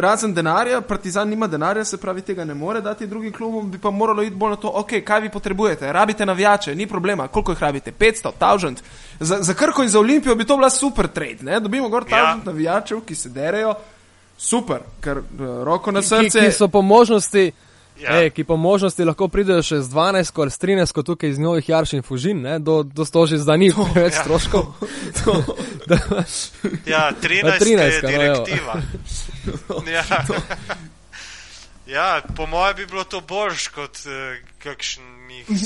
razen 0.00 0.34
denarja, 0.34 0.80
Partizan 0.80 1.28
nima 1.28 1.46
denarja, 1.46 1.84
se 1.84 1.96
pravi, 2.00 2.22
tega 2.22 2.44
ne 2.44 2.54
more 2.54 2.80
dati 2.80 3.06
drugim 3.06 3.32
klubom, 3.32 3.70
bi 3.70 3.78
pa 3.78 3.90
moralo 3.90 4.22
iti 4.22 4.36
bolj 4.36 4.54
na 4.54 4.56
to, 4.56 4.72
ok, 4.80 4.94
kaj 5.04 5.20
vi 5.20 5.30
potrebujete. 5.30 5.92
Rabite 5.92 6.26
navijače, 6.26 6.74
ni 6.74 6.86
problema, 6.86 7.28
koliko 7.28 7.52
jih 7.52 7.62
rabite? 7.62 7.92
500, 7.98 8.32
1000. 8.40 8.80
Za, 9.20 9.38
za 9.40 9.54
Krko 9.54 9.82
in 9.82 9.88
za 9.88 10.00
Olimpijo 10.00 10.34
bi 10.34 10.46
to 10.46 10.56
bila 10.56 10.70
super 10.70 11.08
trade. 11.08 11.42
Ne? 11.42 11.60
Dobimo 11.60 11.88
gor 11.88 12.04
1000 12.04 12.16
ja. 12.16 12.38
navijačev, 12.44 13.00
ki 13.00 13.14
se 13.14 13.28
derejo. 13.28 13.74
Super, 14.38 14.80
ker 15.00 15.18
uh, 15.18 15.50
roko 15.64 15.92
na 15.92 16.02
srce. 16.02 16.40
Ki, 16.40 16.46
ki 16.46 16.56
so 16.56 16.68
po 16.68 16.82
možnosti. 16.82 17.52
Ja. 18.00 18.20
Ej, 18.20 18.30
ki 18.30 18.44
po 18.44 18.56
možnosti 18.56 19.04
lahko 19.04 19.28
pridejo 19.28 19.62
še 19.62 19.78
z 19.84 19.92
12, 19.92 20.32
kot 20.34 20.50
s 20.50 20.58
13, 20.58 20.94
kot 20.96 21.06
tukaj 21.06 21.30
iz 21.30 21.38
novih 21.38 21.68
jarš 21.68 21.92
in 21.98 22.02
fužin, 22.02 22.40
ne? 22.42 22.58
do, 22.58 22.82
do 22.82 23.04
stoži 23.04 23.38
za 23.38 23.56
njih, 23.56 23.76
več 23.94 24.16
ja. 24.16 24.24
stroškov. 24.24 24.72
To, 25.22 25.36
da, 25.90 25.98
ja, 26.88 27.04
13, 27.22 27.60
13 27.62 27.92
je 27.92 28.00
direktiva. 28.08 28.80
No, 29.68 29.82
ja. 29.96 30.04
Ja, 31.86 32.22
po 32.36 32.46
mojem 32.46 32.76
bi 32.76 32.86
bilo 32.86 33.04
to 33.04 33.20
boljš 33.20 33.68
kot 33.68 33.96
uh, 34.06 34.12
kakšen 34.62 35.12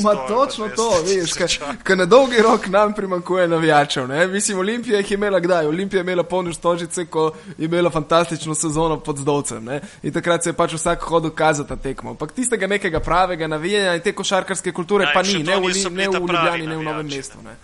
Ma 0.02 0.14
točno 0.28 0.68
to, 0.68 0.90
veš, 1.06 1.58
ker 1.84 1.98
na 1.98 2.04
dolgi 2.04 2.42
rok 2.42 2.66
nam 2.66 2.92
primankuje 2.94 3.48
navijačev. 3.48 4.08
Ne? 4.08 4.26
Mislim, 4.26 4.58
Olimpija 4.58 4.98
jih 4.98 5.10
je 5.10 5.14
imela 5.14 5.40
kdaj? 5.40 5.66
Olimpija 5.66 5.98
je 5.98 6.02
imela 6.02 6.22
polno 6.22 6.52
stožice, 6.54 7.04
ko 7.04 7.32
je 7.58 7.64
imela 7.64 7.90
fantastično 7.90 8.54
sezono 8.54 9.00
pod 9.00 9.16
zdovcem. 9.16 9.64
Ne? 9.64 9.80
In 10.02 10.12
takrat 10.12 10.42
se 10.42 10.50
je 10.50 10.54
pač 10.54 10.72
vsak 10.72 11.02
hodil 11.02 11.30
kazati 11.30 11.82
tekmo. 11.82 12.10
Ampak 12.10 12.32
tistega 12.32 12.66
nekega 12.66 13.00
pravega 13.00 13.46
navijanja 13.46 13.94
in 13.94 14.00
te 14.00 14.12
košarkarske 14.12 14.72
kulture 14.72 15.04
ja, 15.04 15.10
pa 15.14 15.22
ni, 15.22 15.42
ne 15.42 15.56
v, 15.56 15.72
ne 15.90 16.08
v 16.08 16.12
Ljubljani, 16.12 16.66
ne 16.66 16.76
v 16.76 16.82
Novem 16.82 17.06
mestu. 17.06 17.38
Ne? 17.44 17.56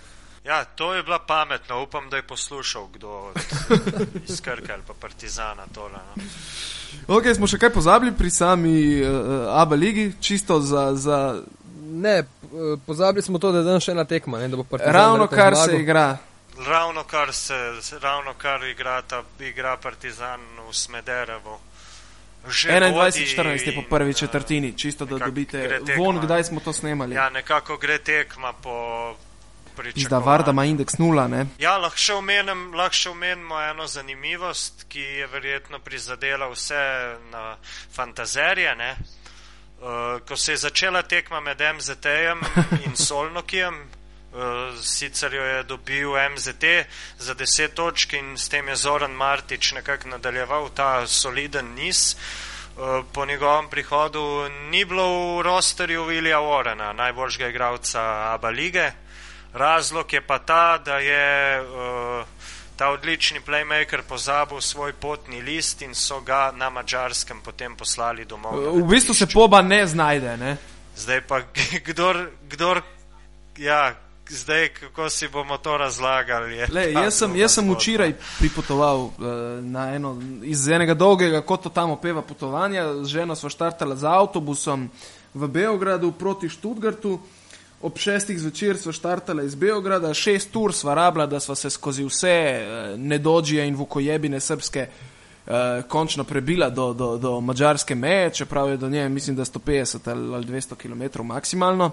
Ja, 0.44 0.64
to 0.64 0.94
je 0.94 1.02
bila 1.02 1.18
pametna, 1.18 1.76
upam, 1.76 2.10
da 2.10 2.16
je 2.16 2.22
poslušal 2.22 2.86
kdo 2.86 3.32
iz 4.28 4.40
Krka 4.40 4.72
ali 4.72 4.82
pa 4.86 4.94
Partizana. 5.00 5.66
Tole, 5.74 5.92
no. 6.16 6.22
Ok, 7.16 7.24
smo 7.34 7.46
še 7.46 7.58
kaj 7.58 7.70
pozabili 7.72 8.12
pri 8.12 8.30
sami 8.30 9.00
uh, 9.00 9.46
Abu 9.62 9.74
Leiji, 9.74 10.12
čisto 10.20 10.60
za. 10.60 10.94
za 10.94 11.42
ne, 11.92 12.22
pozabili 12.86 13.22
smo 13.22 13.38
to, 13.38 13.52
da 13.52 13.58
je 13.58 13.64
danes 13.64 13.84
še 13.84 13.94
ena 13.94 14.04
tekma. 14.04 14.38
Ne, 14.38 14.50
ravno 14.78 15.26
kar 15.26 15.54
zmago. 15.54 15.70
se 15.70 15.80
igra. 15.80 16.18
Ravno 16.66 17.04
kar 17.04 17.32
se, 17.32 17.58
ravno 18.02 18.34
kar 18.38 18.64
igra, 18.64 19.02
ta, 19.02 19.22
igra 19.40 19.76
Partizan 19.76 20.40
v 20.68 20.74
Smederevo. 20.74 21.60
21-14 22.46 23.66
je 23.66 23.74
po 23.74 23.82
prvi 23.90 24.14
četrtini, 24.14 24.72
čisto 24.78 25.04
da 25.04 25.18
dobite 25.18 25.80
von, 25.98 26.18
kdaj 26.20 26.44
smo 26.44 26.60
to 26.60 26.72
snemali. 26.72 27.14
Ja, 27.14 27.30
nekako 27.30 27.76
gre 27.76 27.98
tekma 27.98 28.52
po. 28.52 29.14
Da, 30.08 30.18
Varda 30.18 30.50
ima 30.50 30.64
indeks 30.64 30.98
nula. 30.98 31.28
Ne? 31.28 31.46
Ja, 31.58 31.78
lahko 31.80 31.96
še, 31.98 32.14
omenem, 32.20 32.74
lahko 32.76 32.98
še 32.98 33.10
omenimo 33.10 33.60
eno 33.60 33.86
zanimivost, 33.88 34.84
ki 34.92 35.00
je 35.00 35.26
verjetno 35.32 35.80
prizadela 35.80 36.48
vse 36.52 36.82
na 37.32 37.56
fantazerje. 37.94 38.74
Ne? 38.76 38.96
Uh, 39.82 40.20
ko 40.28 40.36
se 40.36 40.52
je 40.52 40.62
začela 40.68 41.02
tekma 41.02 41.40
med 41.40 41.58
MZT-jem 41.58 42.44
in 42.86 42.96
Solnokijem, 42.96 43.80
uh, 43.82 44.76
sicer 44.78 45.34
jo 45.34 45.42
je 45.42 45.62
dobil 45.66 46.14
MZT 46.36 46.64
za 47.18 47.34
10 47.34 47.74
točk 47.74 48.12
in 48.12 48.36
s 48.38 48.48
tem 48.48 48.68
je 48.68 48.76
Zoran 48.76 49.10
Martič 49.10 49.72
nekako 49.72 50.08
nadaljeval 50.08 50.70
ta 50.76 51.06
soliden 51.06 51.74
niz. 51.74 52.14
Uh, 52.76 53.04
po 53.12 53.26
njegovem 53.26 53.68
prihodu 53.68 54.48
ni 54.70 54.84
bilo 54.84 55.36
v 55.36 55.42
rosterju 55.42 56.04
Vilija 56.04 56.38
Warrena, 56.40 56.92
najboljšega 56.92 57.48
igralca 57.48 58.00
Aba 58.32 58.50
lige. 58.50 58.92
Razlog 59.54 60.12
je 60.12 60.20
pa 60.20 60.38
ta, 60.38 60.78
da 60.84 60.96
je 60.96 61.60
uh, 61.60 62.26
ta 62.76 62.88
odlični 62.88 63.40
playmaker 63.46 64.02
pozabil 64.08 64.60
svoj 64.60 64.92
potni 64.92 65.42
list 65.42 65.82
in 65.82 65.94
so 65.94 66.20
ga 66.20 66.52
na 66.56 66.70
mačarskem 66.70 67.40
potem 67.44 67.76
poslali 67.76 68.24
domov. 68.24 68.56
V 68.56 68.88
bistvu 68.88 69.14
se 69.14 69.26
poba 69.26 69.62
ne 69.62 69.86
znajde. 69.86 70.36
Ne? 70.36 70.56
Zdaj 70.96 71.20
pa 71.20 71.40
kdor, 71.88 72.30
kdor 72.48 72.80
ja, 73.58 73.94
zdaj 74.28 74.68
kako 74.68 75.10
si 75.10 75.28
bomo 75.28 75.58
to 75.58 75.76
razlagali. 75.76 76.66
Le, 76.72 76.92
jaz 76.92 77.14
sem, 77.14 77.36
jaz 77.36 77.54
sem 77.54 77.74
včeraj 77.74 78.14
pripotoval 78.38 79.00
uh, 79.00 79.12
eno, 79.94 80.16
iz 80.42 80.68
enega 80.68 80.94
dolgega, 80.94 81.42
kot 81.44 81.62
to 81.62 81.68
tam 81.68 81.90
opeva 81.90 82.22
potovanja, 82.22 83.04
z 83.04 83.06
ženo 83.06 83.36
smo 83.36 83.50
štartali 83.52 83.96
z 83.96 84.08
avtobusom 84.08 84.88
v 85.34 85.48
Beogradu 85.48 86.12
proti 86.12 86.48
Študgartu 86.48 87.20
ob 87.82 87.98
šestih 87.98 88.38
zvečer 88.38 88.78
smo 88.78 88.92
štartali 88.92 89.46
iz 89.46 89.54
Beograda, 89.54 90.14
šest 90.14 90.56
ur 90.56 90.74
sva 90.74 90.94
rabila, 90.94 91.26
da 91.26 91.40
sva 91.40 91.54
se 91.54 91.70
skozi 91.70 92.04
vse 92.04 92.36
uh, 92.62 93.00
nedođije 93.00 93.66
in 93.66 93.76
vukojebine 93.76 94.40
srpske 94.40 94.86
uh, 94.86 95.52
končno 95.88 96.24
prebila 96.24 96.70
do, 96.70 96.92
do, 96.92 97.16
do 97.18 97.40
mađarske 97.40 97.94
meje, 97.94 98.30
čeprav 98.30 98.70
je 98.70 98.76
do 98.76 98.88
nje, 98.88 99.08
mislim, 99.08 99.36
da 99.36 99.44
150 99.44 100.10
ali 100.34 100.46
200 100.46 100.74
km 100.74 101.26
maksimalno. 101.26 101.90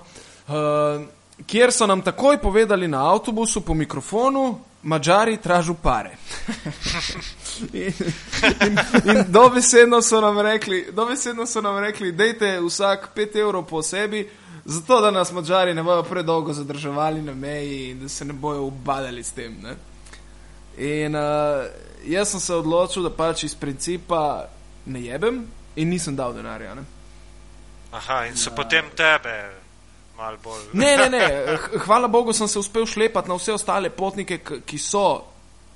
Uh, 0.47 0.53
kjer 1.45 1.71
so 1.71 1.87
nam 1.87 2.01
takoj 2.01 2.37
povedali 2.37 2.87
na 2.87 3.11
avtobusu 3.11 3.61
po 3.61 3.73
mikrofonu, 3.73 4.59
Mačari 4.83 5.37
tražu 5.37 5.73
pare. 5.73 6.15
in, 7.73 7.93
in, 8.67 8.77
in 9.05 9.23
dobesedno 9.27 10.01
so 10.01 10.21
nam 10.21 10.39
rekli, 10.39 10.87
dobesedno 10.91 11.45
so 11.45 11.61
nam 11.61 11.79
rekli, 11.79 12.11
dajte 12.11 12.59
vsak 12.61 13.09
5 13.15 13.39
evrov 13.39 13.65
po 13.65 13.81
sebi, 13.81 14.29
zato 14.65 15.01
da 15.01 15.11
nas 15.11 15.31
Mačari 15.31 15.73
ne 15.73 15.83
bodo 15.83 16.03
predolgo 16.03 16.53
zadrževali 16.53 17.21
na 17.21 17.33
meji 17.33 17.89
in 17.91 17.99
da 17.99 18.09
se 18.09 18.25
ne 18.25 18.33
bojo 18.33 18.63
ubadali 18.63 19.23
s 19.23 19.31
tem. 19.31 19.55
Ne? 19.61 19.75
In 20.77 21.15
uh, 21.15 21.21
jaz 22.05 22.29
sem 22.29 22.39
se 22.39 22.55
odločil, 22.55 23.03
da 23.03 23.09
pač 23.09 23.43
iz 23.43 23.55
principa 23.55 24.47
ne 24.85 25.01
jebem 25.01 25.43
in 25.75 25.89
nisem 25.89 26.15
dal 26.15 26.33
denarja. 26.33 26.75
Ne? 26.75 26.83
Aha, 27.91 28.25
in 28.25 28.37
so 28.37 28.49
ja. 28.49 28.55
potem 28.55 28.85
tebe 28.95 29.35
malo 30.17 30.37
bolj. 30.43 30.63
ne, 30.73 30.97
ne, 30.97 31.09
ne. 31.09 31.57
Hvala 31.85 32.07
Bogu, 32.07 32.33
sem 32.33 32.47
se 32.47 32.59
uspel 32.59 32.85
šlepati 32.85 33.29
na 33.29 33.35
vse 33.35 33.53
ostale 33.53 33.89
potnike, 33.89 34.39
ki 34.65 34.77
so 34.77 35.23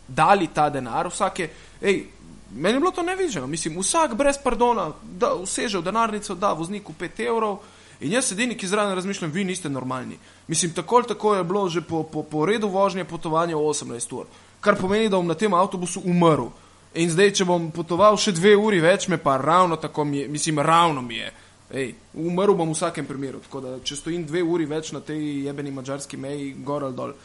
dali 0.08 0.48
ta 0.54 0.70
denar. 0.70 1.08
Vsake, 1.08 1.50
ej, 1.82 2.04
meni 2.52 2.76
je 2.76 2.80
bilo 2.80 2.92
to 2.92 3.04
nevideno. 3.04 3.48
Mislim, 3.48 3.80
vsak 3.80 4.16
brez 4.16 4.38
pardona, 4.44 4.92
da 5.04 5.34
vseže 5.44 5.80
v 5.80 5.88
denarnico, 5.90 6.36
da 6.36 6.54
vozniku 6.54 6.94
5 7.00 7.28
evrov. 7.28 7.58
In 8.04 8.12
jaz 8.12 8.32
edini, 8.32 8.58
ki 8.60 8.68
zraven 8.68 8.95
razmišljam, 8.95 9.32
vi 9.32 9.45
niste 9.47 9.70
normalni. 9.70 10.18
Mislim, 10.47 10.74
tako 10.74 10.95
ali 10.95 11.08
tako 11.08 11.36
je 11.36 11.43
bilo 11.43 11.70
že 11.70 11.82
po, 11.82 12.04
po, 12.04 12.24
po 12.24 12.45
redu 12.45 12.68
vožnje 12.68 13.06
potovanja 13.06 13.56
18 13.56 14.16
ur, 14.16 14.26
kar 14.62 14.76
pomeni, 14.76 15.10
da 15.10 15.18
bom 15.18 15.28
na 15.28 15.34
tem 15.34 15.54
avtobusu 15.54 16.01
umrl. 16.06 16.49
In 16.93 17.10
zdaj, 17.10 17.32
če 17.39 17.45
bom 17.45 17.72
potoval 17.72 18.18
še 18.22 18.36
dve 18.36 18.54
uri 18.60 18.82
več, 18.84 19.08
me 19.08 19.18
pa 19.18 19.38
ravno 19.38 19.80
tako 19.82 20.06
mi 20.06 20.18
je, 20.18 20.28
mislim, 20.28 20.60
ravno 20.60 21.01
mi 21.01 21.16
je. 21.18 21.32
Ej, 21.74 21.93
umrl 22.14 22.54
bom 22.54 22.70
v 22.70 22.76
vsakem 22.76 23.06
primeru, 23.06 23.39
tako 23.47 23.62
da 23.62 23.78
če 23.84 23.95
stojim 23.97 24.28
dve 24.30 24.43
uri 24.43 24.68
več 24.70 24.91
na 24.93 25.01
tej 25.01 25.47
jebeni 25.47 25.72
mačarski 25.72 26.18
meji, 26.18 26.51
gor 26.66 26.84
ali 26.84 26.95
dol. 26.95 27.16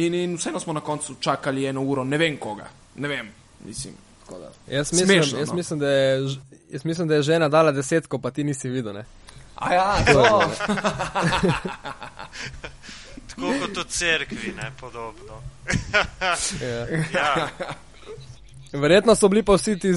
In, 0.00 0.14
in 0.14 0.38
vseeno 0.38 0.60
smo 0.60 0.72
na 0.72 0.80
koncu 0.80 1.18
čakali 1.20 1.66
eno 1.66 1.82
uro, 1.82 2.04
ne 2.04 2.18
vem 2.18 2.38
koga, 2.38 2.70
ne 2.96 3.08
vem, 3.10 3.28
mislim. 3.66 3.98
Jaz 4.70 4.92
mislim, 4.92 5.08
Smešno, 5.08 5.38
jaz, 5.38 5.48
no. 5.48 5.54
mislim, 5.54 5.82
je, 5.82 6.20
jaz 6.70 6.84
mislim, 6.84 7.08
da 7.08 7.14
je 7.14 7.22
žena 7.22 7.48
dala 7.48 7.72
desetko, 7.72 8.18
pa 8.18 8.30
ti 8.30 8.44
nisi 8.44 8.68
videl. 8.70 8.94
Ne? 8.94 9.04
A 9.60 9.72
ja, 9.74 9.96
to. 10.06 10.24
Tako 13.30 13.52
kot 13.60 13.76
v 13.76 13.84
cerkvi, 13.88 14.52
ne 14.56 14.72
podobno. 14.80 15.42
ja. 17.14 17.48
Verjetno 18.72 19.14
so 19.14 19.28
bili 19.28 19.42
pa 19.42 19.52
vsi 19.52 19.78
ti 19.78 19.92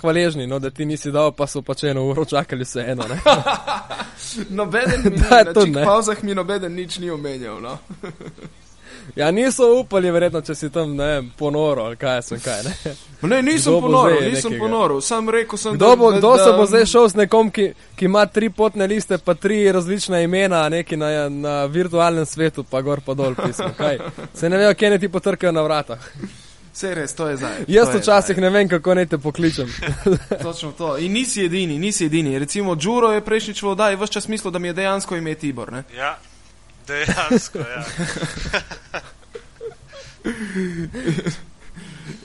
hvaležni, 0.00 0.46
no, 0.46 0.58
da 0.58 0.70
ti 0.70 0.84
nisi 0.84 1.10
dal, 1.12 1.32
pa 1.32 1.46
so 1.46 1.62
pač 1.62 1.84
eno 1.84 2.04
uro 2.10 2.24
čakali 2.24 2.64
vse 2.64 2.84
eno. 2.88 3.04
nobeden 4.60 5.02
to 5.54 5.66
ne. 5.66 5.82
V 5.82 5.84
pauzah 5.84 6.22
mi 6.22 6.34
nobeden 6.34 6.74
nič 6.74 6.98
ni 6.98 7.10
omenjal. 7.10 7.60
No. 7.60 7.78
Ja, 9.14 9.30
niso 9.30 9.68
upali, 9.80 10.10
verjetno, 10.10 10.40
če 10.40 10.54
si 10.54 10.70
tam 10.70 10.96
ne, 10.96 11.22
ponoro 11.38 11.84
ali 11.84 11.96
kaj 11.96 12.22
sem 12.22 12.40
kaj. 12.40 12.62
Ne, 12.64 12.94
ne 13.22 13.42
nisem 13.42 13.80
ponoro, 13.80 14.20
nisem 14.20 14.58
ponoro. 14.58 15.00
Sam 15.00 15.30
rekel 15.30 15.58
sem, 15.58 15.74
kdo, 15.74 15.96
bo, 15.96 16.10
da, 16.12 16.18
kdo 16.18 16.32
da, 16.36 16.44
se 16.44 16.56
bo 16.56 16.66
zdaj 16.66 16.86
šel 16.86 17.08
s 17.08 17.20
nekom, 17.20 17.50
ki, 17.50 17.68
ki 17.96 18.08
ima 18.08 18.26
tri 18.26 18.50
potne 18.50 18.86
liste, 18.86 19.18
pa 19.18 19.34
tri 19.34 19.72
različna 19.72 20.20
imena, 20.20 20.68
neki 20.68 20.96
na, 20.96 21.28
na 21.28 21.54
virtualnem 21.64 22.26
svetu, 22.26 22.64
pa 22.64 22.82
gor 22.82 23.00
pa 23.00 23.14
dol 23.14 23.34
pismo. 23.34 23.70
Kaj? 23.76 23.98
Se 24.34 24.48
ne 24.48 24.56
vejo, 24.56 24.74
kje 24.74 24.90
ne 24.90 24.98
ti 24.98 25.08
potrkajo 25.08 25.52
na 25.52 25.62
vrata. 25.62 25.98
Vse 26.76 26.94
res, 26.94 27.14
to 27.16 27.28
je 27.28 27.36
zdaj. 27.40 27.64
Jaz 27.72 27.88
včasih 27.94 28.36
ne 28.36 28.50
vem, 28.52 28.68
kako 28.68 28.94
naj 28.94 29.06
te 29.08 29.18
pokličem. 29.18 29.70
Točno 30.42 30.72
to. 30.76 30.98
In 30.98 31.12
nisi 31.12 31.46
edini, 31.48 31.78
nisi 31.78 32.04
edini. 32.04 32.38
Recimo, 32.38 32.76
Džuro 32.76 33.14
je 33.14 33.24
prejšnjič 33.24 33.62
v 33.62 33.70
oddaji 33.70 33.96
vse 33.96 34.12
čas 34.12 34.28
mislil, 34.28 34.52
da 34.52 34.58
mi 34.58 34.68
je 34.68 34.72
dejansko 34.82 35.16
ime 35.16 35.34
Tibor. 35.34 35.72
Ne? 35.72 35.84
Ja, 35.96 36.18
dejansko. 36.86 37.58
Ja. 37.58 37.84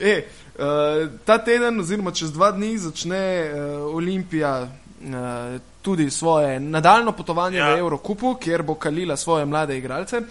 e, 0.00 0.24
uh, 0.58 1.10
ta 1.24 1.38
teden, 1.44 1.80
oziroma 1.80 2.10
čez 2.12 2.32
dva 2.32 2.50
dni, 2.50 2.78
začne 2.78 3.50
uh, 3.50 3.94
Olimpija. 3.94 4.68
Uh, 5.02 5.60
tudi 5.82 6.10
svoje 6.10 6.60
nadaljno 6.60 7.12
potovanje 7.12 7.58
ja. 7.58 7.74
v 7.74 7.78
Evropu, 7.78 8.34
kjer 8.40 8.62
bo 8.62 8.74
kalila 8.74 9.16
svoje 9.16 9.44
mlade 9.46 9.78
igralce. 9.78 10.18
Uh, 10.18 10.26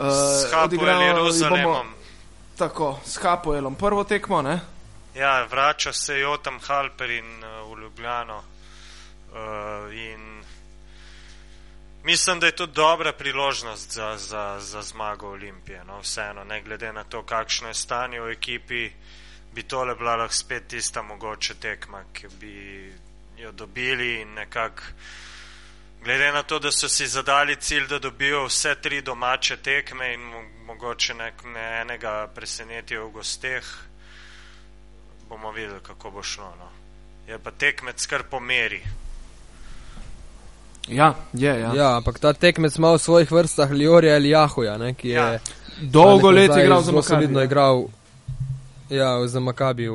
S 0.00 0.52
Jeruzalemom. 1.00 1.86
Tako, 2.56 2.98
s 3.04 3.16
Hapoelom, 3.16 3.74
prvo 3.74 4.04
tekmo, 4.04 4.42
ne? 4.42 4.60
Ja, 5.14 5.44
vrača 5.44 5.92
se 5.92 6.18
Jotam 6.18 6.58
Halper 6.66 7.10
in 7.10 7.24
uh, 7.24 7.76
v 7.76 7.80
Ljubljano. 7.80 8.36
Uh, 8.36 9.94
in 9.94 10.35
mislim, 12.06 12.40
da 12.40 12.46
je 12.46 12.56
to 12.56 12.66
dobra 12.66 13.12
priložnost 13.12 13.92
za, 13.92 14.16
za, 14.16 14.56
za 14.60 14.82
zmago 14.82 15.28
Olimpije. 15.28 15.84
No, 15.84 16.00
vseeno, 16.00 16.44
ne 16.44 16.62
glede 16.62 16.92
na 16.92 17.04
to, 17.04 17.22
kakšno 17.22 17.68
je 17.68 17.74
stanje 17.74 18.20
v 18.20 18.30
ekipi, 18.30 18.90
bi 19.54 19.62
tole 19.62 19.94
bila 19.94 20.16
lahko 20.16 20.34
spet 20.34 20.68
tista 20.68 21.02
mogoče 21.02 21.54
tekma, 21.54 22.04
ki 22.12 22.26
bi 22.40 22.92
jo 23.36 23.52
dobili 23.52 24.20
in 24.20 24.34
nekako. 24.34 24.82
Glede 26.04 26.32
na 26.32 26.42
to, 26.42 26.58
da 26.58 26.70
so 26.72 26.88
si 26.88 27.06
zadali 27.06 27.56
cilj, 27.56 27.88
da 27.88 27.98
dobijo 27.98 28.44
vse 28.44 28.74
tri 28.82 29.02
domače 29.02 29.56
tekme 29.56 30.12
in 30.14 30.20
mogoče 30.66 31.14
nek, 31.14 31.42
ne 31.44 31.80
enega 31.80 32.28
presenetijo 32.34 33.08
v 33.08 33.10
gosteh, 33.10 33.72
bomo 35.28 35.50
videli, 35.52 35.80
kako 35.82 36.10
bo 36.10 36.22
šlo. 36.22 36.54
No. 36.58 36.70
Je 37.26 37.38
pa 37.38 37.50
tekmec 37.50 38.06
kar 38.06 38.22
po 38.30 38.40
meri. 38.40 38.82
Ja, 40.88 41.14
je. 41.32 41.60
Ja. 41.60 41.74
ja, 41.74 41.96
ampak 41.96 42.18
ta 42.18 42.32
tekmec 42.32 42.76
ima 42.78 42.92
v 42.94 42.98
svojih 42.98 43.30
vrstah 43.30 43.70
Liorja 43.70 44.14
ali 44.14 44.28
Jahuja, 44.28 44.78
ne, 44.78 44.94
ki 44.94 45.08
je 45.08 45.14
ja. 45.14 45.38
dolgo 45.80 46.30
let 46.30 46.50
igral 46.56 46.82
za 46.82 46.92
Makabi. 46.92 47.28
Ja, 48.90 49.26
za 49.26 49.40
Makabi 49.40 49.88
v, 49.88 49.94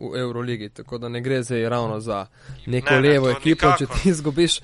v 0.00 0.16
Euroligi, 0.16 0.68
tako 0.68 0.98
da 0.98 1.08
ne 1.08 1.20
gre 1.20 1.42
zdaj 1.42 1.68
ravno 1.68 2.00
za 2.00 2.26
neko 2.66 2.94
ne, 2.94 3.00
levo 3.00 3.26
ne, 3.26 3.32
ekipo, 3.32 3.68
nikako. 3.68 3.78
če 3.78 3.86
ti 3.86 4.08
izgubiš 4.08 4.60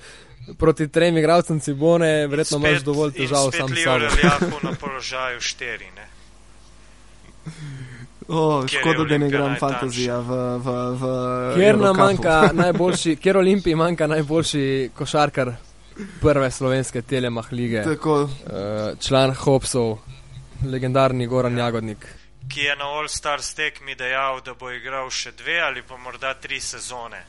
proti 0.57 0.87
trem 0.87 1.17
igralcem 1.17 1.59
Cibone, 1.59 2.27
verjetno 2.27 2.57
imaš 2.57 2.81
dovolj 2.81 3.11
težav 3.13 3.51
sam 3.51 3.69
s 3.69 3.83
sabo. 3.83 4.57
na 4.63 4.73
položaju 4.81 5.41
štiri, 5.41 5.91
ne? 5.95 6.07
Oh, 8.27 8.67
škoda, 8.67 9.03
da 9.03 9.17
ne 9.17 9.27
igram 9.27 9.55
fantazija 9.59 10.19
v, 10.19 10.35
v, 10.57 10.71
v 10.99 11.03
kjer 11.55 11.77
nam 11.77 11.95
manjka 11.95 12.49
najboljši, 12.53 13.15
kjer 13.15 13.37
Olimpiji 13.37 13.75
manjka 13.75 14.07
najboljši 14.07 14.89
košarkar 14.97 15.53
prve 16.21 16.51
slovenske 16.51 17.01
telemah 17.01 17.51
lige. 17.51 17.83
Tako. 17.83 18.21
Uh, 18.21 18.29
član 18.99 19.33
Hopsov, 19.35 19.97
legendarni 20.65 21.27
Goran 21.27 21.57
ja. 21.57 21.65
Jagodnik. 21.65 22.07
Ki 22.49 22.61
je 22.61 22.75
na 22.75 22.85
All 22.85 23.07
Stars 23.07 23.53
tekmi 23.53 23.95
dejal, 23.95 24.41
da 24.41 24.53
bo 24.53 24.71
igral 24.71 25.09
še 25.09 25.31
dve 25.31 25.59
ali 25.61 25.81
pa 25.81 25.97
morda 25.97 26.33
tri 26.33 26.59
sezone. 26.59 27.23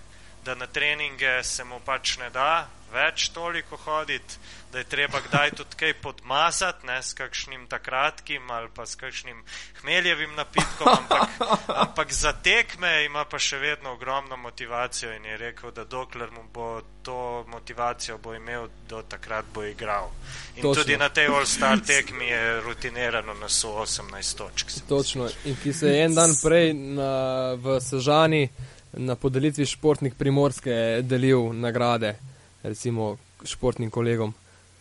Da 0.45 0.55
na 0.55 0.66
treninge 0.66 1.43
se 1.43 1.64
mu 1.64 1.81
pač 1.85 2.19
ne 2.19 2.31
da, 2.31 2.69
več 2.93 3.29
toliko 3.35 3.77
hoditi, 3.77 4.39
da 4.73 4.79
je 4.79 4.85
treba 4.85 5.21
kdaj 5.29 5.51
tudi 5.51 5.77
kaj 5.77 5.95
podmazati, 5.95 6.87
ne 6.87 7.03
s 7.03 7.12
kakšnim 7.12 7.66
takratkim 7.66 8.51
ali 8.51 8.69
pa 8.75 8.87
s 8.87 8.95
kakšnim 8.95 9.43
hmeljevim 9.81 10.35
napitkom, 10.35 10.89
ampak, 10.89 11.29
ampak 11.85 12.12
za 12.12 12.33
tekme 12.33 13.05
ima 13.05 13.25
pa 13.25 13.39
še 13.39 13.59
vedno 13.59 13.93
ogromno 13.93 14.37
motivacijo 14.37 15.12
in 15.16 15.25
je 15.25 15.37
rekel, 15.37 15.71
da 15.71 15.85
dokler 15.85 16.31
mu 16.31 16.43
bo 16.55 16.81
to 17.03 17.45
motivacijo 17.49 18.19
bo 18.19 18.35
imel, 18.35 18.69
do 18.89 19.03
takrat 19.03 19.45
bo 19.55 19.64
igral. 19.64 20.11
In 20.57 20.62
Točno. 20.62 20.83
tudi 20.83 20.97
na 20.97 21.09
tej 21.09 21.27
All-Star 21.27 21.81
tekmi 21.87 22.29
je 22.29 22.61
rutinirano 22.61 23.35
na 23.35 23.49
so 23.49 23.69
18 23.69 24.37
točk. 24.37 24.73
Točno. 24.89 25.29
In 25.45 25.57
ki 25.62 25.73
se 25.73 25.89
je 25.89 26.05
en 26.05 26.14
dan 26.14 26.35
prej 26.43 26.75
na, 26.75 27.55
v 27.55 27.81
Sežani 27.81 28.49
na 28.93 29.16
podelitvi 29.16 29.66
športnik 29.66 30.14
primorske 30.19 31.01
delil 31.03 31.53
nagrade 31.53 32.16
recimo 32.62 33.16
športnim 33.45 33.91
kolegom 33.91 34.35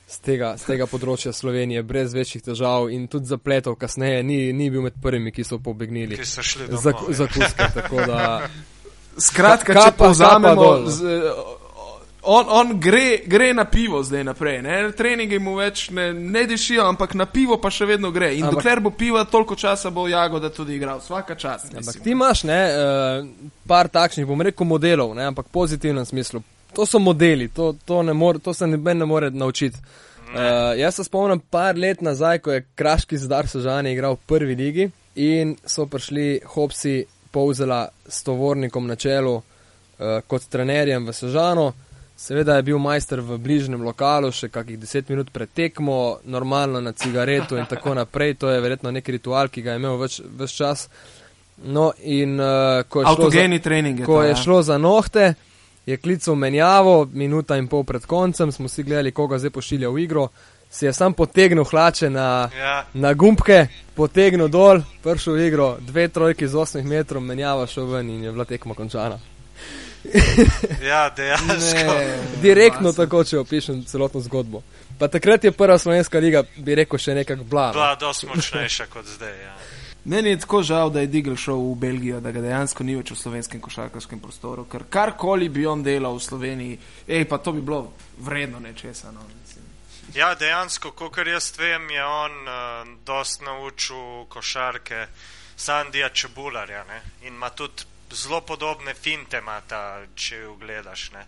z 0.08 0.20
tega, 0.24 0.53
z 0.55 0.64
tega 0.64 0.88
področja 0.88 1.34
Slovenije, 1.36 1.84
brez 1.84 2.16
večjih 2.16 2.45
težav 2.45 2.88
in 2.95 3.10
tudi 3.12 3.28
zapletov 3.28 3.76
kasneje, 3.80 4.24
ni, 4.24 4.39
ni 4.55 4.70
bil 4.72 4.86
med 4.88 4.95
prvimi, 5.03 5.34
ki 5.36 5.43
so 5.43 5.60
pobegnili 5.60 6.20
za, 6.24 6.95
za 6.95 7.28
kuske. 7.28 7.68
Skratka, 9.28 9.74
če 9.74 9.93
povzamemo, 9.97 10.66
on, 12.30 12.51
on 12.53 12.74
gre, 12.80 13.24
gre 13.26 13.49
na 13.58 13.66
pivo 13.66 14.03
zdaj 14.05 14.24
naprej. 14.28 14.60
Ne? 14.62 14.76
Treningi 14.93 15.39
mu 15.41 15.55
več 15.58 15.88
ne, 15.95 16.12
ne 16.14 16.43
dišijo, 16.47 16.86
ampak 16.86 17.16
na 17.18 17.26
pivo 17.26 17.58
pa 17.58 17.72
še 17.74 17.88
vedno 17.89 18.12
gre. 18.14 18.30
In 18.38 18.45
ampak, 18.45 18.60
dokler 18.62 18.82
bo 18.86 18.91
piva, 18.93 19.24
toliko 19.26 19.58
časa 19.58 19.89
bo 19.95 20.05
Jagoda 20.12 20.51
tudi 20.53 20.78
igral, 20.78 21.01
vsaka 21.01 21.36
čas. 21.39 21.66
Ampak 21.72 21.97
ti 22.03 22.14
imaš 22.14 22.45
ne, 22.47 22.60
uh, 22.68 23.49
par 23.68 23.89
takšnih, 23.89 24.28
bom 24.30 24.45
rekel, 24.45 24.70
modelov, 24.70 25.16
ne, 25.18 25.26
ampak 25.32 25.49
pozitivnem 25.55 26.05
smislu 26.05 26.43
to 26.74 26.86
so 26.86 26.99
modeli, 26.99 27.47
to, 27.47 27.74
to, 27.86 28.03
more, 28.13 28.39
to 28.39 28.53
se 28.53 28.68
ne 28.68 29.05
more 29.05 29.32
naučiti. 29.32 29.78
Uh, 30.28 30.80
jaz 30.80 30.95
se 30.95 31.03
spomnim 31.03 31.39
par 31.39 31.78
let 31.78 32.01
nazaj, 32.01 32.39
ko 32.39 32.51
je 32.51 32.65
Kraški 32.76 33.18
zdar 33.18 33.47
Sožani 33.47 33.93
igral 33.93 34.15
v 34.15 34.26
prvi 34.28 34.55
ligi 34.55 34.89
in 35.15 35.55
so 35.65 35.86
prišli 35.86 36.41
Hopsi 36.45 37.05
povzela 37.32 37.88
s 38.07 38.24
tovornikom 38.24 38.88
na 38.88 38.95
čelu 38.95 39.36
uh, 39.36 39.43
kot 40.28 40.49
trenerjem 40.51 41.07
v 41.07 41.13
Sožano 41.13 41.74
Seveda 42.18 42.55
je 42.55 42.63
bil 42.63 42.80
majster 42.82 43.20
v 43.22 43.36
bližnjem 43.38 43.84
lokalu, 43.86 44.32
še 44.34 44.49
kakih 44.49 44.80
deset 44.82 45.05
minut 45.11 45.30
pred 45.30 45.51
tekmo, 45.53 46.18
normalno 46.26 46.80
na 46.82 46.95
cigareto 46.97 47.59
in 47.61 47.68
tako 47.70 47.93
naprej. 47.93 48.39
To 48.41 48.49
je 48.49 48.61
verjetno 48.61 48.89
nek 48.91 49.09
ritual, 49.13 49.51
ki 49.53 49.61
ga 49.61 49.76
je 49.76 49.82
imel 49.84 49.99
več, 50.01 50.15
več 50.26 50.55
čas. 50.57 50.88
No, 51.61 51.91
in 52.01 52.39
uh, 52.41 52.82
ko, 52.89 53.03
je 53.03 53.11
Avtogeni 53.11 53.61
trening. 53.61 54.01
za, 54.01 54.09
ko 54.09 54.18
ta, 54.18 54.26
je 54.26 54.34
ja. 54.34 54.39
šlo 54.41 54.57
za 54.65 54.80
nohte, 54.82 55.28
je 55.88 55.98
klical 55.98 56.36
menjavo, 56.36 57.08
minuta 57.14 57.56
in 57.58 57.68
pol 57.68 57.84
pred 57.88 58.06
koncem, 58.06 58.52
smo 58.52 58.68
si 58.68 58.84
gledali, 58.84 59.12
koga 59.12 59.40
zdaj 59.40 59.54
pošilja 59.56 59.90
v 59.90 60.04
igro. 60.04 60.28
Si 60.70 60.86
je 60.86 60.92
sam 60.94 61.14
potegnil 61.14 61.64
hlače 61.64 62.10
na, 62.10 62.50
Ja, 62.58 62.86
na 62.94 63.14
gumbke, 63.14 63.68
potegnil 63.96 64.52
dol, 64.52 64.82
prišel 65.04 65.40
v 65.40 65.46
igro, 65.48 65.68
dve 65.80 66.10
trojki 66.12 66.48
z 66.48 66.60
8 66.60 66.84
metrov, 66.84 67.24
menjava 67.24 67.68
šel 67.68 67.88
ven 67.88 68.10
in 68.10 68.24
je 68.28 68.32
bila 68.32 68.46
tekma 68.46 68.76
končana. 68.76 69.20
ja 70.92 71.08
dejansko. 71.16 71.96
Direktno 72.42 72.92
tako, 72.92 73.24
če 73.24 73.40
opišem 73.40 73.86
celotno 73.88 74.20
zgodbo. 74.22 74.62
Pa 75.00 75.08
takrat 75.08 75.44
je 75.44 75.52
prva 75.52 75.78
slovenska 75.78 76.20
liga, 76.20 76.44
bi 76.58 76.76
rekel, 76.76 77.00
še 77.00 77.16
nekako 77.16 77.44
bla. 77.44 77.68
no. 77.68 77.80
Bila 77.80 77.96
dosti 77.96 78.28
močnejša 78.28 78.92
kot 78.92 79.08
zdaj. 79.16 79.36
Ja. 79.44 79.56
Meni 80.08 80.30
je 80.30 80.39
tako 80.39 80.64
žal, 80.64 80.89
da 80.89 80.99
je 80.99 81.08
Digel 81.08 81.36
šel 81.36 81.55
v 81.55 81.76
Belgijo, 81.76 82.20
da 82.24 82.32
ga 82.32 82.41
dejansko 82.41 82.84
ni 82.84 82.95
več 82.95 83.12
v 83.12 83.18
slovenskem 83.20 83.60
košarkarskem 83.62 84.22
prostoru, 84.24 84.64
ker 84.72 84.86
karkoli 84.89 85.49
bi 85.51 85.66
on 85.68 85.84
delal 85.84 86.16
v 86.16 86.24
Sloveniji, 86.24 86.78
ej, 87.08 87.26
pa 87.28 87.38
to 87.43 87.51
bi 87.51 87.62
bilo 87.62 87.91
vredno 88.24 88.62
nečesa. 88.64 89.12
No, 89.12 89.26
mislim. 89.41 89.66
ja, 90.16 90.32
dejansko, 90.36 90.93
kot 90.95 91.20
jaz 91.28 91.51
vem, 91.60 91.89
je 91.91 92.05
on 92.05 92.39
uh, 92.47 92.95
dosti 93.05 93.43
naučil 93.43 94.24
košarke 94.32 95.08
Sandija 95.58 96.10
Čebularja 96.10 96.86
ne? 96.88 97.01
in 97.28 97.34
ima 97.36 97.49
tudi 97.49 97.84
zelo 98.16 98.41
podobne 98.41 98.93
finte, 98.93 99.43
ima 99.43 99.60
ta, 99.68 99.99
če 100.16 100.38
jo 100.38 100.55
gledaš. 100.55 101.12
Ne? 101.12 101.26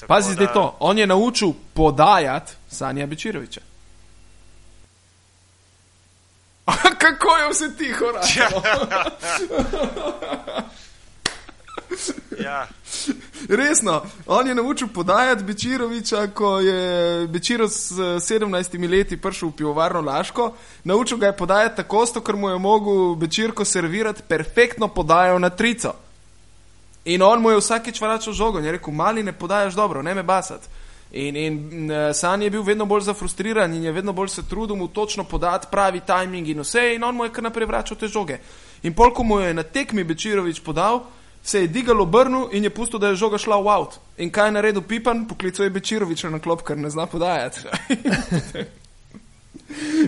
Tako 0.00 0.08
Pazi 0.08 0.34
da- 0.34 0.52
to, 0.52 0.76
on 0.80 0.98
je 0.98 1.06
naučil 1.06 1.52
podajati 1.74 2.52
Sanja 2.70 3.06
Bečiroviča. 3.06 3.69
Kako 7.04 7.36
je 7.36 7.48
vse 7.50 7.76
tiho, 7.76 8.12
raje? 8.12 8.46
Ja, 12.40 12.68
Resno, 13.48 14.02
on 14.26 14.48
je 14.48 14.54
naučil 14.54 14.88
podajati 14.88 15.44
Bečiroviča, 15.44 16.26
ko 16.26 16.60
je 16.60 17.26
Bečiro 17.26 17.68
s 17.68 17.92
17 17.92 18.90
leti 18.90 19.16
prišel 19.16 19.48
v 19.48 19.52
pivovarno 19.52 20.00
Laško. 20.00 20.52
Naučil 20.84 21.18
ga 21.18 21.26
je 21.26 21.36
podajati 21.36 21.76
tako, 21.76 22.06
sto, 22.06 22.20
ker 22.20 22.36
mu 22.36 22.50
je 22.50 22.58
mogel 22.58 23.14
Bečirko 23.14 23.64
servirati 23.64 24.22
perfektno 24.28 24.88
podajo 24.88 25.38
na 25.38 25.50
trico. 25.50 25.92
In 27.04 27.22
on 27.22 27.40
mu 27.40 27.50
je 27.50 27.56
vsakeč 27.56 28.00
vračal 28.00 28.32
žogo 28.32 28.58
in 28.58 28.64
je 28.64 28.72
rekel: 28.72 28.94
Mali 28.94 29.22
ne 29.22 29.32
podajaš 29.32 29.74
dobro, 29.74 30.02
ne 30.02 30.14
me 30.14 30.22
basati. 30.22 30.68
In, 31.12 31.36
in 31.36 31.90
uh, 31.90 32.14
San 32.14 32.42
je 32.42 32.50
bil 32.50 32.62
vedno 32.62 32.86
bolj 32.86 33.00
zafrustriran 33.08 33.74
in 33.74 33.82
je 33.82 33.92
vedno 33.92 34.12
bolj 34.12 34.28
se 34.28 34.42
trudil 34.48 34.76
mu 34.76 34.88
točno 34.88 35.24
podati 35.24 35.66
pravi 35.70 36.00
timing 36.06 36.48
in 36.48 36.60
vse, 36.60 36.94
in 36.94 37.04
on 37.04 37.16
mu 37.16 37.24
je 37.24 37.32
kar 37.32 37.44
naprej 37.44 37.66
vračal 37.66 37.96
te 37.98 38.08
žoge. 38.08 38.38
In 38.82 38.94
pol, 38.94 39.10
ko 39.14 39.22
mu 39.22 39.40
je 39.40 39.54
na 39.54 39.62
tekmi 39.62 40.04
Bečirovič 40.04 40.60
podal, 40.60 41.02
se 41.42 41.60
je 41.60 41.68
digal 41.68 42.00
obrnil 42.00 42.48
in 42.52 42.64
je 42.64 42.70
pustil, 42.70 42.98
da 42.98 43.08
je 43.08 43.18
žoga 43.18 43.38
šla 43.38 43.58
v 43.60 43.68
out. 43.68 43.98
In 44.18 44.30
kaj 44.30 44.48
je 44.48 44.52
naredil 44.52 44.82
Pipan, 44.82 45.26
poklical 45.26 45.64
je 45.64 45.70
Bečiroviča 45.70 46.30
na 46.30 46.38
klop, 46.38 46.62
ker 46.62 46.78
ne 46.78 46.90
zna 46.90 47.06
podajati. 47.06 47.60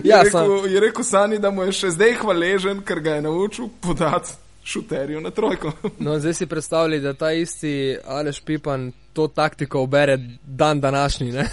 Ja, 0.03 0.17
je, 0.17 0.23
rekel, 0.23 0.65
je 0.65 0.79
rekel 0.79 1.03
Sani, 1.03 1.37
da 1.39 1.51
mu 1.51 1.63
je 1.63 1.71
še 1.71 1.93
zdaj 1.95 2.17
hvaležen, 2.19 2.81
ker 2.83 2.99
ga 2.99 3.13
je 3.15 3.21
naučil 3.21 3.69
podati 3.81 4.35
šuterju 4.63 5.21
na 5.21 5.31
trojko. 5.31 5.71
no, 6.03 6.17
zdaj 6.19 6.33
si 6.33 6.45
predstavljaj, 6.45 6.99
da 6.99 7.13
ta 7.13 7.31
isti 7.31 7.97
Aleš 8.05 8.41
Pipan 8.43 8.91
to 9.13 9.27
taktiko 9.27 9.81
obere 9.81 10.17
dan 10.43 10.81
današnji. 10.81 11.31
ne? 11.31 11.49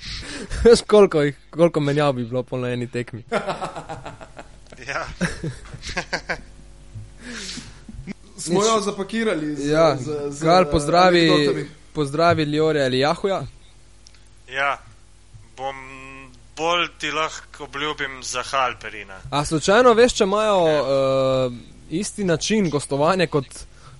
Veš, 0.64 0.80
koliko, 0.82 1.18
jih- 1.18 1.34
koliko 1.50 1.80
menjav 1.80 2.12
bi 2.12 2.24
bilo 2.24 2.42
po 2.42 2.56
eni 2.58 2.86
tekmi. 2.86 3.24
ja. 4.88 5.06
Smo 8.36 8.64
jo 8.64 8.80
zapakirali. 8.80 9.56
Z, 9.56 9.66
Ja, 9.66 9.96
z, 9.96 10.04
z, 10.30 10.42
Gal 10.44 10.70
pozdravi, 10.70 11.30
anekdotami. 11.30 11.66
pozdravi 11.92 12.42
Ljorja 12.42 12.84
ali 12.84 12.98
Jahuja. 12.98 13.42
ja, 14.48 14.78
bom 15.56 15.74
bolj 16.56 16.88
ti 16.98 17.10
lahko 17.10 17.64
obljubim 17.64 18.22
za 18.22 18.42
Halperina. 18.42 19.18
A 19.30 19.44
slučajno 19.44 19.92
veš, 19.92 20.12
če 20.12 20.24
imajo 20.24 20.58
uh, 20.62 21.52
isti 21.90 22.24
način 22.24 22.70
gostovanja 22.70 23.26
kot, 23.26 23.46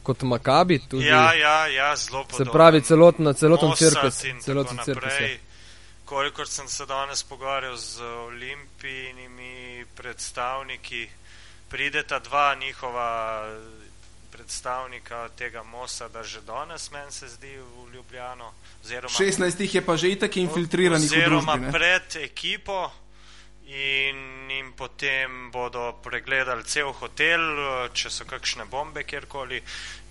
kot 0.05 0.23
Makabi? 0.23 0.79
Tudi, 0.81 1.07
Ja, 1.07 1.33
ja, 1.35 1.67
ja, 1.69 1.97
zelo 1.97 2.23
se 2.23 2.29
podobno. 2.31 2.53
pravi, 2.53 2.83
celotno, 2.83 3.33
celoten 3.33 3.73
cirkus. 3.75 4.23
Celoten 4.41 4.79
cirkus 4.85 5.13
je. 5.15 5.41
Kolikor 6.05 6.47
sem 6.47 6.69
se 6.69 6.87
danes 6.87 7.23
pogovarjal 7.23 7.77
z 7.77 8.03
olimpijnimi 8.05 9.55
predstavniki, 9.97 11.09
prideta 11.69 12.19
dva 12.19 12.55
njihova 12.55 13.43
predstavnika 14.31 15.29
tega 15.29 15.63
Mosada 15.65 16.23
že 16.23 16.41
danes, 16.41 16.91
meni 16.91 17.13
se 17.13 17.29
zdi, 17.29 17.57
v 17.57 17.95
Ljubljano. 17.95 18.53
Oziroma, 18.85 19.09
16 19.11 19.61
jih 19.61 19.75
je 19.75 19.83
pa 19.83 19.97
že 19.97 20.09
itak 20.11 20.37
infiltriranih 20.37 21.07
oziroma 21.07 21.53
družbi. 21.53 21.67
ne. 21.67 21.73
pred 21.73 22.17
ekipo 22.23 22.91
in 23.67 24.51
jim 24.51 24.73
potem 24.77 25.51
bodo 25.51 25.99
pregledali 26.03 26.65
cel 26.65 26.93
hotel, 26.93 27.89
če 27.93 28.11
so 28.11 28.27
kakšne 28.29 28.67
bombe 28.69 29.05
kjerkoli 29.05 29.63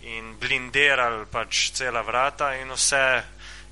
in 0.10 0.34
blindirali 0.40 1.26
pač 1.32 1.72
cela 1.78 2.02
vrata 2.02 2.56
in 2.56 2.74
vse. 2.74 3.24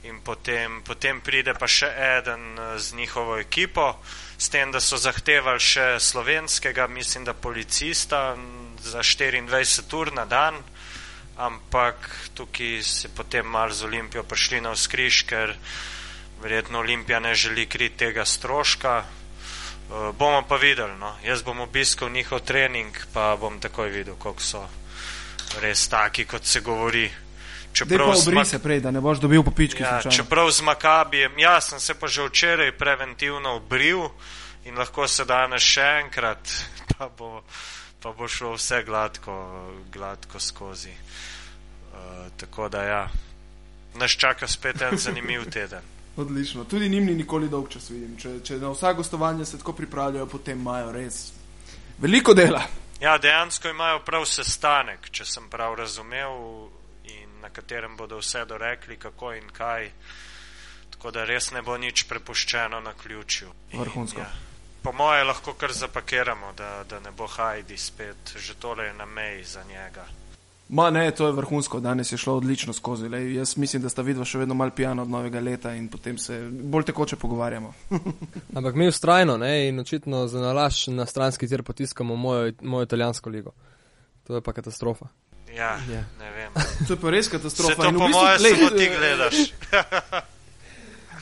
In 0.03 0.17
potem, 0.25 0.79
potem 0.81 1.19
pride 1.21 1.53
pa 1.53 1.67
še 1.69 1.85
eden 1.93 2.57
eh, 2.57 2.77
z 2.81 2.97
njihovo 2.97 3.37
ekipo, 3.37 3.99
s 4.33 4.49
tem, 4.49 4.71
da 4.73 4.81
so 4.81 4.97
zahtevali 4.97 5.61
še 5.61 5.99
slovenskega, 6.01 6.87
mislim, 6.89 7.27
da 7.29 7.37
policista 7.37 8.33
za 8.81 9.03
24 9.05 9.93
ur 9.93 10.09
na 10.17 10.25
dan, 10.25 10.57
ampak 11.37 12.09
tukaj 12.33 12.81
se 12.81 13.13
potem 13.13 13.45
malo 13.45 13.77
z 13.77 13.85
Olimpijo 13.85 14.25
prišli 14.25 14.61
na 14.65 14.73
vzkriž, 14.73 15.21
ker 15.29 15.53
verjetno 16.41 16.81
Olimpija 16.81 17.19
ne 17.21 17.35
želi 17.37 17.69
kriti 17.69 18.01
tega 18.01 18.25
stroška. 18.25 19.20
Uh, 19.91 20.15
bomo 20.15 20.41
pa 20.47 20.55
videli, 20.55 20.93
no. 20.99 21.15
jaz 21.23 21.41
bom 21.43 21.59
obiskal 21.59 22.09
njihov 22.09 22.39
trening, 22.47 22.95
pa 23.13 23.35
bom 23.35 23.59
takoj 23.59 23.89
videl, 23.91 24.15
koliko 24.15 24.41
so 24.41 24.61
res 25.59 25.87
taki, 25.91 26.23
kot 26.25 26.45
se 26.47 26.61
govori. 26.63 27.09
Dej 27.85 27.97
pa 27.99 28.15
z 28.15 28.27
obri 28.27 28.35
Mak- 28.35 28.47
se 28.47 28.59
prej, 28.59 28.79
da 28.79 28.91
ne 28.91 29.01
boš 29.01 29.19
dobil 29.19 29.43
popički. 29.43 29.83
ja, 29.83 29.99
slučajno. 30.01 30.15
čeprav 30.15 30.51
z 30.51 30.61
Makabijem, 30.61 31.39
ja, 31.39 31.61
sem 31.61 31.79
se 31.79 31.93
pa 31.93 32.07
že 32.07 32.23
včeraj 32.23 32.71
preventivno 32.71 33.55
obril 33.55 34.09
in 34.65 34.77
lahko 34.77 35.07
se 35.07 35.25
danes 35.25 35.63
še 35.63 35.83
enkrat, 36.05 36.39
pa 36.97 37.09
bo, 37.17 37.43
pa 37.99 38.11
bo 38.11 38.27
šlo 38.27 38.55
vse 38.55 38.83
gladko, 38.83 39.35
gladko 39.91 40.39
skozi. 40.39 40.91
Uh, 41.91 42.31
tako 42.37 42.69
da 42.69 42.83
ja, 42.83 43.03
nas 43.95 44.11
čaka 44.11 44.47
spet 44.47 44.81
en 44.81 44.97
zanimiv 44.97 45.49
teden. 45.55 45.83
Odlično. 46.17 46.65
Tudi 46.65 46.89
njim 46.89 47.05
ni 47.05 47.15
nikoli 47.15 47.49
dolg 47.49 47.69
čas, 47.69 47.89
vidim. 47.89 48.17
Če, 48.19 48.39
če 48.43 48.57
na 48.59 48.69
vsa 48.73 48.93
gostovanja 48.93 49.45
se 49.45 49.57
tako 49.57 49.73
pripravljajo, 49.73 50.25
potem 50.27 50.59
imajo 50.59 50.91
res 50.91 51.31
veliko 52.01 52.33
dela. 52.33 52.61
Ja, 53.01 53.17
dejansko 53.17 53.69
imajo 53.69 54.03
prav 54.05 54.25
sestanek, 54.29 55.09
če 55.09 55.25
sem 55.25 55.47
prav 55.49 55.75
razumel, 55.79 56.67
in 57.09 57.39
na 57.41 57.49
katerem 57.49 57.95
bodo 57.97 58.19
vse 58.19 58.43
dorekli, 58.45 58.97
kako 58.97 59.33
in 59.33 59.49
kaj. 59.49 59.89
Tako 60.91 61.11
da 61.11 61.25
res 61.25 61.49
ne 61.51 61.63
bo 61.65 61.77
nič 61.77 62.03
prepuščeno 62.09 62.79
na 62.79 62.93
ključju. 62.93 63.49
In, 63.71 63.79
Vrhunsko. 63.79 64.19
Ja, 64.19 64.29
po 64.83 64.91
moje 64.91 65.23
lahko 65.23 65.53
kar 65.53 65.73
zapakiramo, 65.73 66.53
da, 66.57 66.83
da 66.89 66.99
ne 66.99 67.11
bo 67.11 67.27
Hajdi 67.27 67.77
spet, 67.77 68.35
že 68.37 68.53
tole 68.59 68.85
je 68.85 68.93
na 68.93 69.05
meji 69.05 69.43
za 69.43 69.63
njega. 69.63 70.05
Ma 70.71 70.89
ne, 70.89 71.11
to 71.11 71.27
je 71.27 71.33
vrhunsko, 71.33 71.79
danes 71.79 72.11
je 72.11 72.17
šlo 72.17 72.35
odlično 72.35 72.73
skozi. 72.73 73.09
Lej, 73.09 73.33
jaz 73.35 73.57
mislim, 73.57 73.81
da 73.81 73.89
sta 73.89 74.01
vidva 74.01 74.23
še 74.25 74.37
vedno 74.37 74.55
malo 74.55 74.71
pijana 74.71 75.01
od 75.01 75.09
novega 75.09 75.39
leta 75.39 75.73
in 75.73 75.87
potem 75.87 76.15
se 76.17 76.37
bolj 76.49 76.83
tekoče 76.83 77.15
pogovarjamo. 77.15 77.73
Ampak 78.55 78.75
mi 78.75 78.87
ustrajno 78.87 79.35
ne, 79.37 79.67
in 79.67 79.79
očitno 79.79 80.27
za 80.27 80.39
nalaž 80.39 80.87
na 80.87 81.05
stranski 81.05 81.47
tir 81.47 81.63
potiskamo 81.63 82.15
mojo, 82.15 82.53
mojo 82.61 82.83
italijansko 82.83 83.29
ligo. 83.29 83.51
To 84.23 84.35
je 84.35 84.41
pa 84.41 84.53
katastrofa. 84.53 85.05
Ja, 85.51 85.75
Ja. 85.91 86.03
ne 86.19 86.31
vem. 86.31 86.51
To 86.87 86.93
je 86.93 86.99
pa 86.99 87.09
res 87.09 87.25
Se 87.25 87.31
katastrofa. 87.31 87.75
to 87.75 87.89
In 87.89 87.95
v 87.95 87.99
po 87.99 88.07
bistvu, 88.07 88.21
moje 88.21 88.37
glej, 88.37 88.55
samo 88.55 88.69
ti 88.69 88.89
gledaš. 88.89 89.35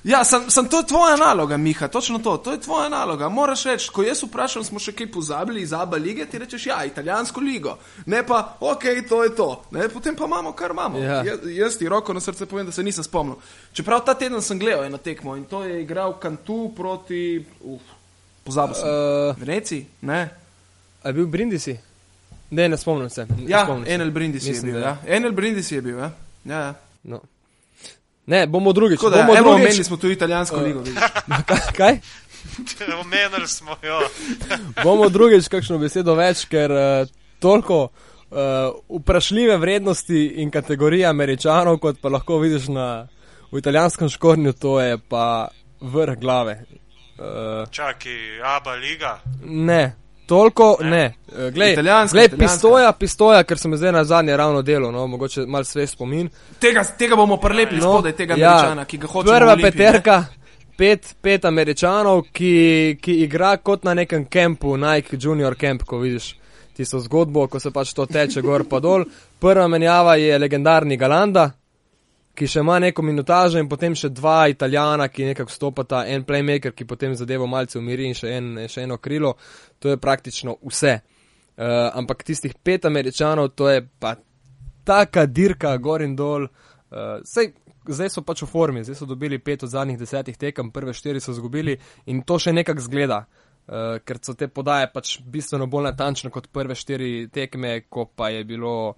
Ja, 0.04 0.24
sem, 0.24 0.50
sem 0.50 0.68
to 0.70 0.78
je 0.78 0.88
tvoja 0.88 1.16
naloga, 1.16 1.58
Miha, 1.58 1.88
točno 1.88 2.20
to. 2.20 2.38
To 2.38 2.52
je 2.52 2.60
tvoja 2.62 2.90
naloga. 2.90 3.30
Moraš 3.30 3.66
reči, 3.66 3.90
ko 3.92 4.04
jaz 4.04 4.24
vprašam, 4.24 4.64
smo 4.64 4.80
še 4.80 4.94
kaj 4.96 5.10
pozabili 5.12 5.62
iz 5.62 5.74
Abu 5.74 5.96
lige, 6.00 6.26
ti 6.26 6.40
rečeš, 6.40 6.66
ja, 6.66 6.86
italijansko 6.86 7.42
ligo. 7.42 7.78
Ne 8.06 8.24
pa, 8.28 8.56
ok, 8.60 8.84
to 9.10 9.24
je 9.24 9.36
to. 9.36 9.50
Ne, 9.72 9.90
potem 9.90 10.16
pa 10.16 10.26
imamo, 10.26 10.52
kar 10.52 10.72
imamo. 10.72 11.00
Ja. 11.00 11.20
Jaz, 11.24 11.40
jaz 11.52 11.78
ti 11.78 11.90
roko 11.90 12.14
na 12.14 12.20
srce 12.20 12.46
povem, 12.46 12.66
da 12.66 12.72
se 12.72 12.84
nisem 12.84 13.04
spomnil. 13.04 13.36
Čeprav 13.74 14.06
ta 14.06 14.14
teden 14.14 14.42
sem 14.42 14.60
gledal 14.60 14.86
eno 14.88 14.98
tekmo 14.98 15.36
in 15.36 15.44
to 15.46 15.64
je 15.64 15.82
igral 15.84 16.16
Kantu 16.20 16.72
proti, 16.76 17.46
uf, 17.62 17.82
pozabil 18.44 18.76
sem. 18.76 18.88
Uh, 18.88 19.36
Veneciji, 19.40 19.86
ne? 20.02 20.30
a 21.04 21.08
je 21.10 21.14
bil 21.14 21.28
Brindisi? 21.28 21.78
Ne, 22.52 22.70
ne 22.70 22.78
spomnim 22.78 23.10
se. 23.10 23.26
Ne 23.26 23.46
Ja, 23.48 23.64
spomnim 23.66 23.86
se. 23.86 23.94
Enel 23.94 24.12
Brindisi 24.12 24.48
je 24.48 24.52
Mislim, 24.54 24.72
bil. 24.72 24.82
da 24.82 24.88
Ja. 24.88 24.98
Enel 25.16 25.32
Brindisi 25.32 25.76
je 25.76 25.82
bil, 25.82 26.00
ja. 26.00 26.12
ja, 26.46 26.60
ja. 26.60 26.74
No. 27.04 27.20
Ne, 28.30 28.48
bomo 28.48 28.74
drugič. 28.74 29.00
Da, 29.02 29.10
bomo 29.10 29.38
evo, 29.38 29.50
drugič. 29.52 29.66
omenili 29.66 29.84
smo 29.84 29.98
tudi 29.98 30.14
italijansko 30.14 30.58
ligo. 30.58 30.80
vidiš. 30.80 31.00
Kaj? 31.78 32.00
Omenili 33.02 33.48
smo 33.48 33.76
jo. 33.82 34.00
bomo 34.84 35.10
drugič 35.10 35.48
kakšno 35.50 35.80
besedo 35.82 36.14
več, 36.16 36.46
ker 36.52 36.72
uh, 36.72 37.10
toliko 37.42 37.80
uh, 37.84 38.38
vprašljive 39.00 39.58
vrednosti 39.58 40.26
in 40.44 40.52
kategorije 40.52 41.08
američanov, 41.10 41.80
kot 41.82 41.98
pa 42.02 42.10
lahko 42.14 42.38
vidiš 42.40 42.68
na, 42.68 43.08
v 43.52 43.58
italijanskem 43.58 44.10
škornju, 44.10 44.54
to 44.54 44.78
je 44.82 45.00
pa 45.10 45.50
vrh 45.82 46.20
glave. 46.22 46.60
Uh, 47.18 47.66
Čaki, 47.72 48.16
Aba 48.46 48.76
Liga. 48.76 49.18
ne, 49.44 49.96
toliko 50.30 50.78
ne. 50.82 50.90
ne. 50.90 51.14
Uh, 51.28 51.54
glej, 51.54 51.74
Italijanska, 51.74 52.16
glej, 52.16 52.26
italijanska. 52.26 52.56
pistoja, 52.56 52.92
pistoja, 52.92 53.44
ker 53.44 53.58
sem 53.58 53.78
zdaj 53.78 53.92
na 53.92 54.04
zadnje 54.04 54.38
ravno 54.38 54.62
delo, 54.62 54.92
no, 54.92 55.08
mogoče 55.08 55.46
mal 55.48 55.66
svež 55.66 55.96
spomin. 55.96 56.30
Tega, 56.62 56.84
tega 56.98 57.18
bomo 57.18 57.38
prelepili 57.42 57.82
no, 57.82 57.94
spodaj, 57.94 58.16
tega 58.18 58.38
američana, 58.38 58.86
ki 58.86 58.98
ga 58.98 59.08
hočemo. 59.08 59.34
Prva 59.34 59.56
ne. 59.56 59.64
peterka, 59.66 60.18
pet, 60.78 61.16
pet 61.22 61.46
američanov, 61.46 62.28
ki, 62.34 62.54
ki 63.02 63.18
igra 63.26 63.56
kot 63.58 63.84
na 63.90 63.94
nekem 63.98 64.26
kampu, 64.26 64.78
Nike 64.78 65.18
Junior 65.22 65.58
Camp, 65.58 65.84
ko 65.84 66.00
vidiš 66.00 66.36
tisto 66.78 67.00
zgodbo, 67.04 67.48
ko 67.48 67.60
se 67.60 67.74
pač 67.76 67.94
to 67.94 68.06
teče 68.06 68.42
gor 68.42 68.64
pa 68.70 68.80
dol. 68.80 69.04
Prva 69.40 69.68
menjava 69.68 70.16
je 70.16 70.38
legendarni 70.40 70.98
Galanda, 70.98 71.50
ki 72.40 72.48
še 72.48 72.64
ima 72.64 72.78
neko 72.80 73.04
minutažo 73.04 73.60
in 73.60 73.68
potem 73.70 73.96
še 73.98 74.12
dva 74.16 74.48
italijana, 74.52 75.10
ki 75.12 75.32
nekako 75.34 75.52
stopata, 75.52 76.06
en 76.08 76.24
playmaker, 76.28 76.72
ki 76.76 76.88
potem 76.88 77.16
zadevo 77.20 77.48
malce 77.52 77.80
umiri 77.80 78.08
in 78.08 78.16
še, 78.16 78.32
en, 78.38 78.52
še 78.72 78.86
eno 78.88 78.98
krilo. 79.04 79.34
To 79.84 79.92
je 79.92 80.00
praktično 80.00 80.56
vse. 80.64 81.00
Uh, 81.60 81.90
ampak 82.00 82.24
tistih 82.24 82.54
pet 82.64 82.88
američanov, 82.88 83.52
to 83.60 83.68
je 83.68 83.84
pa 84.00 84.14
taka 84.88 85.26
dirka 85.28 85.76
gor 85.84 86.06
in 86.06 86.16
dol. 86.16 86.48
Uh, 86.48 87.20
sej, 87.28 87.52
zdaj 87.84 88.14
so 88.14 88.24
pač 88.24 88.46
v 88.46 88.50
formi, 88.50 88.86
zdaj 88.88 89.02
so 89.02 89.10
dobili 89.10 89.42
pet 89.44 89.68
od 89.68 89.74
zadnjih 89.74 90.00
desetih 90.00 90.40
tekem, 90.40 90.72
prve 90.72 90.96
štiri 90.96 91.20
so 91.20 91.36
izgubili 91.36 91.76
in 92.08 92.24
to 92.24 92.40
še 92.40 92.56
nekako 92.56 92.88
zgleda. 92.88 93.24
Uh, 93.70 94.00
ker 94.02 94.18
so 94.24 94.34
te 94.40 94.48
podaje 94.48 94.88
pač 94.90 95.18
bistveno 95.22 95.68
bolj 95.70 95.92
natančne 95.92 96.32
kot 96.34 96.48
prve 96.56 96.80
štiri 96.80 97.28
tekme, 97.34 97.82
ko 97.92 98.08
pa 98.08 98.32
je 98.34 98.48
bilo. 98.48 98.96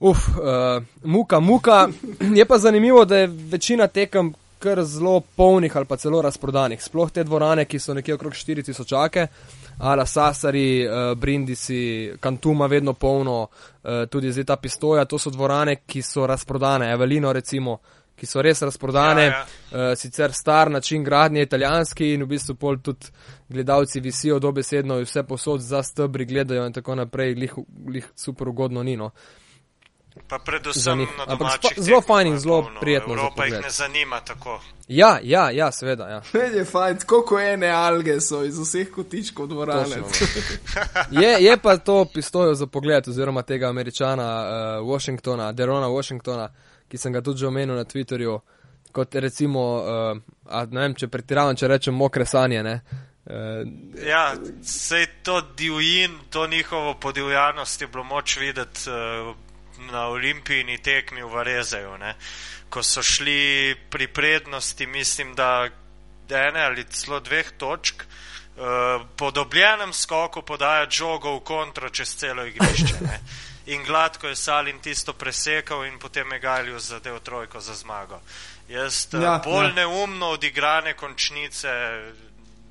Uf, 0.00 0.28
uh, 0.28 0.82
muka, 1.02 1.40
muka. 1.40 1.88
Je 2.34 2.44
pa 2.44 2.58
zanimivo, 2.58 3.04
da 3.04 3.16
je 3.16 3.26
večina 3.26 3.86
tekem 3.86 4.34
kar 4.58 4.84
zelo 4.84 5.20
polnih 5.20 5.76
ali 5.76 5.86
pa 5.86 5.96
celo 5.96 6.22
razprodanih. 6.22 6.82
Sploh 6.82 7.10
te 7.10 7.24
dvorane, 7.24 7.64
ki 7.64 7.78
so 7.78 7.94
nekje 7.94 8.14
okrog 8.14 8.32
4000, 8.32 9.26
Ala 9.78 10.06
Sasari, 10.06 10.86
uh, 10.86 11.18
Brindisi, 11.18 12.12
Kantuma 12.20 12.66
vedno 12.66 12.92
polno, 12.92 13.42
uh, 13.42 13.90
tudi 14.10 14.32
zdaj 14.32 14.44
ta 14.44 14.56
pistoja, 14.56 15.04
to 15.04 15.18
so 15.18 15.30
dvorane, 15.30 15.76
ki 15.86 16.02
so 16.02 16.26
razprodane, 16.26 16.90
Evelino 16.92 17.32
recimo, 17.32 17.78
ki 18.18 18.26
so 18.26 18.42
res 18.42 18.62
razprodane, 18.62 19.22
Ja, 19.22 19.30
ja. 19.30 19.46
Uh, 19.70 19.98
sicer 19.98 20.32
star 20.32 20.70
način 20.70 21.04
gradnje 21.04 21.42
italijanski 21.42 22.12
in 22.14 22.22
v 22.22 22.26
bistvu 22.26 22.54
pol 22.54 22.78
tudi 22.82 23.06
gledalci 23.48 24.00
visijo 24.00 24.38
dobesedno 24.38 24.98
in 24.98 25.04
vse 25.04 25.22
posod 25.22 25.60
za 25.60 25.82
stebri 25.82 26.24
gledajo 26.24 26.66
in 26.66 26.72
tako 26.72 26.94
naprej, 26.94 27.34
lih, 27.34 27.54
lih 27.88 28.08
super 28.16 28.48
ugodno 28.48 28.82
nino. 28.82 29.10
Pa 30.28 30.38
predvsem 30.38 30.98
njih. 30.98 31.08
na 31.18 31.26
domačih. 31.26 31.70
spa- 31.72 31.82
zelo 31.82 32.00
fajn 32.00 32.26
in 32.26 32.32
je 32.32 32.38
zelo 32.38 32.62
polno. 32.62 32.80
prijetno 32.80 33.08
za 33.08 33.20
Evropa 33.20 33.44
jih 33.44 33.52
pogled. 33.52 33.64
ne 33.64 33.70
zanima 33.70 34.20
tako. 34.20 34.60
Ja, 34.88 35.18
ja, 35.22 35.50
ja, 35.50 35.72
seveda. 35.72 36.08
Ja. 36.08 36.22
Meni 36.34 36.56
je 36.56 36.64
fajn, 36.64 36.98
koliko 37.06 37.40
ene 37.40 37.68
alge 37.68 38.20
so 38.20 38.44
iz 38.44 38.58
vseh 38.58 38.90
kotičkov 38.90 39.46
dvorane. 39.46 39.96
Je, 41.12 41.36
je 41.40 41.56
pa 41.56 41.76
to 41.76 42.04
pistojo 42.04 42.54
za 42.54 42.66
pogled, 42.66 43.08
oziroma 43.08 43.42
tega 43.42 43.68
američana 43.68 44.44
uh, 44.80 44.88
Washingtona, 44.88 45.52
Derona 45.52 45.86
Washingtona, 45.86 46.48
ki 46.88 46.98
sem 46.98 47.12
ga 47.12 47.20
tudi 47.20 47.38
že 47.38 47.46
omenil 47.46 47.74
na 47.74 47.84
Twitterju, 47.84 48.40
kot 48.92 49.14
recimo, 49.14 49.76
uh, 49.76 50.18
a, 50.46 50.64
ne 50.66 50.80
vem, 50.80 50.94
če 50.94 51.08
pretiravam, 51.08 51.56
če 51.56 51.68
rečem 51.68 51.94
mokre 51.94 52.26
sanje. 52.26 52.62
Ne? 52.62 52.80
Uh, 53.26 53.34
Ja, 54.06 54.32
sej 54.62 55.06
to 55.22 55.40
divjin, 55.56 56.10
to 56.30 56.46
njihovo 56.46 56.94
podivjanost 56.94 57.80
je 57.80 57.86
bilo 57.86 58.04
moč 58.04 58.36
videti 58.36 58.80
uh, 58.90 59.36
na 59.92 60.06
olimpijini 60.08 60.78
tekmi 60.78 61.22
v 61.22 61.32
Varezeju. 61.32 61.98
Ne? 61.98 62.14
Ko 62.68 62.82
so 62.82 63.02
šli 63.02 63.74
pri 63.90 64.08
prednosti, 64.08 64.86
mislim, 64.86 65.34
da 65.34 65.68
ene 66.30 66.64
ali 66.64 66.84
celo 66.84 67.20
dveh 67.20 67.50
točk, 67.58 68.02
uh, 68.02 69.06
po 69.16 69.30
dobljenem 69.30 69.92
skoku 69.92 70.42
podaja 70.42 70.90
žogo 70.90 71.36
v 71.36 71.40
kontro 71.40 71.88
čez 71.88 72.16
celo 72.16 72.44
igrišče. 72.44 73.00
Ne? 73.00 73.20
In 73.68 73.84
gladko 73.84 74.28
je 74.28 74.36
Salin 74.36 74.78
tisto 74.80 75.12
presekal 75.12 75.84
in 75.86 75.98
potem 75.98 76.32
je 76.32 76.38
Galju 76.38 76.78
zadev 76.80 77.18
trojko 77.20 77.60
za 77.60 77.74
zmago. 77.74 78.20
Jaz 78.68 79.06
Ja, 79.12 79.20
ja, 79.20 79.42
bolj 79.44 79.66
ja. 79.66 79.72
neumno 79.72 80.26
odigrane 80.26 80.94
končnice 80.96 81.68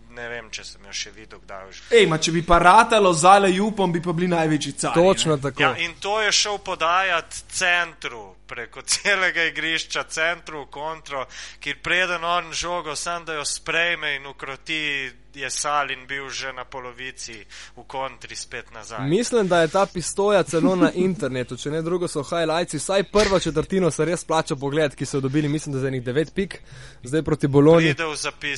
ne 0.09 0.29
vem, 0.29 0.49
če 0.51 0.63
sem 0.63 0.85
jo 0.85 0.93
še 0.93 1.11
videl 1.11 1.39
kdaj. 1.39 1.71
že. 1.71 1.81
Ej, 1.97 2.07
ma 2.07 2.17
če 2.17 2.31
bi 2.31 2.41
pa 2.45 2.59
ratalo 2.59 3.13
zale 3.13 3.51
jupom, 3.51 3.91
bi 3.91 4.01
pa 4.01 4.13
bili 4.13 4.27
največji 4.27 4.73
cari. 4.73 4.93
točno 4.93 5.35
ne? 5.35 5.41
tako. 5.41 5.61
Ja, 5.61 5.75
in 5.77 5.93
to 5.99 6.21
je 6.21 6.31
šel 6.31 6.57
podajati 6.57 7.43
centru, 7.49 8.36
preko 8.47 8.81
celega 8.81 9.43
igrišča, 9.43 10.03
centru 10.03 10.65
kontro, 10.71 11.25
kjer 11.59 11.77
preden 11.83 12.23
on 12.23 12.53
žogo, 12.53 12.95
sam 12.95 13.25
da 13.25 13.33
jo 13.33 13.45
sprejme 13.45 14.15
in 14.15 14.25
ukroti, 14.27 15.11
je 15.37 15.49
Salin 15.49 16.07
bil 16.07 16.29
že 16.29 16.53
na 16.53 16.65
polovici 16.65 17.45
v 17.75 17.83
kontri 17.87 18.35
spet 18.35 18.71
nazaj. 18.73 19.07
Mislim, 19.09 19.47
da 19.47 19.61
je 19.61 19.67
ta 19.67 19.85
pistoja 19.85 20.43
celo 20.43 20.75
na 20.75 20.91
internetu, 20.91 21.57
če 21.57 21.71
ne 21.71 21.81
drugo 21.81 22.07
so 22.07 22.23
highlights, 22.23 22.73
vsaj 22.73 23.03
prvo 23.13 23.39
četrtino 23.39 23.91
se 23.91 24.05
res 24.05 24.23
plača 24.25 24.55
pogled, 24.55 24.95
ki 24.95 25.05
so 25.05 25.19
dobili, 25.19 25.49
mislim, 25.49 25.73
da 25.73 25.79
za 25.79 25.87
enih 25.87 26.03
9 26.03 26.33
pik, 26.33 26.59
zdaj 27.03 27.21
proti 27.21 27.47
Bologni. 27.47 27.95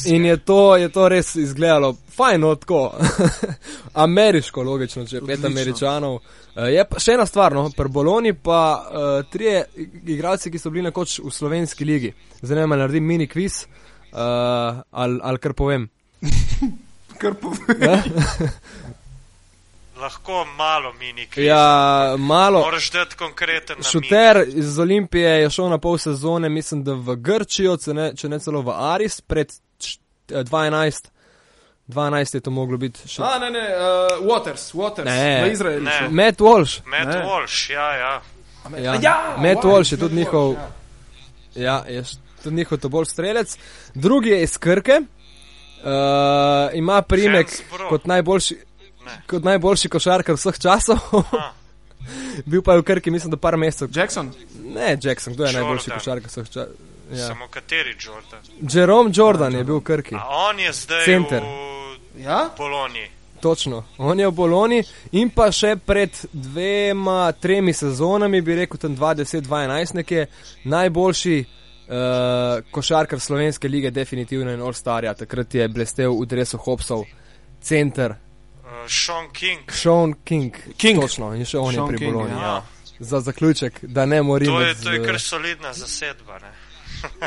In 0.06 0.26
je 0.26 0.38
to, 0.38 0.78
je 0.78 0.90
to 0.90 1.10
res 1.10 1.36
izgledalo 1.36 1.96
fajno, 2.16 2.56
tako 2.56 2.94
ameriško, 4.08 4.64
logično, 4.64 5.06
če 5.06 5.20
pet 5.20 5.24
Odlično. 5.24 5.48
američanov. 5.48 6.16
Uh, 6.16 6.68
je 6.70 6.86
pa 6.90 7.00
še 7.00 7.14
ena 7.18 7.26
stvar, 7.26 7.54
no, 7.54 7.70
pri 7.76 7.90
Bologni 7.90 8.34
pa 8.34 8.62
uh, 8.80 9.32
trije 9.32 9.66
igralci, 10.06 10.52
ki 10.52 10.60
so 10.60 10.70
bili 10.70 10.84
nekoč 10.84 11.20
v 11.20 11.32
slovenski 11.32 11.86
ligi. 11.86 12.12
Zdaj 12.42 12.56
ne 12.56 12.62
vem, 12.62 12.72
ali 12.72 12.82
naredim 12.82 13.06
mini 13.06 13.28
kviz 13.28 13.64
uh, 13.64 14.20
ali, 14.92 15.20
ali 15.22 15.38
kar 15.40 15.54
povem. 15.54 15.90
Kar 17.20 17.34
pove. 17.36 17.58
Ja, 17.82 17.98
Lahko 19.98 20.46
malo 20.48 20.94
mini 20.94 21.26
kviz. 21.26 21.46
ja 21.46 21.64
malo. 22.18 22.60
Moraš 22.60 22.92
dati 22.92 23.16
konkreten 23.16 23.76
namen. 23.76 23.84
Šuter 23.84 24.44
iz 24.50 24.80
Olimpije 24.80 25.30
je 25.32 25.50
šel 25.50 25.70
na 25.70 25.78
pol 25.78 25.98
sezone, 25.98 26.50
mislim, 26.50 26.84
da 26.84 26.94
v 26.94 27.16
Grčijo, 27.18 27.78
če 27.78 27.94
ne, 27.94 28.16
če 28.16 28.30
ne 28.30 28.40
celo 28.40 28.62
v 28.62 28.72
Aris, 28.72 29.22
pred 29.22 29.52
č- 29.78 29.98
eh, 30.30 30.44
12. 30.44 31.10
12 31.88 32.36
je 32.36 32.42
to 32.42 32.52
moglo 32.52 32.78
biti. 32.78 33.00
Še. 33.08 33.22
A, 33.24 33.40
ne, 33.40 33.50
ne, 33.50 33.60
uh, 33.60 33.84
Waters, 34.24 34.74
Waters, 34.74 35.06
Ne. 35.06 35.44
v 35.44 35.52
Izraelu. 35.52 35.84
Ne. 35.84 36.08
Matt 36.12 36.40
Walsh. 36.40 36.80
Matt 36.86 37.08
Ne. 37.08 37.24
Walsh, 37.26 37.70
ja, 37.70 37.94
ja. 37.96 38.22
Ja, 38.76 38.94
Ja, 38.96 39.36
Matt 39.38 39.64
Walsh, 39.64 39.92
je 39.92 39.98
tudi 39.98 40.16
njihov, 40.16 40.54
ja. 40.54 40.64
ja, 41.56 41.86
je 41.90 42.04
tudi 42.44 42.56
njihov 42.56 42.78
to 42.78 42.90
bolj 42.90 43.06
strelec. 43.06 43.58
Drugi 43.94 44.30
je 44.30 44.44
iz 44.44 44.58
Krke, 44.58 45.02
uh, 45.02 45.88
ima 46.74 47.02
primek 47.02 47.48
kot 47.90 48.06
najboljši, 48.06 48.58
Ne. 49.06 49.22
kot 49.28 49.44
najboljši 49.44 49.90
košarkar 49.90 50.36
vseh 50.36 50.60
časov. 50.60 50.98
Bil 52.46 52.62
pa 52.62 52.74
je 52.74 52.80
v 52.80 52.84
Krki, 52.84 53.12
mislim, 53.12 53.32
da 53.32 53.38
par 53.38 53.58
mesecev. 53.58 53.90
Jackson. 53.92 54.32
Ne, 54.66 54.98
Jackson, 55.02 55.34
kdo 55.34 55.44
je 55.44 55.48
Jordan. 55.48 55.62
najboljši 55.62 55.92
košarkar 55.92 56.30
vseh 56.30 56.46
časov? 56.46 56.74
Ja. 57.12 57.28
Samo 57.28 57.48
kateri 57.48 57.96
Jordan? 57.98 58.40
Jerome 58.64 59.12
Jordan 59.14 59.56
je 59.56 59.64
bil 59.64 59.76
v 59.76 59.84
Krki. 59.84 60.16
A 60.16 60.24
on 60.46 60.60
je 60.60 60.74
zdaj 60.74 61.06
Center. 61.06 61.42
v 61.42 62.22
Ja? 62.22 62.50
Poloniji. 62.58 63.10
Točno, 63.40 63.84
on 64.00 64.20
je 64.20 64.28
v 64.28 64.32
Boloni 64.32 64.84
in 65.14 65.30
pa 65.30 65.52
še 65.52 65.76
pred 65.78 66.12
dvema, 66.34 67.32
tremi 67.34 67.74
sezonami, 67.74 68.42
bi 68.42 68.56
rekel, 68.56 68.78
tam 68.78 68.96
2010-2011, 68.96 69.96
nekje 69.96 70.26
najboljši 70.66 71.38
uh, 71.40 71.96
košarkar 72.72 73.20
slovenske 73.20 73.68
lige, 73.68 73.92
definitivno 73.92 74.52
in 74.52 74.62
All-Starja. 74.62 75.14
Takrat 75.16 75.56
je 75.56 75.68
blestev 75.70 76.12
v 76.14 76.26
dresu 76.28 76.58
Hopsov, 76.60 77.06
center, 77.62 78.16
Uh, 78.62 78.86
Sean 78.88 79.32
King. 79.34 79.72
Sean 79.72 80.14
King. 80.24 80.54
King. 80.78 81.00
Točno, 81.02 81.32
in 81.34 81.42
še 81.44 81.58
on 81.58 81.74
Sean 81.74 81.86
je 81.86 81.90
pri 81.90 81.98
King, 81.98 82.14
Boloni. 82.14 82.32
ja. 82.32 82.40
Ja. 82.40 82.64
Za 83.02 83.20
zaključek, 83.22 83.80
da 83.84 84.06
ne 84.06 84.22
morim. 84.22 84.48
To 84.48 84.60
je, 84.62 84.76
to 84.76 84.92
je 84.92 85.00
z- 85.00 85.06
kar 85.06 85.18
solidna 85.20 85.72
zasedba. 85.74 86.38
Ne? 86.38 86.52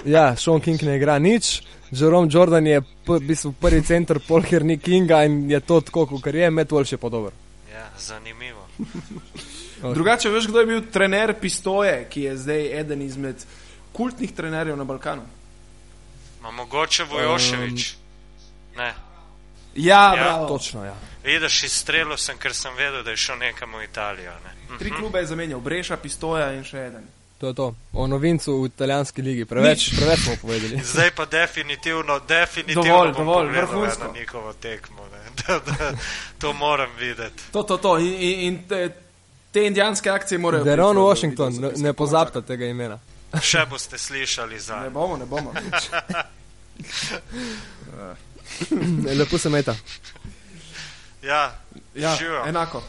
Ja, 0.05 0.37
Sean 0.37 0.61
King 0.61 0.83
ne 0.83 0.97
igra 0.97 1.19
nič. 1.19 1.63
Jerome 1.93 2.29
Jordan 2.33 2.67
je 2.67 2.81
v 3.07 3.21
bistvu 3.21 3.53
prvi 3.53 3.83
center, 3.83 4.19
polher 4.19 4.65
ni 4.65 4.79
Kinga 4.79 5.25
in 5.25 5.51
je 5.51 5.61
to 5.61 5.81
tako, 5.81 6.07
kot 6.07 6.27
je, 6.27 6.51
Matt 6.51 6.71
Walsh 6.71 6.93
je 6.93 6.99
pa 6.99 7.09
dober. 7.09 7.33
Ja, 7.73 7.91
zanimivo. 7.99 8.67
Drugače, 9.95 10.31
veš, 10.31 10.47
kdo 10.47 10.61
je 10.61 10.67
bil 10.67 10.83
trener 10.91 11.35
Pistoje, 11.35 12.07
ki 12.09 12.23
je 12.23 12.37
zdaj 12.37 12.81
eden 12.81 13.03
izmed 13.03 13.45
kultnih 13.93 14.33
trenerjev 14.33 14.77
na 14.77 14.85
Balkanu? 14.85 15.23
Ma 16.43 16.51
mogoče 16.51 17.05
Vojoševič. 17.05 17.95
Ne. 18.77 18.95
Ja, 19.75 20.01
Ja, 20.07 20.13
bravo. 20.15 20.49
Točno, 20.49 20.85
ja. 20.85 20.95
Vidiš, 21.25 21.63
izstrelil 21.65 22.17
sem, 22.17 22.39
ker 22.39 22.55
sem 22.55 22.75
vedel, 22.77 23.03
da 23.03 23.11
je 23.11 23.17
šel 23.17 23.39
nekam 23.39 23.73
v 23.73 23.85
Italijo. 23.85 24.33
Ne? 24.45 24.79
Tri 24.79 24.91
Mhm. 24.91 24.99
klube 24.99 25.19
je 25.19 25.27
zamenjal, 25.27 25.61
Breša, 25.61 25.97
Pistoja 25.97 26.53
in 26.53 26.65
še 26.65 26.79
eden. 26.79 27.05
To 27.43 27.49
je 27.49 27.55
to. 27.55 27.75
O 27.93 28.07
novincu 28.07 28.55
v 28.55 28.67
italijanski 28.67 29.23
ligi. 29.23 29.45
Preveč, 29.45 29.91
preveč 29.97 30.21
smo 30.21 30.35
povedali. 30.39 30.79
Zdaj 30.93 31.11
pa 31.11 31.25
definitivno, 31.27 32.21
definitivno 32.21 32.85
Dovolj, 32.85 33.13
dovolj, 33.13 33.49
vrhunsko. 33.49 34.05
eno 34.05 34.13
njihovo 34.15 34.53
tekmo. 34.53 35.03
Ne. 35.05 35.19
Da, 35.43 35.59
da, 35.59 35.93
to 36.39 36.53
moram 36.53 36.91
videti. 36.99 37.43
To, 37.53 37.63
to, 37.63 37.77
to. 37.79 37.99
In, 37.99 38.07
in, 38.07 38.41
in 38.41 38.69
te, 38.69 38.95
te 39.51 39.67
indijanske 39.67 40.11
akcije 40.11 40.39
morajo. 40.39 40.65
Deron 40.65 40.97
Washington, 40.99 41.53
ne, 41.55 41.71
ne 41.77 41.93
pozabite 41.93 42.43
tega 42.43 42.67
imena. 42.67 42.99
Še 43.43 43.67
boste 43.67 43.99
slišali 43.99 44.61
za. 44.61 44.77
Ne 44.77 44.91
bomo, 44.91 45.17
ne 45.17 45.27
bomo. 45.27 45.53
Lepo 49.09 49.39
se 49.39 49.49
meta. 49.49 49.75
Ja, 51.23 51.59
Ja, 51.95 52.17
živijo. 52.17 52.45
enako. 52.47 52.83